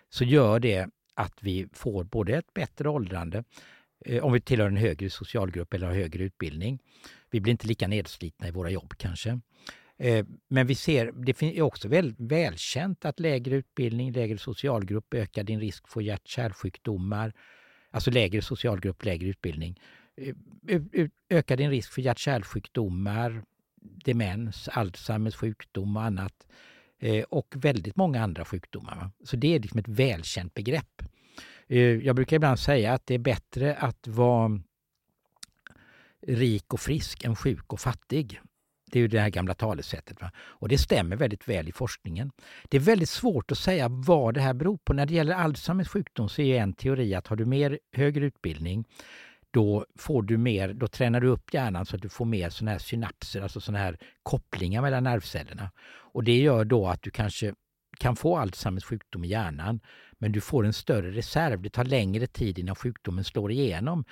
[0.08, 3.44] så gör det att vi får både ett bättre åldrande
[4.04, 6.78] eh, om vi tillhör en högre socialgrupp eller har högre utbildning.
[7.30, 9.40] Vi blir inte lika nedslitna i våra jobb kanske.
[9.98, 15.44] Eh, men vi ser, det är också väl, välkänt att lägre utbildning, lägre socialgrupp ökar
[15.44, 17.32] din risk för hjärt-kärlsjukdomar,
[17.92, 19.80] alltså lägre socialgrupp, lägre utbildning,
[20.16, 23.42] eh, ökar din risk för hjärt-kärlsjukdomar,
[24.04, 26.46] demens, Alzheimers sjukdom och annat.
[26.98, 29.10] Eh, och väldigt många andra sjukdomar.
[29.24, 31.02] Så det är liksom ett välkänt begrepp.
[31.66, 34.60] Eh, jag brukar ibland säga att det är bättre att vara
[36.26, 38.40] rik och frisk än sjuk och fattig.
[38.92, 40.20] Det är ju det här gamla talesättet.
[40.20, 40.30] Va?
[40.36, 42.30] Och det stämmer väldigt väl i forskningen.
[42.68, 44.92] Det är väldigt svårt att säga vad det här beror på.
[44.92, 48.84] När det gäller Alzheimers sjukdom så är en teori att har du mer högre utbildning
[49.50, 52.70] då får du mer, då tränar du upp hjärnan så att du får mer sådana
[52.70, 55.70] här synapser, alltså sådana här kopplingar mellan nervcellerna.
[56.12, 57.54] Och det gör då att du kanske
[57.98, 59.80] kan få Alzheimers sjukdom i hjärnan,
[60.18, 61.62] men du får en större reserv.
[61.62, 64.04] Det tar längre tid innan sjukdomen slår igenom.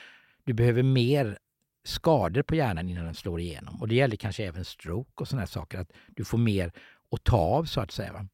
[0.45, 1.39] Du behöver mer
[1.85, 3.81] skador på hjärnan innan den slår igenom.
[3.81, 6.73] Och det gäller kanske även stroke och sådana saker, att du får mer
[7.11, 8.27] att ta av så att säga.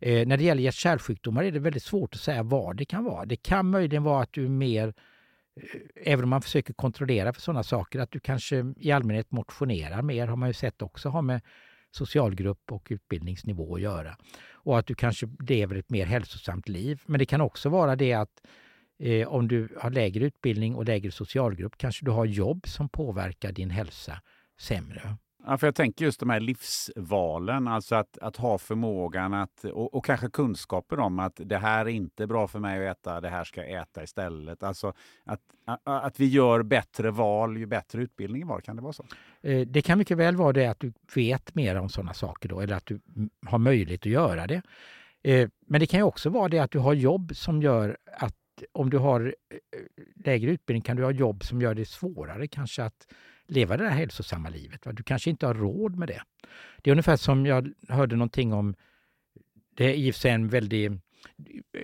[0.00, 3.24] Eh, när det gäller hjärt-kärlsjukdomar är det väldigt svårt att säga vad det kan vara.
[3.24, 4.88] Det kan möjligen vara att du är mer,
[5.60, 5.80] eh,
[6.12, 10.26] även om man försöker kontrollera för sådana saker, att du kanske i allmänhet motionerar mer,
[10.26, 11.40] har man ju sett också har med
[11.90, 14.16] socialgrupp och utbildningsnivå att göra.
[14.52, 17.02] Och att du kanske lever ett mer hälsosamt liv.
[17.06, 18.40] Men det kan också vara det att
[19.02, 23.52] Eh, om du har lägre utbildning och lägre socialgrupp kanske du har jobb som påverkar
[23.52, 24.20] din hälsa
[24.60, 25.16] sämre.
[25.46, 29.94] Ja, för jag tänker just de här livsvalen, alltså att, att ha förmågan att, och,
[29.94, 33.28] och, kanske kunskaper om att det här är inte bra för mig att äta, det
[33.28, 34.62] här ska jag äta istället.
[34.62, 34.92] Alltså
[35.24, 35.40] att,
[35.84, 38.60] att vi gör bättre val ju bättre utbildning var.
[38.60, 39.04] Kan det vara så?
[39.40, 42.60] Eh, det kan mycket väl vara det att du vet mer om sådana saker då,
[42.60, 43.00] eller att du
[43.46, 44.62] har möjlighet att göra det.
[45.22, 48.34] Eh, men det kan också vara det att du har jobb som gör att
[48.72, 49.80] om du har eh,
[50.24, 53.06] lägre utbildning kan du ha jobb som gör det svårare kanske att
[53.46, 54.80] leva det där hälsosamma livet.
[54.92, 56.22] Du kanske inte har råd med det.
[56.82, 58.74] Det är ungefär som jag hörde någonting om,
[59.76, 60.92] det är i och för sig en väldigt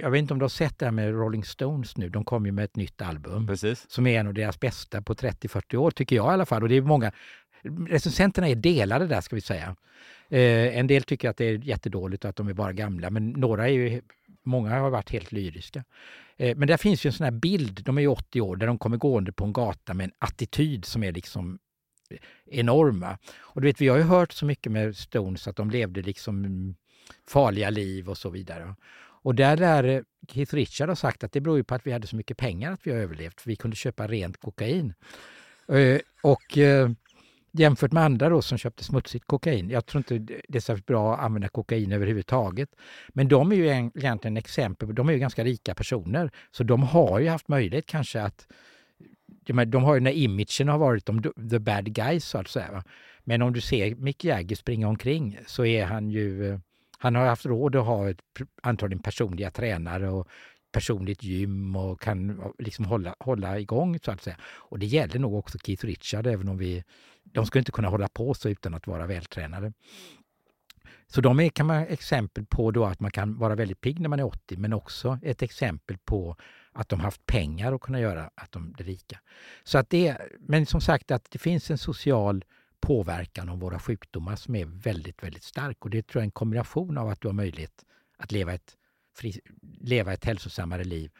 [0.00, 2.08] jag vet inte om du har sett det här med Rolling Stones nu.
[2.08, 3.90] De kom ju med ett nytt album Precis.
[3.90, 6.62] som är en av deras bästa på 30-40 år, tycker jag i alla fall.
[6.62, 7.12] Och det är många,
[7.88, 9.76] recensenterna är delade där ska vi säga.
[10.28, 13.30] Eh, en del tycker att det är jättedåligt och att de är bara gamla, men
[13.30, 14.02] några är ju,
[14.48, 15.84] många har varit helt lyriska.
[16.36, 18.66] Eh, men där finns ju en sån här bild, de är ju 80 år, där
[18.66, 21.58] de kommer gående på en gata med en attityd som är liksom
[22.10, 22.18] eh,
[22.58, 23.18] enorma.
[23.38, 26.44] Och du vet, vi har ju hört så mycket med Stones att de levde liksom
[26.44, 26.74] mm,
[27.28, 28.74] farliga liv och så vidare.
[29.22, 31.92] Och där lär eh, Keith Richard har sagt att det beror ju på att vi
[31.92, 34.94] hade så mycket pengar att vi har överlevt, för vi kunde köpa rent kokain.
[36.22, 36.58] Och
[37.58, 39.70] jämfört med andra då som köpte smutsigt kokain.
[39.70, 42.68] Jag tror inte det är särskilt bra att använda kokain överhuvudtaget.
[43.08, 47.18] Men de är ju egentligen exempel, de är ju ganska rika personer, så de har
[47.18, 48.46] ju haft möjlighet kanske att
[49.66, 52.84] de har ju när imagen har varit de the bad guys så att säga.
[53.24, 56.58] Men om du ser Mick Jagger springa omkring så är han ju, eh,
[56.98, 58.20] han har haft råd att ha ett,
[58.62, 60.28] antagligen personliga tränare och
[60.72, 64.36] personligt gym och kan liksom hålla, hålla igång så att säga.
[64.42, 66.84] Och det gäller nog också Keith Richard, även om vi
[67.32, 69.72] de skulle inte kunna hålla på så utan att vara vältränade.
[71.06, 74.08] Så de är kan man exempel på då att man kan vara väldigt pigg när
[74.08, 76.36] man är 80 men också ett exempel på
[76.72, 79.20] att de haft pengar att kunna göra att de blir rika.
[79.64, 82.44] Så att det, men som sagt att det finns en social
[82.80, 86.30] påverkan av våra sjukdomar som är väldigt, väldigt stark och det tror jag är en
[86.30, 87.84] kombination av att du har möjlighet
[88.18, 88.76] att leva ett,
[89.18, 89.40] fri,
[89.80, 91.10] leva ett hälsosammare liv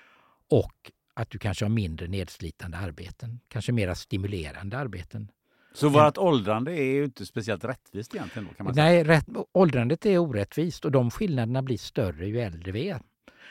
[0.51, 5.31] och att du kanske har mindre nedslitande arbeten, kanske mera stimulerande arbeten
[5.79, 8.49] så vårt åldrande är ju inte speciellt rättvist egentligen?
[8.49, 8.85] Då, kan man säga.
[8.85, 13.03] Nej, rätt, åldrandet är orättvist och de skillnaderna blir större ju äldre vi är.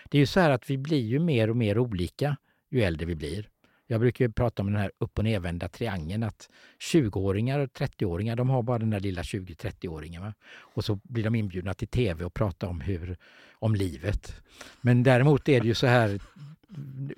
[0.10, 2.38] Det är ju så här att vi blir ju mer och mer olika
[2.72, 3.49] ju äldre vi blir.
[3.88, 6.49] Jag brukar prata om den här upp och nedvända triangeln att
[6.93, 10.34] 20-åringar och 30-åringar de har bara den där lilla 20-30-åringen.
[10.49, 13.18] Och så blir de inbjudna till tv och pratar om, hur,
[13.53, 14.41] om livet.
[14.81, 16.19] Men däremot är det ju så här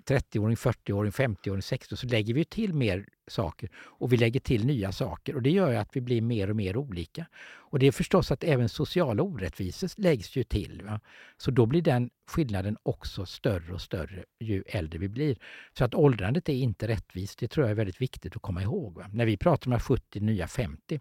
[0.05, 4.91] 30-åring, 40-åring, 50-åring, 60 så lägger vi till mer saker och vi lägger till nya
[4.91, 7.25] saker och det gör att vi blir mer och mer olika.
[7.41, 10.81] Och det är förstås att även sociala orättvisor läggs ju till.
[10.85, 10.99] Va?
[11.37, 15.37] Så då blir den skillnaden också större och större ju äldre vi blir.
[15.73, 18.95] Så att åldrandet är inte rättvist, det tror jag är väldigt viktigt att komma ihåg.
[18.95, 19.09] Va?
[19.13, 20.99] När vi pratar om att 70 nya 50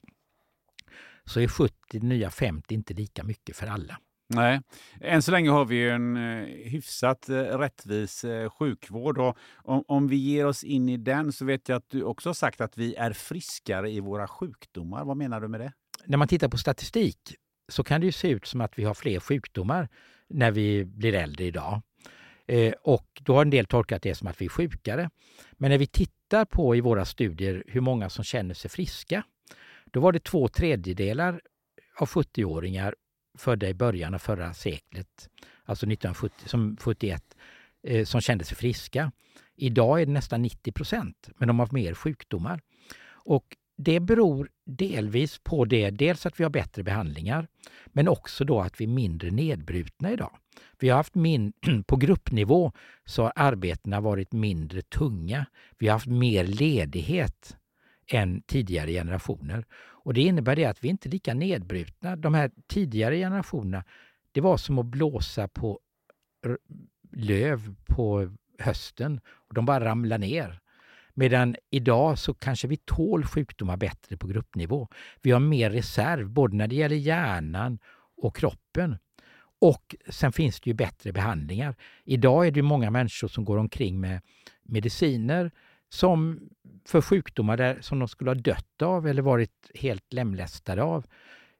[1.24, 3.98] så är 70 nya 50 inte lika mycket för alla.
[4.34, 4.60] Nej,
[5.00, 9.84] än så länge har vi ju en eh, hyfsat eh, rättvis eh, sjukvård och om,
[9.88, 12.60] om vi ger oss in i den så vet jag att du också har sagt
[12.60, 15.04] att vi är friskare i våra sjukdomar.
[15.04, 15.72] Vad menar du med det?
[16.04, 17.34] När man tittar på statistik
[17.68, 19.88] så kan det ju se ut som att vi har fler sjukdomar
[20.28, 21.82] när vi blir äldre idag.
[22.46, 25.10] Eh, och då har en del tolkat det som att vi är sjukare.
[25.52, 29.22] Men när vi tittar på i våra studier hur många som känner sig friska,
[29.84, 31.40] då var det två tredjedelar
[32.00, 32.94] av 70-åringar
[33.38, 35.28] födda i början av förra seklet,
[35.64, 37.22] alltså 1970, som 71,
[37.82, 39.12] eh, som kände sig friska.
[39.56, 42.60] Idag är det nästan 90 procent, men de har mer sjukdomar.
[43.10, 47.48] Och det beror delvis på det, dels att vi har bättre behandlingar,
[47.86, 50.38] men också då att vi är mindre nedbrutna idag.
[50.78, 51.52] Vi har haft min,
[51.86, 52.72] på gruppnivå
[53.04, 55.46] så har arbetena varit mindre tunga.
[55.78, 57.56] Vi har haft mer ledighet
[58.06, 59.64] än tidigare generationer.
[60.08, 62.16] Och Det innebär det att vi inte är lika nedbrutna.
[62.16, 63.84] De här tidigare generationerna,
[64.32, 65.80] det var som att blåsa på
[67.12, 70.60] löv på hösten och de bara ramlar ner.
[71.14, 74.88] Medan idag så kanske vi tål sjukdomar bättre på gruppnivå.
[75.22, 77.78] Vi har mer reserv både när det gäller hjärnan
[78.16, 78.96] och kroppen.
[79.60, 81.74] Och sen finns det ju bättre behandlingar.
[82.04, 84.20] Idag är det många människor som går omkring med
[84.62, 85.50] mediciner
[85.88, 86.48] som
[86.84, 91.06] för sjukdomar där, som de skulle ha dött av eller varit helt lemlästade av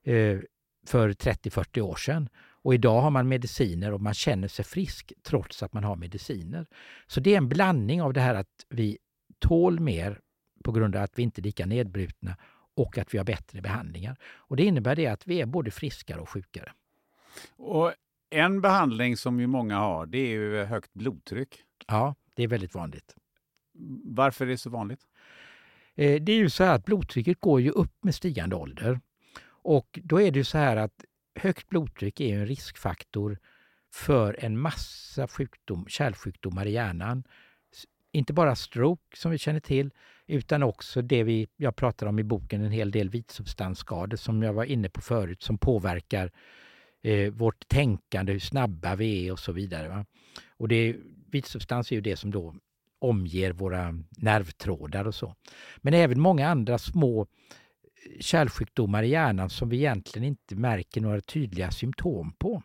[0.03, 0.39] eh,
[0.87, 2.29] för 30-40 år sedan.
[2.61, 6.67] Och idag har man mediciner och man känner sig frisk trots att man har mediciner.
[7.07, 8.97] Så det är en blandning av det här att vi
[9.39, 10.19] tål mer
[10.63, 12.37] på grund av att vi inte är lika nedbrutna
[12.75, 14.17] och att vi har bättre behandlingar.
[14.23, 16.71] Och Det innebär det att vi är både friskare och sjukare.
[17.57, 17.93] Och
[18.29, 21.63] en behandling som ju många har, det är ju högt blodtryck.
[21.87, 23.15] Ja, det är väldigt vanligt.
[24.03, 25.01] Varför är det så vanligt?
[25.95, 28.99] Eh, det är ju så här att blodtrycket går ju upp med stigande ålder.
[29.61, 33.37] Och då är det ju så här att högt blodtryck är en riskfaktor
[33.93, 37.23] för en massa sjukdom, kärlsjukdomar i hjärnan.
[38.11, 39.91] Inte bara stroke som vi känner till,
[40.27, 44.53] utan också det vi, jag pratar om i boken, en hel del vitsubstansskador som jag
[44.53, 46.31] var inne på förut, som påverkar
[47.01, 49.89] eh, vårt tänkande, hur snabba vi är och så vidare.
[49.89, 50.05] Va?
[50.57, 50.95] Och det,
[51.31, 52.55] vitsubstans är ju det som då
[52.99, 55.35] omger våra nervtrådar och så.
[55.77, 57.27] Men även många andra små eh,
[58.19, 62.63] kärlsjukdomar i hjärnan som vi egentligen inte märker några tydliga symptom på.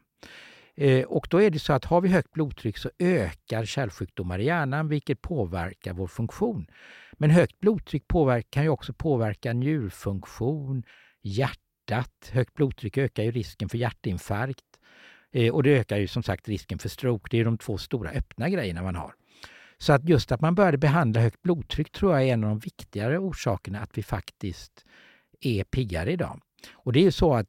[0.77, 4.45] Eh, och då är det så att har vi högt blodtryck så ökar kärlsjukdomar i
[4.45, 6.67] hjärnan vilket påverkar vår funktion.
[7.13, 10.83] Men högt blodtryck påverkar, kan ju också påverka njurfunktion,
[11.23, 12.31] hjärtat.
[12.33, 14.65] Högt blodtryck ökar ju risken för hjärtinfarkt
[15.33, 17.29] eh, och det ökar ju som sagt risken för stroke.
[17.31, 19.15] Det är de två stora öppna grejerna man har.
[19.85, 22.59] Så att just att man började behandla högt blodtryck tror jag är en av de
[22.59, 24.85] viktigare orsakerna att vi faktiskt
[25.41, 26.41] är piggare idag.
[26.73, 27.49] Och det är ju så att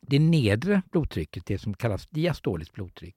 [0.00, 3.16] det nedre blodtrycket, det som kallas diastoliskt blodtryck,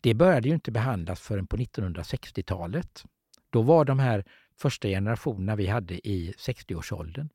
[0.00, 3.04] det började ju inte behandlas förrän på 1960-talet.
[3.50, 4.24] Då var de här
[4.56, 7.28] första generationerna vi hade i 60-årsåldern.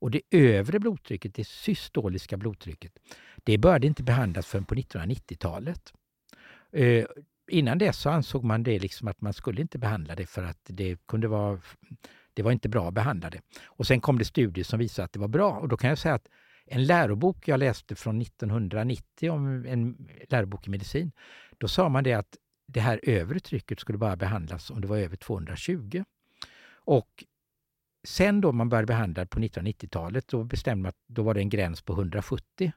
[0.00, 2.92] Och det övre blodtrycket, det systoliska blodtrycket,
[3.44, 5.92] det började inte behandlas förrän på 1990-talet
[7.48, 10.60] innan dess så ansåg man det liksom att man skulle inte behandla det för att
[10.64, 11.60] det kunde vara
[12.34, 13.40] det var inte bra att behandla det.
[13.66, 15.50] Och sen kom det studier som visade att det var bra.
[15.50, 16.28] Och då kan jag säga att
[16.66, 21.12] en lärobok jag läste från 1990 om en lärobok i medicin,
[21.58, 24.96] då sa man det att det här övre trycket skulle bara behandlas om det var
[24.96, 26.04] över 220.
[26.70, 27.24] Och
[28.06, 31.48] sen då man började behandla på 1990-talet, då bestämde man att då var det en
[31.48, 32.72] gräns på 170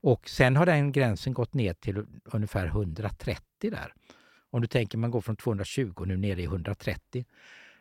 [0.00, 3.94] och sen har den gränsen gått ner till ungefär 130 där.
[4.50, 7.24] Om du tänker man går från 220 och nu nere i 130.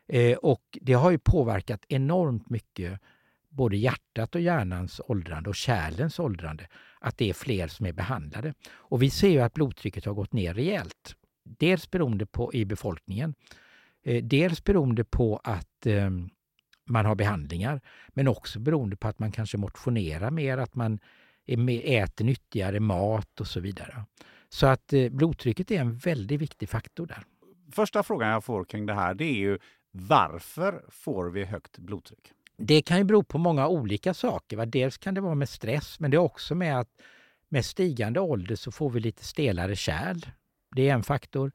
[0.07, 2.99] Eh, och det har ju påverkat enormt mycket
[3.49, 6.67] både hjärtat och hjärnans åldrande och kärlens åldrande,
[6.99, 8.53] att det är fler som är behandlade.
[8.69, 11.15] Och vi ser ju att blodtrycket har gått ner rejält.
[11.43, 13.35] Dels beroende på i befolkningen,
[14.03, 16.09] eh, dels beroende på att eh,
[16.85, 20.99] man har behandlingar, men också beroende på att man kanske motionerar mer, att man
[21.47, 24.03] äter nyttigare mat och så vidare.
[24.49, 27.23] Så att eh, blodtrycket är en väldigt viktig faktor där.
[27.71, 29.59] Första frågan jag får kring det här det är ju
[29.91, 32.31] varför får vi högt blodtryck?
[32.57, 34.57] Det kan ju bero på många olika saker.
[34.57, 34.65] Va?
[34.65, 36.89] Dels kan det vara med stress, men det är också med att
[37.49, 40.25] med stigande ålder så får vi lite stelare kärl.
[40.75, 41.51] Det är en faktor.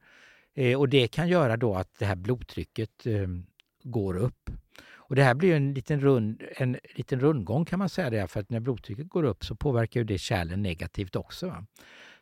[0.55, 3.27] Eh, och det kan göra då att det här blodtrycket eh,
[3.83, 4.49] går upp.
[5.13, 8.39] Och det här blir en liten, rund, en liten rundgång kan man säga det, för
[8.39, 11.47] att när blodtrycket går upp så påverkar ju det kärlen negativt också.
[11.47, 11.65] Va?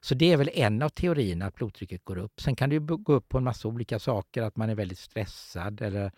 [0.02, 2.42] Så det är väl en av teorierna att blodtrycket går upp.
[2.42, 5.82] Sen kan det gå upp på en massa olika saker, att man är väldigt stressad
[5.82, 6.12] eller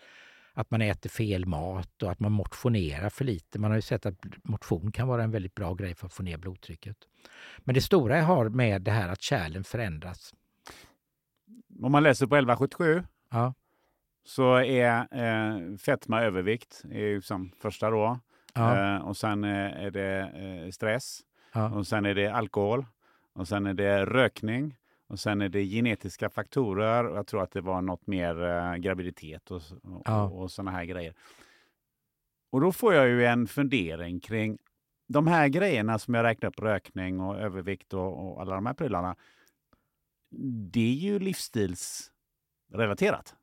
[0.53, 3.59] att man äter fel mat och att man motionerar för lite.
[3.59, 6.23] Man har ju sett att motion kan vara en väldigt bra grej för att få
[6.23, 6.97] ner blodtrycket.
[7.59, 10.33] Men det stora har med det här att kärlen förändras.
[11.81, 13.53] Om man läser på 1177 Ja.
[14.25, 18.19] Så är eh, fetma övervikt är ju som första då.
[18.53, 18.95] Ja.
[18.95, 21.21] Eh, och sen eh, är det eh, stress.
[21.53, 21.73] Ja.
[21.75, 22.85] Och sen är det alkohol.
[23.33, 24.77] Och sen är det rökning.
[25.07, 27.05] Och sen är det genetiska faktorer.
[27.05, 30.23] Och jag tror att det var något mer eh, graviditet och, och, Ja.
[30.23, 31.13] och, och sådana här grejer.
[32.51, 34.57] Och då får jag ju en fundering kring
[35.07, 38.73] de här grejerna som jag räknar upp, rökning och övervikt och, och alla de här
[38.73, 39.15] prylarna.
[40.71, 43.35] Det är ju livsstilsrelaterat.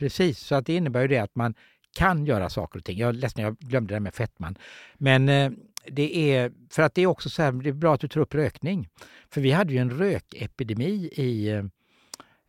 [0.00, 1.54] Precis, så att det innebär ju det att man
[1.96, 2.98] kan göra saker och ting.
[2.98, 4.58] Jag är ledsen, jag glömde det där med fettman.
[4.94, 5.50] Men eh,
[5.86, 8.20] det är, för att det är också så här, det är bra att du tar
[8.20, 8.88] upp rökning.
[9.30, 11.64] För vi hade ju en rökepidemi i, eh,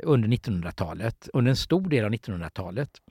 [0.03, 3.01] under 1900-talet, under en stor del av 1900-talet.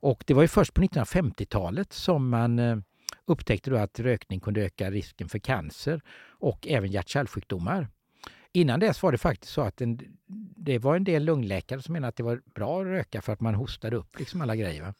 [0.00, 2.76] Och det var ju först på 1950-talet som man eh,
[3.24, 7.88] upptäckte då att rökning kunde öka risken för cancer och även hjärt-kärlsjukdomar.
[8.58, 10.00] Innan dess var det faktiskt så att en,
[10.56, 13.40] det var en del lungläkare som menade att det var bra att röka för att
[13.40, 14.82] man hostade upp liksom alla grejer.
[14.82, 14.94] Va?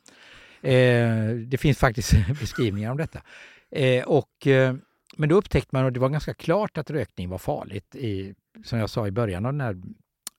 [0.70, 3.22] Eh, det finns faktiskt beskrivningar om detta.
[3.70, 4.74] Eh, och, eh,
[5.16, 8.78] men då upptäckte man, och det var ganska klart att rökning var farligt, i, som
[8.78, 9.82] jag sa i början av det här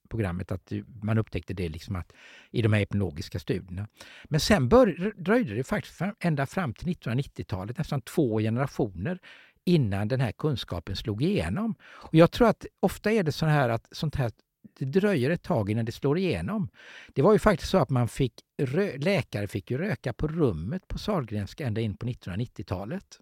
[0.09, 0.71] programmet, att
[1.03, 2.13] man upptäckte det liksom att,
[2.51, 3.87] i de här epidemiologiska studierna.
[4.23, 9.19] Men sen bör, dröjde det faktiskt fram, ända fram till 1990-talet, nästan två generationer,
[9.69, 11.75] innan den här kunskapen slog igenom.
[11.81, 14.31] Och jag tror att ofta är det så här att sånt här
[14.79, 16.69] det dröjer ett tag innan det slår igenom.
[17.13, 18.33] Det var ju faktiskt så att man fick
[18.97, 23.19] läkare fick ju röka på rummet på Sahlgrenska ända in på 1990-talet.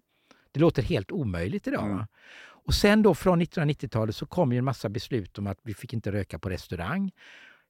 [0.52, 1.90] Det låter helt omöjligt idag.
[1.90, 2.04] Mm.
[2.68, 5.92] Och sen då från 1990-talet så kom ju en massa beslut om att vi fick
[5.92, 7.10] inte röka på restaurang.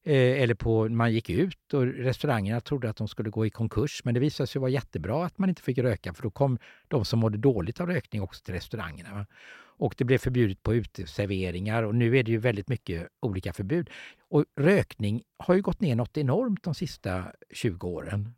[0.08, 4.04] Eh, eller på, man gick ut och restaurangerna trodde att de skulle gå i konkurs
[4.04, 6.58] men det visade sig vara jättebra att man inte fick röka för då kom
[6.88, 9.26] de som mådde dåligt av rökning också till restaurangerna.
[9.78, 13.90] Och det blev förbjudet på uteserveringar och nu är det ju väldigt mycket olika förbud.
[14.30, 18.34] Och rökning har ju gått ner något enormt de sista 20 åren.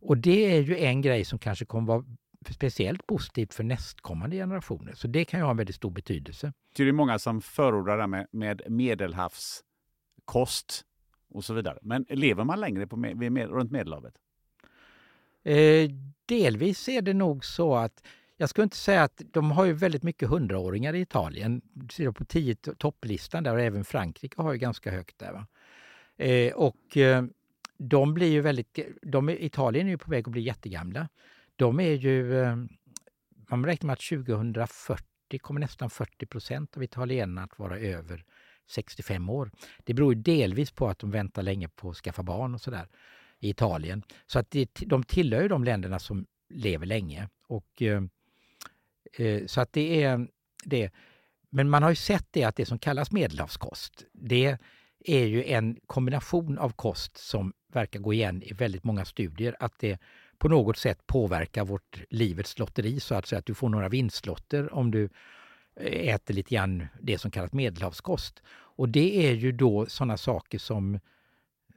[0.00, 2.04] Och det är ju en grej som kanske kommer vara
[2.50, 4.92] speciellt positivt för nästkommande generationer.
[4.94, 6.52] Så det kan ju ha en väldigt stor betydelse.
[6.76, 9.62] Det är många som förordar det här med, medelhavs
[10.32, 10.84] kost
[11.30, 11.78] och så vidare.
[11.82, 14.14] Men lever man längre på, med, med, runt Medelhavet?
[15.42, 15.90] Eh,
[16.26, 18.02] delvis är det nog så att
[18.36, 21.62] jag skulle inte säga att de har ju väldigt mycket hundraåringar i Italien.
[21.64, 25.32] Du ser på tio topplistan där och även Frankrike har ju ganska högt där.
[25.32, 25.46] Va?
[26.16, 27.24] Eh, och eh,
[27.78, 31.08] de blir ju väldigt, de, Italien är ju på väg att bli jättegamla.
[31.56, 32.56] De är ju, eh,
[33.50, 38.24] man räknar med att 2040 kommer nästan 40 procent av italienarna att vara över
[38.70, 39.50] 65 år.
[39.84, 42.88] Det beror ju delvis på att de väntar länge på att skaffa barn och sådär
[43.40, 44.02] i Italien.
[44.26, 47.28] Så att det, de tillhör ju de länderna som lever länge.
[47.48, 48.02] Och, eh,
[49.18, 50.28] eh så att det är
[50.64, 50.90] det.
[51.50, 54.58] Men man har ju sett det att det som kallas medelhavskost, det
[55.04, 59.56] är ju en kombination av kost som verkar gå igen i väldigt många studier.
[59.58, 59.98] Att det
[60.38, 63.38] på något sätt påverkar vårt livets lotteri så att säga.
[63.38, 65.08] Att du får några vinstlotter om du
[65.76, 68.42] Eh, äter lite grann det som kallas medelhavskost.
[68.48, 71.00] Och det är ju då sådana saker som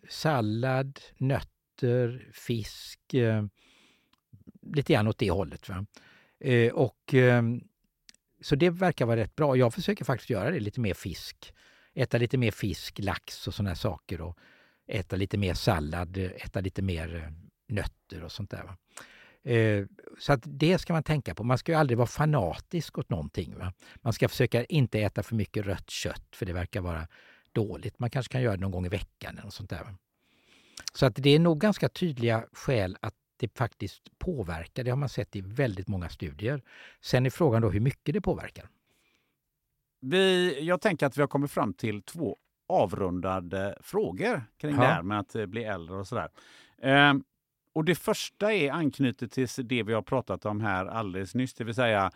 [0.10, 3.46] sallad, nötter, fisk, eh,
[4.74, 5.70] lite grann åt det hållet.
[5.70, 5.86] Va?
[6.40, 7.44] Eh, och, eh,
[8.42, 9.58] så det verkar vara rätt bra.
[9.58, 11.54] Jag försöker faktiskt göra det, lite mer fisk.
[11.94, 14.22] Äta lite mer fisk, lax och sådana saker.
[14.22, 14.38] Och
[14.88, 17.32] äta lite mer sallad, eh, äta lite mer eh,
[17.68, 18.64] nötter och sånt där.
[18.64, 18.78] Va?
[19.46, 19.86] Eh,
[20.20, 21.44] så att det ska man tänka på.
[21.44, 23.58] Man ska ju aldrig vara fanatisk åt någonting.
[23.58, 23.74] Va?
[23.96, 27.08] Man ska försöka inte äta för mycket rött kött för det verkar vara
[27.52, 28.00] dåligt.
[28.00, 29.84] Man kanske kan göra det någon gång i veckan eller något sånt där.
[29.84, 29.98] Va?
[30.94, 34.84] Så att det är nog ganska tydliga skäl att det faktiskt påverkar.
[34.84, 36.62] Det har man sett i väldigt många studier.
[37.02, 38.70] Sen är frågan då hur mycket det påverkar.
[40.02, 44.82] Vi, jag tänker att vi har kommit fram till två avrundade frågor kring Ja.
[44.82, 46.30] det här med att eh, bli äldre och sådär.
[47.76, 51.64] Och det första är anknutet till det vi har pratat om här alldeles nyss, det
[51.64, 52.12] vill säga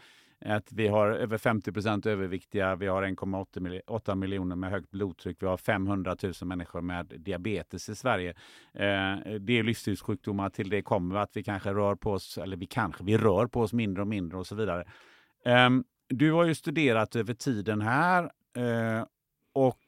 [0.46, 5.48] att vi har över 50 procent överviktiga, vi har 1,8 miljoner med högt blodtryck, vi
[5.48, 8.30] har 500 000 människor med diabetes i Sverige.
[8.74, 12.66] Eh, det är livsstilssjukdomar, till det kommer att vi kanske rör på oss, eller vi
[12.66, 14.88] kanske, vi rör på oss mindre och mindre och så vidare.
[15.46, 18.24] Ehm, du har ju studerat över tiden här
[18.58, 19.06] eh,
[19.54, 19.84] och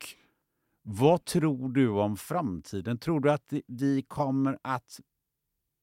[0.83, 2.97] Vad tror du om framtiden?
[2.97, 4.99] Tror du att vi kommer att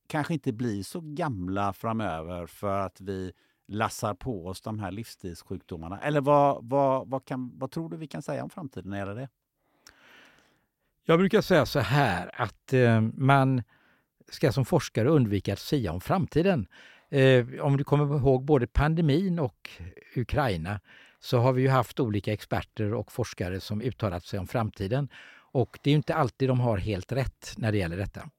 [0.09, 3.33] kanske inte blir så gamla framöver för att vi
[3.69, 6.01] lassar på oss de här livsstilssjukdomarna?
[6.01, 9.01] Eller vad, vad, vad, kan, vad tror du vi kan säga om framtiden när det
[9.01, 9.29] gäller det?
[11.05, 13.63] Jag brukar säga så här att eh, man
[14.29, 16.67] ska som forskare undvika att säga om framtiden.
[17.11, 19.71] Eh, om du kommer ihåg både pandemin och
[20.17, 20.81] Ukraina
[21.21, 25.09] så har vi ju haft olika experter och forskare som uttalat sig om framtiden.
[25.53, 28.31] Och det är inte alltid de har helt rätt när det gäller detta.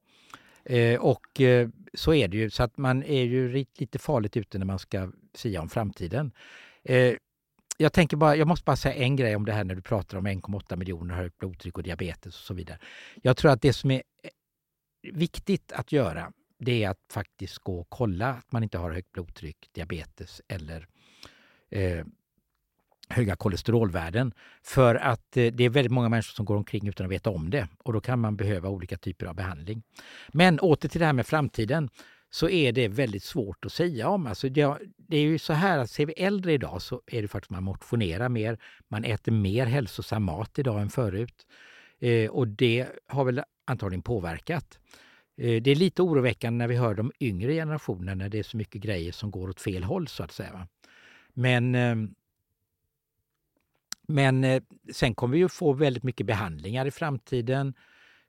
[0.64, 4.58] Eh, och eh, så är det ju, så att man är ju lite farligt ute
[4.58, 6.32] när man ska säga om framtiden.
[6.82, 7.14] Eh,
[7.76, 10.18] jag, tänker bara, jag måste bara säga en grej om det här när du pratar
[10.18, 12.78] om 1,8 miljoner högt blodtryck och diabetes och så vidare.
[13.22, 17.80] Jag tror att det som är eh, viktigt att göra det är att faktiskt gå
[17.80, 20.86] och kolla att man inte har högt blodtryck, diabetes eller
[21.70, 22.04] eh,
[23.10, 24.32] höga kolesterolvärden.
[24.62, 27.50] För att eh, det är väldigt många människor som går omkring utan att veta om
[27.50, 29.82] det och då kan man behöva olika typer av behandling.
[30.28, 31.90] Men åter till det här med framtiden
[32.30, 34.26] så är det väldigt svårt att säga om.
[34.26, 37.28] Alltså det, det är ju så här att ser vi äldre idag så är det
[37.28, 38.58] faktiskt man motionerar mer,
[38.88, 41.46] man äter mer hälsosam mat idag än förut.
[42.00, 44.78] Eh, och det har väl antagligen påverkat.
[45.36, 48.56] Eh, det är lite oroväckande när vi hör de yngre generationerna när det är så
[48.56, 50.68] mycket grejer som går åt fel håll så att säga.
[51.34, 51.96] Men eh,
[54.10, 54.62] men eh,
[54.92, 57.74] sen kommer vi ju få väldigt mycket behandlingar i framtiden.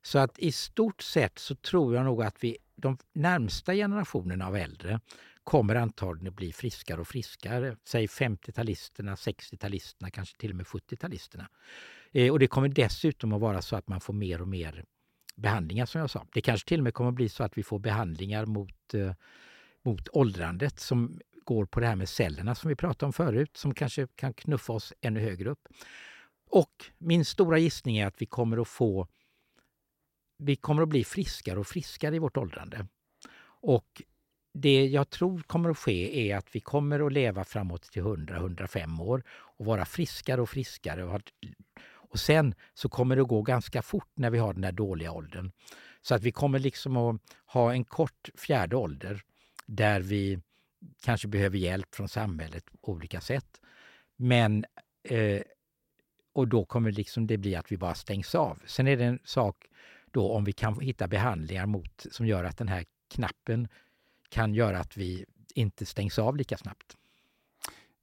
[0.04, 4.56] Så att i stort sett så tror jag nog att vi, de närmsta generationerna av
[4.56, 5.00] äldre
[5.44, 7.76] kommer antagligen att bli friskare och friskare.
[7.84, 11.46] Säg 50-talisterna, 60-talisterna, kanske till och med 70-talisterna.
[12.12, 14.86] Eh, och det kommer dessutom att vara så att man får mer och mer
[15.36, 16.26] behandlingar som jag sa.
[16.34, 19.14] Det kanske till och med kommer att bli så att vi får behandlingar mot, eh,
[19.84, 23.74] mot åldrandet som går på det här med cellerna som vi pratade om förut, som
[23.74, 25.68] kanske kan knuffa oss ännu högre upp.
[26.50, 29.08] Och min stora gissning är att vi kommer att få
[30.44, 32.88] vi kommer att bli friskare och friskare i vårt åldrande.
[33.62, 34.02] Och
[34.54, 39.02] det jag tror kommer att ske är att vi kommer att leva framåt till 100-105
[39.02, 41.04] år och vara friskare och friskare.
[41.04, 41.22] Och,
[41.88, 45.12] och sen så kommer det att gå ganska fort när vi har den här dåliga
[45.12, 45.52] åldern.
[46.02, 49.22] Så att vi kommer liksom att ha en kort fjärde ålder
[49.66, 50.40] där vi
[51.02, 53.62] kanske behöver hjälp från samhället på olika sätt.
[54.16, 54.66] Men
[55.04, 55.42] eh,
[56.34, 58.60] och då kommer liksom det bli att vi bara stängs av.
[58.66, 59.66] Sen är det en sak
[60.12, 63.68] då om vi kan hitta behandlingar mot, som gör att den här knappen
[64.30, 65.26] kan göra att vi
[65.56, 66.98] inte stängs av lika snabbt.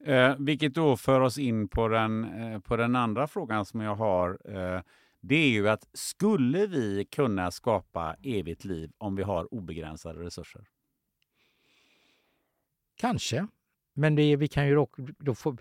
[0.05, 3.95] Eh, vilket då för oss in på den, eh, på den andra frågan som jag
[3.95, 4.39] har.
[4.45, 4.83] Eh,
[5.21, 10.65] det är ju att skulle vi kunna skapa evigt liv om vi har obegränsade resurser?
[12.99, 13.47] Kanske.
[13.95, 14.87] Men det, vi kan ju
[15.19, 15.57] då få,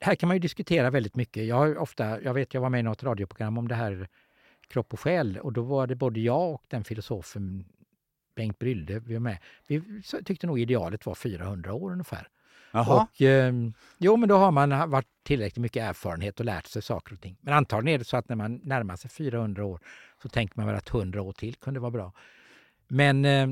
[0.00, 1.46] här kan man ju diskutera väldigt mycket.
[1.46, 4.08] Jag ofta, jag vet jag var med i något radioprogram om det här
[4.68, 7.64] kropp och själ och då var det både jag och den filosofen
[8.36, 9.38] Bengt Brylde, vi var med.
[9.68, 12.28] Vi tyckte nog idealet var 400 år ungefär.
[12.72, 13.02] Jaha.
[13.02, 13.54] Och, eh,
[13.98, 17.36] jo, men då har man varit tillräckligt mycket erfarenhet och lärt sig saker och ting.
[17.40, 19.80] Men antagligen är det så att när man närmar sig 400 år
[20.22, 22.12] så tänker man väl att 100 år till kunde vara bra.
[22.88, 23.48] Men eh,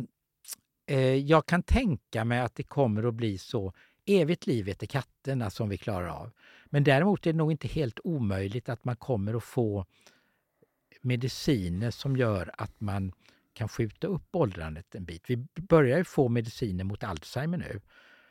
[0.86, 3.72] Eh, jag kan tänka mig att det kommer att bli så.
[4.06, 6.30] Evigt liv heter katterna som vi klarar av.
[6.66, 9.86] Men däremot är det nog inte helt omöjligt att man kommer att få
[11.00, 13.12] mediciner som gör att man
[13.52, 15.30] kan skjuta upp åldrandet en bit.
[15.30, 17.80] Vi börjar ju få mediciner mot Alzheimer nu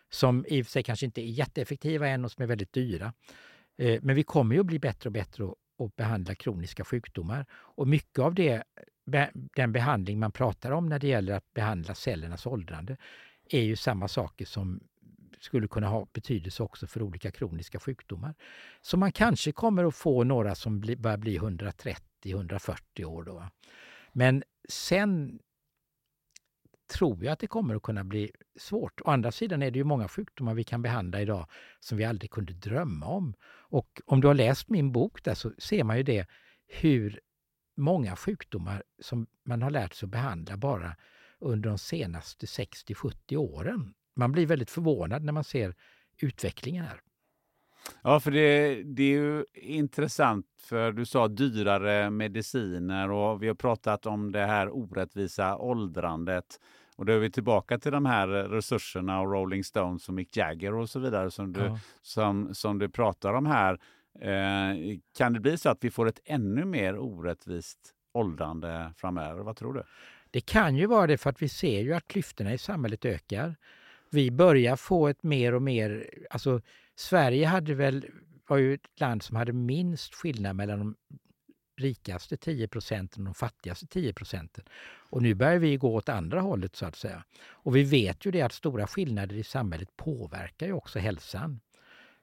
[0.10, 3.14] som i och för sig kanske inte är jätteeffektiva än och som är väldigt dyra.
[3.78, 5.46] Eh, men vi kommer ju att bli bättre och bättre
[5.80, 7.46] att behandla kroniska sjukdomar.
[7.52, 8.64] Och mycket av det
[9.56, 12.98] den behandling man pratar om när det gäller att behandla cellernas åldrande
[13.50, 14.80] är ju samma saker som
[15.40, 18.36] skulle kunna ha betydelse också för olika kroniska sjukdomar.
[18.82, 23.24] Så man kanske kommer att få några som börjar bli 130-140 år.
[23.24, 23.48] Då.
[24.12, 25.40] Men sen
[26.94, 29.02] tror jag att det kommer att kunna bli svårt.
[29.02, 31.48] Å andra sidan är det ju många sjukdomar vi kan behandla idag
[31.80, 33.34] som vi aldrig kunde drömma om.
[33.46, 36.28] Och om du har läst min bok där så ser man ju det
[36.68, 37.20] hur
[37.76, 40.96] många sjukdomar som man har lärt sig att behandla bara
[41.40, 43.94] under de senaste 60-70 åren.
[44.16, 45.76] Man blir väldigt förvånad när man ser
[46.18, 47.02] utvecklingen här.
[48.02, 53.56] Ja, för det, det, är ju intressant, för du sa dyrare mediciner och vi har
[53.56, 56.60] pratat om det här orättvisa åldrandet.
[56.96, 60.74] Och då är vi tillbaka till de här resurserna och Rolling Stones och Mick Jagger
[60.74, 61.80] och så vidare som du, ja.
[62.02, 63.80] som, som du pratar om här.
[64.20, 67.80] Eh, kan det bli så att vi får ett ännu mer orättvist
[68.14, 69.44] åldrande framöver?
[69.44, 69.84] Vad tror du?
[70.32, 73.56] Det kan ju vara det för att vi ser ju att klyftorna i samhället ökar.
[74.10, 76.10] Vi börjar få ett mer och mer...
[76.30, 76.62] Alltså
[76.96, 78.06] Sverige hade väl,
[78.48, 80.96] var ju ett land som hade minst skillnad mellan de
[81.78, 84.64] rikaste 10 procenten och de fattigaste 10 procenten.
[85.10, 87.24] Och nu börjar vi gå åt andra hållet så att säga.
[87.42, 91.60] Och vi vet ju det att stora skillnader i samhället påverkar ju också hälsan.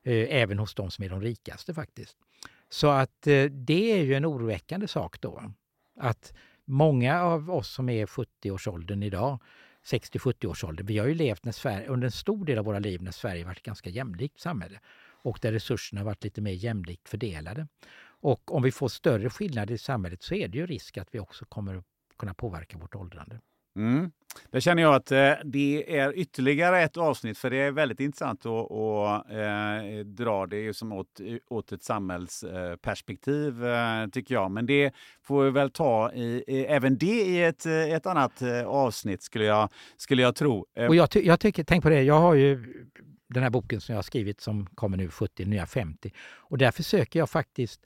[0.02, 2.16] Eh, även hos de som är de rikaste faktiskt.
[2.68, 5.52] Så att eh, det är ju en oroväckande sak då.
[6.00, 6.32] Att
[6.64, 9.38] många av oss som är 70-årsåldern idag
[9.84, 10.86] 60-70-årsåldern.
[10.86, 13.44] Vi har ju levt när Sverige, under en stor del av våra liv när Sverige
[13.44, 14.80] varit ett ganska jämlikt samhälle
[15.22, 17.66] och där resurserna varit lite mer jämlikt fördelade.
[18.02, 21.18] Och om vi får större skillnader i samhället så är det ju risk att vi
[21.18, 21.84] också kommer att
[22.18, 23.40] kunna påverka vårt åldrande.
[23.76, 24.10] Mm.
[24.50, 28.46] Där känner jag att eh, det är ytterligare ett avsnitt, för det är väldigt intressant
[28.46, 34.50] att, att eh, dra det ju som åt, åt ett samhällsperspektiv, eh, eh, tycker jag.
[34.50, 34.92] Men det
[35.22, 39.22] får vi väl ta i, i, även det i ett, eh, ett annat eh, avsnitt,
[39.22, 40.66] skulle jag, skulle jag tro.
[40.88, 42.64] Och jag, ty jag tycker, tänk på det, jag har ju
[43.28, 46.12] den här boken som jag har skrivit som kommer nu 70, nya 50.
[46.20, 47.80] Och där försöker jag faktiskt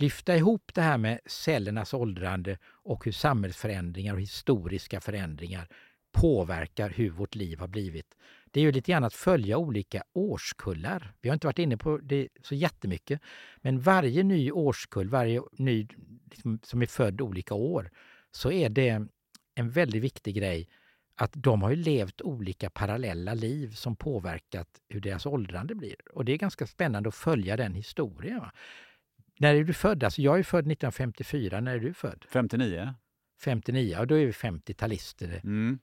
[0.00, 5.68] lyfta ihop det här med cellernas åldrande och hur samhällsförändringar och historiska förändringar
[6.12, 8.16] påverkar hur vårt liv har blivit.
[8.50, 11.12] Det är ju lite grann att följa olika årskullar.
[11.20, 13.20] Vi har inte varit inne på det så jättemycket,
[13.56, 15.88] men varje ny årskull, varje ny
[16.24, 17.90] liksom, som är född olika år,
[18.30, 19.06] så är det
[19.54, 20.68] en väldigt viktig grej
[21.14, 25.96] att de har ju levt olika parallella liv som påverkat hur deras åldrande blir.
[26.12, 28.42] Och det är ganska spännande att följa den historien.
[29.40, 30.04] När är du född?
[30.04, 31.60] Alltså jag är född 1954.
[31.60, 32.24] När är du född?
[32.32, 32.94] 59.
[33.42, 35.40] 59, och då är vi 50-talister.
[35.44, 35.78] Mm.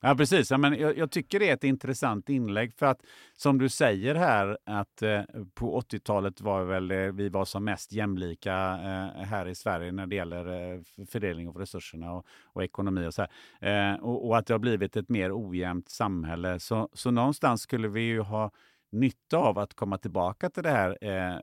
[0.00, 0.50] Ja, precis.
[0.50, 3.00] Ja, men jag, jag, tycker det är ett intressant inlägg för att
[3.36, 5.22] som du säger här att eh,
[5.54, 10.06] på 80-talet var väl eh, vi var som mest jämlika eh, här i Sverige när
[10.06, 13.22] det gäller eh, fördelning av resurserna och, och ekonomi och så
[13.60, 16.60] eh, och, och, att det har blivit ett mer ojämnt samhälle.
[16.60, 18.50] Så, så någonstans skulle vi ju ha
[18.90, 21.38] nytta av att komma tillbaka till det här eh,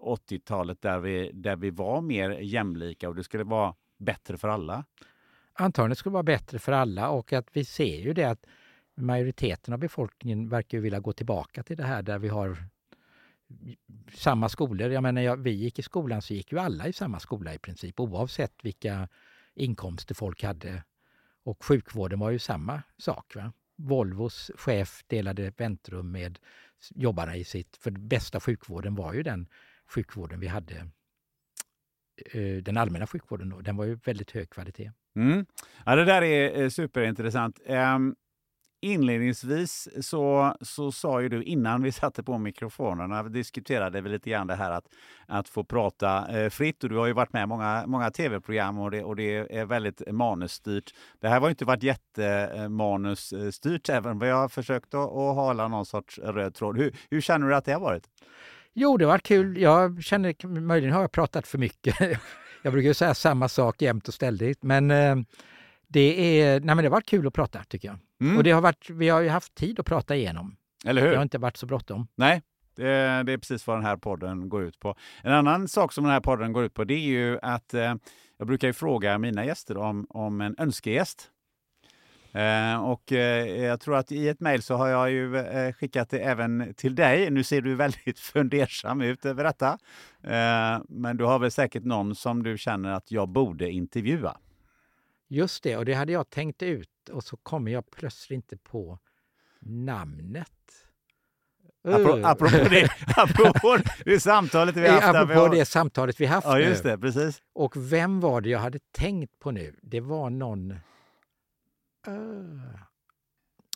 [0.00, 4.84] 80-talet där vi, där vi var mer jämlika och det skulle vara bättre för alla?
[5.52, 8.46] Antagligen skulle det vara bättre för alla och att vi ser ju det att
[8.94, 12.56] majoriteten av befolkningen verkar vilja gå tillbaka till det här där vi har
[14.14, 14.90] samma skolor.
[14.90, 18.00] Jag menar, vi gick i skolan så gick ju alla i samma skola i princip
[18.00, 19.08] oavsett vilka
[19.54, 20.84] inkomster folk hade.
[21.42, 23.34] Och sjukvården var ju samma sak.
[23.34, 23.52] Va?
[23.76, 26.38] Volvos chef delade väntrum med
[26.90, 27.76] jobbarna i sitt...
[27.76, 29.48] För bästa sjukvården var ju den
[29.94, 30.74] sjukvården vi hade.
[32.32, 33.60] Eh, den allmänna sjukvården då.
[33.60, 34.92] Den var ju väldigt hög kvalitet.
[35.16, 35.46] Mm.
[35.86, 37.60] Ja, det där är eh, superintressant.
[37.66, 38.16] Um,
[38.80, 44.46] inledningsvis så, så sa ju du innan vi satte på mikrofonerna, diskuterade vi lite grann
[44.46, 44.84] det här att,
[45.26, 46.84] att få prata eh, fritt.
[46.84, 49.64] Och du har ju varit med i många, många tv-program och det, och det är
[49.64, 50.94] väldigt manusstyrt.
[51.20, 55.68] Det här har inte varit jättemanusstyrt, eh, även om jag har försökt att, att hala
[55.68, 56.78] någon sorts röd tråd.
[56.78, 58.04] Hur, hur känner du att det har varit?
[58.72, 59.58] Jo, det har varit kul.
[59.58, 61.96] Jag känner, möjligen har jag pratat för mycket.
[62.62, 65.16] jag brukar säga samma sak jämt och ständigt, men eh,
[65.92, 67.98] det, är, nej men det har varit kul att prata tycker jag.
[68.20, 68.36] Mm.
[68.36, 70.56] Och det har varit, vi har ju haft tid att prata igenom.
[70.84, 71.10] Eller hur?
[71.10, 72.08] Det har inte varit så bråttom.
[72.14, 72.42] Nej,
[72.76, 72.84] det,
[73.22, 74.94] det, är precis vad den här podden går ut på.
[75.22, 77.94] En annan sak som den här podden går ut på det är ju att eh,
[78.38, 81.30] jag brukar ju fråga mina gäster om, om en önskegäst.
[82.32, 86.10] Eh, och eh, jag tror att i ett mejl så har jag ju eh, skickat
[86.10, 87.30] det även till dig.
[87.30, 89.78] Nu ser du väldigt fundersam ut över detta.
[90.22, 94.36] Eh, men du har väl säkert någon som du känner att jag borde intervjua?
[95.32, 98.98] Just det, och det hade jag tänkt ut och så kommer jag plötsligt inte på
[99.60, 100.48] namnet.
[101.84, 105.06] Apropå, apropå, det, apropå det samtalet vi haft.
[105.06, 107.42] Apropå det samtalet vi haft Ja, just det, precis.
[107.52, 109.76] Och vem var det jag hade tänkt på nu?
[109.82, 110.70] Det var någon...
[112.08, 112.76] Uh,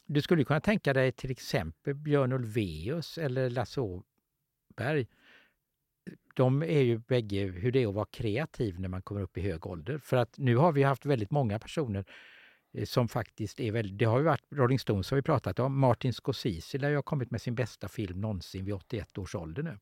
[0.06, 5.06] du skulle kunna tänka dig till exempel Björn Ulvaeus eller Lasse Åberg
[6.34, 9.40] de är ju bägge hur det är att vara kreativ när man kommer upp i
[9.40, 9.98] hög ålder.
[9.98, 12.04] För att nu har vi haft väldigt många personer
[12.74, 13.98] eh, som faktiskt är väldigt...
[13.98, 15.78] Det har ju varit Rolling Stones har vi pratat om.
[15.78, 19.62] Martin Scorsese lär ju ha kommit med sin bästa film någonsin vid 81 års ålder
[19.62, 19.78] nu.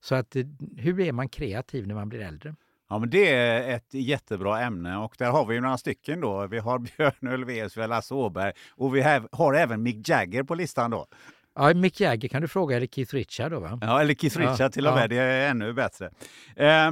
[0.00, 0.44] Så att eh,
[0.76, 2.54] hur är man kreativ när man blir äldre?
[2.88, 6.46] Ja, men det är ett jättebra ämne och där har vi några stycken då.
[6.46, 9.00] Vi har Björn Ulvaeus, vi har Lasse Åberg och vi
[9.32, 11.06] har även Mick Jagger på listan då.
[11.54, 13.78] Ja, Mick Jagger kan du fråga, eller Keith Richard då va?
[13.82, 15.02] Ja, eller Keith Richard ja, till och med.
[15.02, 15.08] Ja.
[15.08, 16.10] Det är ännu bättre.
[16.56, 16.90] Eh,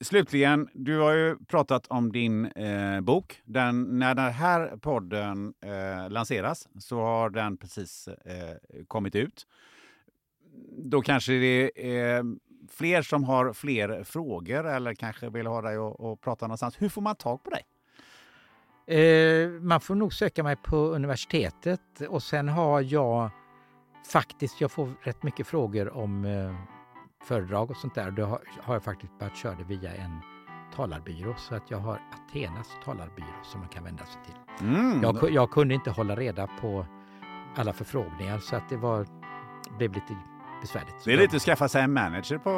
[0.00, 3.40] slutligen, du har ju pratat om din eh, bok.
[3.44, 9.46] Den, när den här podden eh, lanseras så har den precis eh, kommit ut.
[10.84, 12.24] Då kanske det är
[12.70, 16.82] fler som har fler frågor eller kanske vill ha dig att prata någonstans.
[16.82, 17.62] Hur får man tag på dig?
[18.86, 23.30] Eh, man får nog söka mig på universitetet och sen har jag
[24.06, 26.54] faktiskt, jag får rätt mycket frågor om eh,
[27.24, 28.10] föredrag och sånt där.
[28.10, 30.20] Då har, har jag faktiskt börjat köra det via en
[30.76, 34.66] talarbyrå så att jag har Athenas talarbyrå som man kan vända sig till.
[34.68, 35.02] Mm.
[35.02, 36.86] Jag, jag kunde inte hålla reda på
[37.56, 39.06] alla förfrågningar så att det var,
[39.78, 40.16] blev lite
[40.60, 40.94] besvärligt.
[41.00, 42.52] Så Det är lite att skaffa sig en manager på,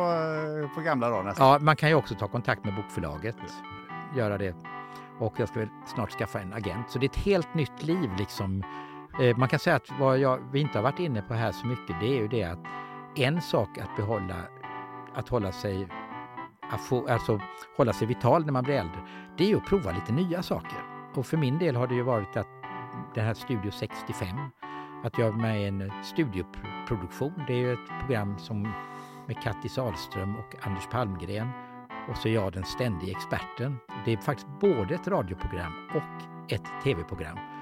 [0.74, 1.46] på gamla dagar nästan.
[1.46, 3.36] Ja, man kan ju också ta kontakt med bokförlaget,
[4.16, 4.56] göra det.
[5.18, 6.90] Och jag ska väl snart skaffa en agent.
[6.90, 8.64] Så det är ett helt nytt liv liksom.
[9.20, 11.66] Eh, man kan säga att vad jag, vi inte har varit inne på här så
[11.66, 12.58] mycket, det är ju det att
[13.14, 14.36] en sak att behålla,
[15.14, 15.88] att hålla sig,
[16.70, 17.40] att få, alltså
[17.76, 19.00] hålla sig vital när man blir äldre,
[19.38, 20.78] det är ju att prova lite nya saker.
[21.14, 22.48] Och för min del har det ju varit att
[23.14, 24.28] den här Studio 65,
[25.04, 28.72] att jag är med i en studioproduktion, det är ju ett program som
[29.26, 31.48] med Kattis Ahlström och Anders Palmgren.
[32.10, 33.76] Och så är jag den ständiga experten.
[34.04, 37.53] Det är faktiskt både ett radioprogram och ett tv-program.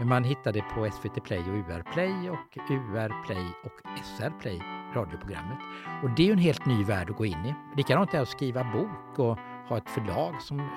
[0.00, 4.40] Men man hittar det på SVT Play och UR Play och UR Play och SR
[4.40, 4.62] Play,
[4.94, 5.58] radioprogrammet.
[6.02, 7.54] Och det är ju en helt ny värld att gå in i.
[7.76, 10.68] Likadant är det att skriva bok och ha ett förlag som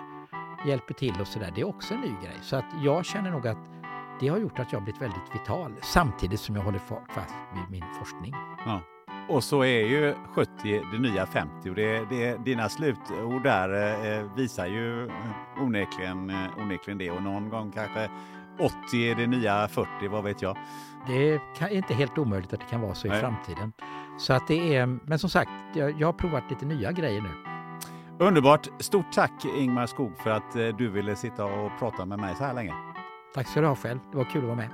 [0.68, 1.52] hjälper till och sådär.
[1.56, 2.38] Det är också en ny grej.
[2.42, 3.70] Så att jag känner nog att
[4.20, 7.82] det har gjort att jag har blivit väldigt vital samtidigt som jag håller fast vid
[7.82, 8.34] min forskning.
[8.66, 8.82] Ja.
[9.30, 10.52] Och så är ju 70
[10.92, 16.30] det nya 50 och det, det, dina slutord där eh, eh visar ju eh, onekligen,
[16.30, 18.10] eh, onekligen det och någon gång kanske
[18.60, 20.58] 80 är det nya 40, vad vet jag.
[21.08, 23.22] Det är inte helt omöjligt att det kan vara så i Nej.
[23.22, 23.74] framtiden.
[24.18, 27.30] Så att det är, men som sagt, jag, jag har provat lite nya grejer nu.
[28.26, 28.68] Underbart!
[28.80, 32.44] Stort tack Ingmar Skog för att eh, du ville sitta och prata med mig så
[32.44, 32.74] här länge.
[33.36, 34.00] Tack ska du ha själv.
[34.12, 34.70] Det var kul att vara med.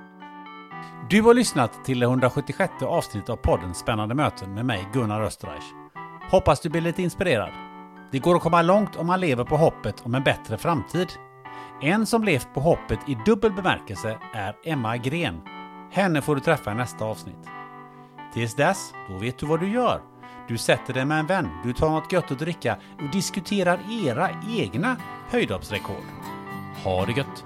[1.09, 5.63] Du har lyssnat till det 176 avsnittet av podden Spännande möten med mig Gunnar Österreich.
[6.31, 7.51] Hoppas du blir lite inspirerad.
[8.11, 11.07] Det går att komma långt om man lever på hoppet om en bättre framtid.
[11.81, 15.41] En som levt på hoppet i dubbel bemärkelse är Emma Gren.
[15.91, 17.47] Henne får du träffa i nästa avsnitt.
[18.33, 20.01] Tills dess, då vet du vad du gör.
[20.47, 24.29] Du sätter dig med en vän, du tar något gött att dricka och diskuterar era
[24.57, 24.97] egna
[25.29, 26.03] höjdhoppsrekord.
[26.83, 27.45] Ha det gött!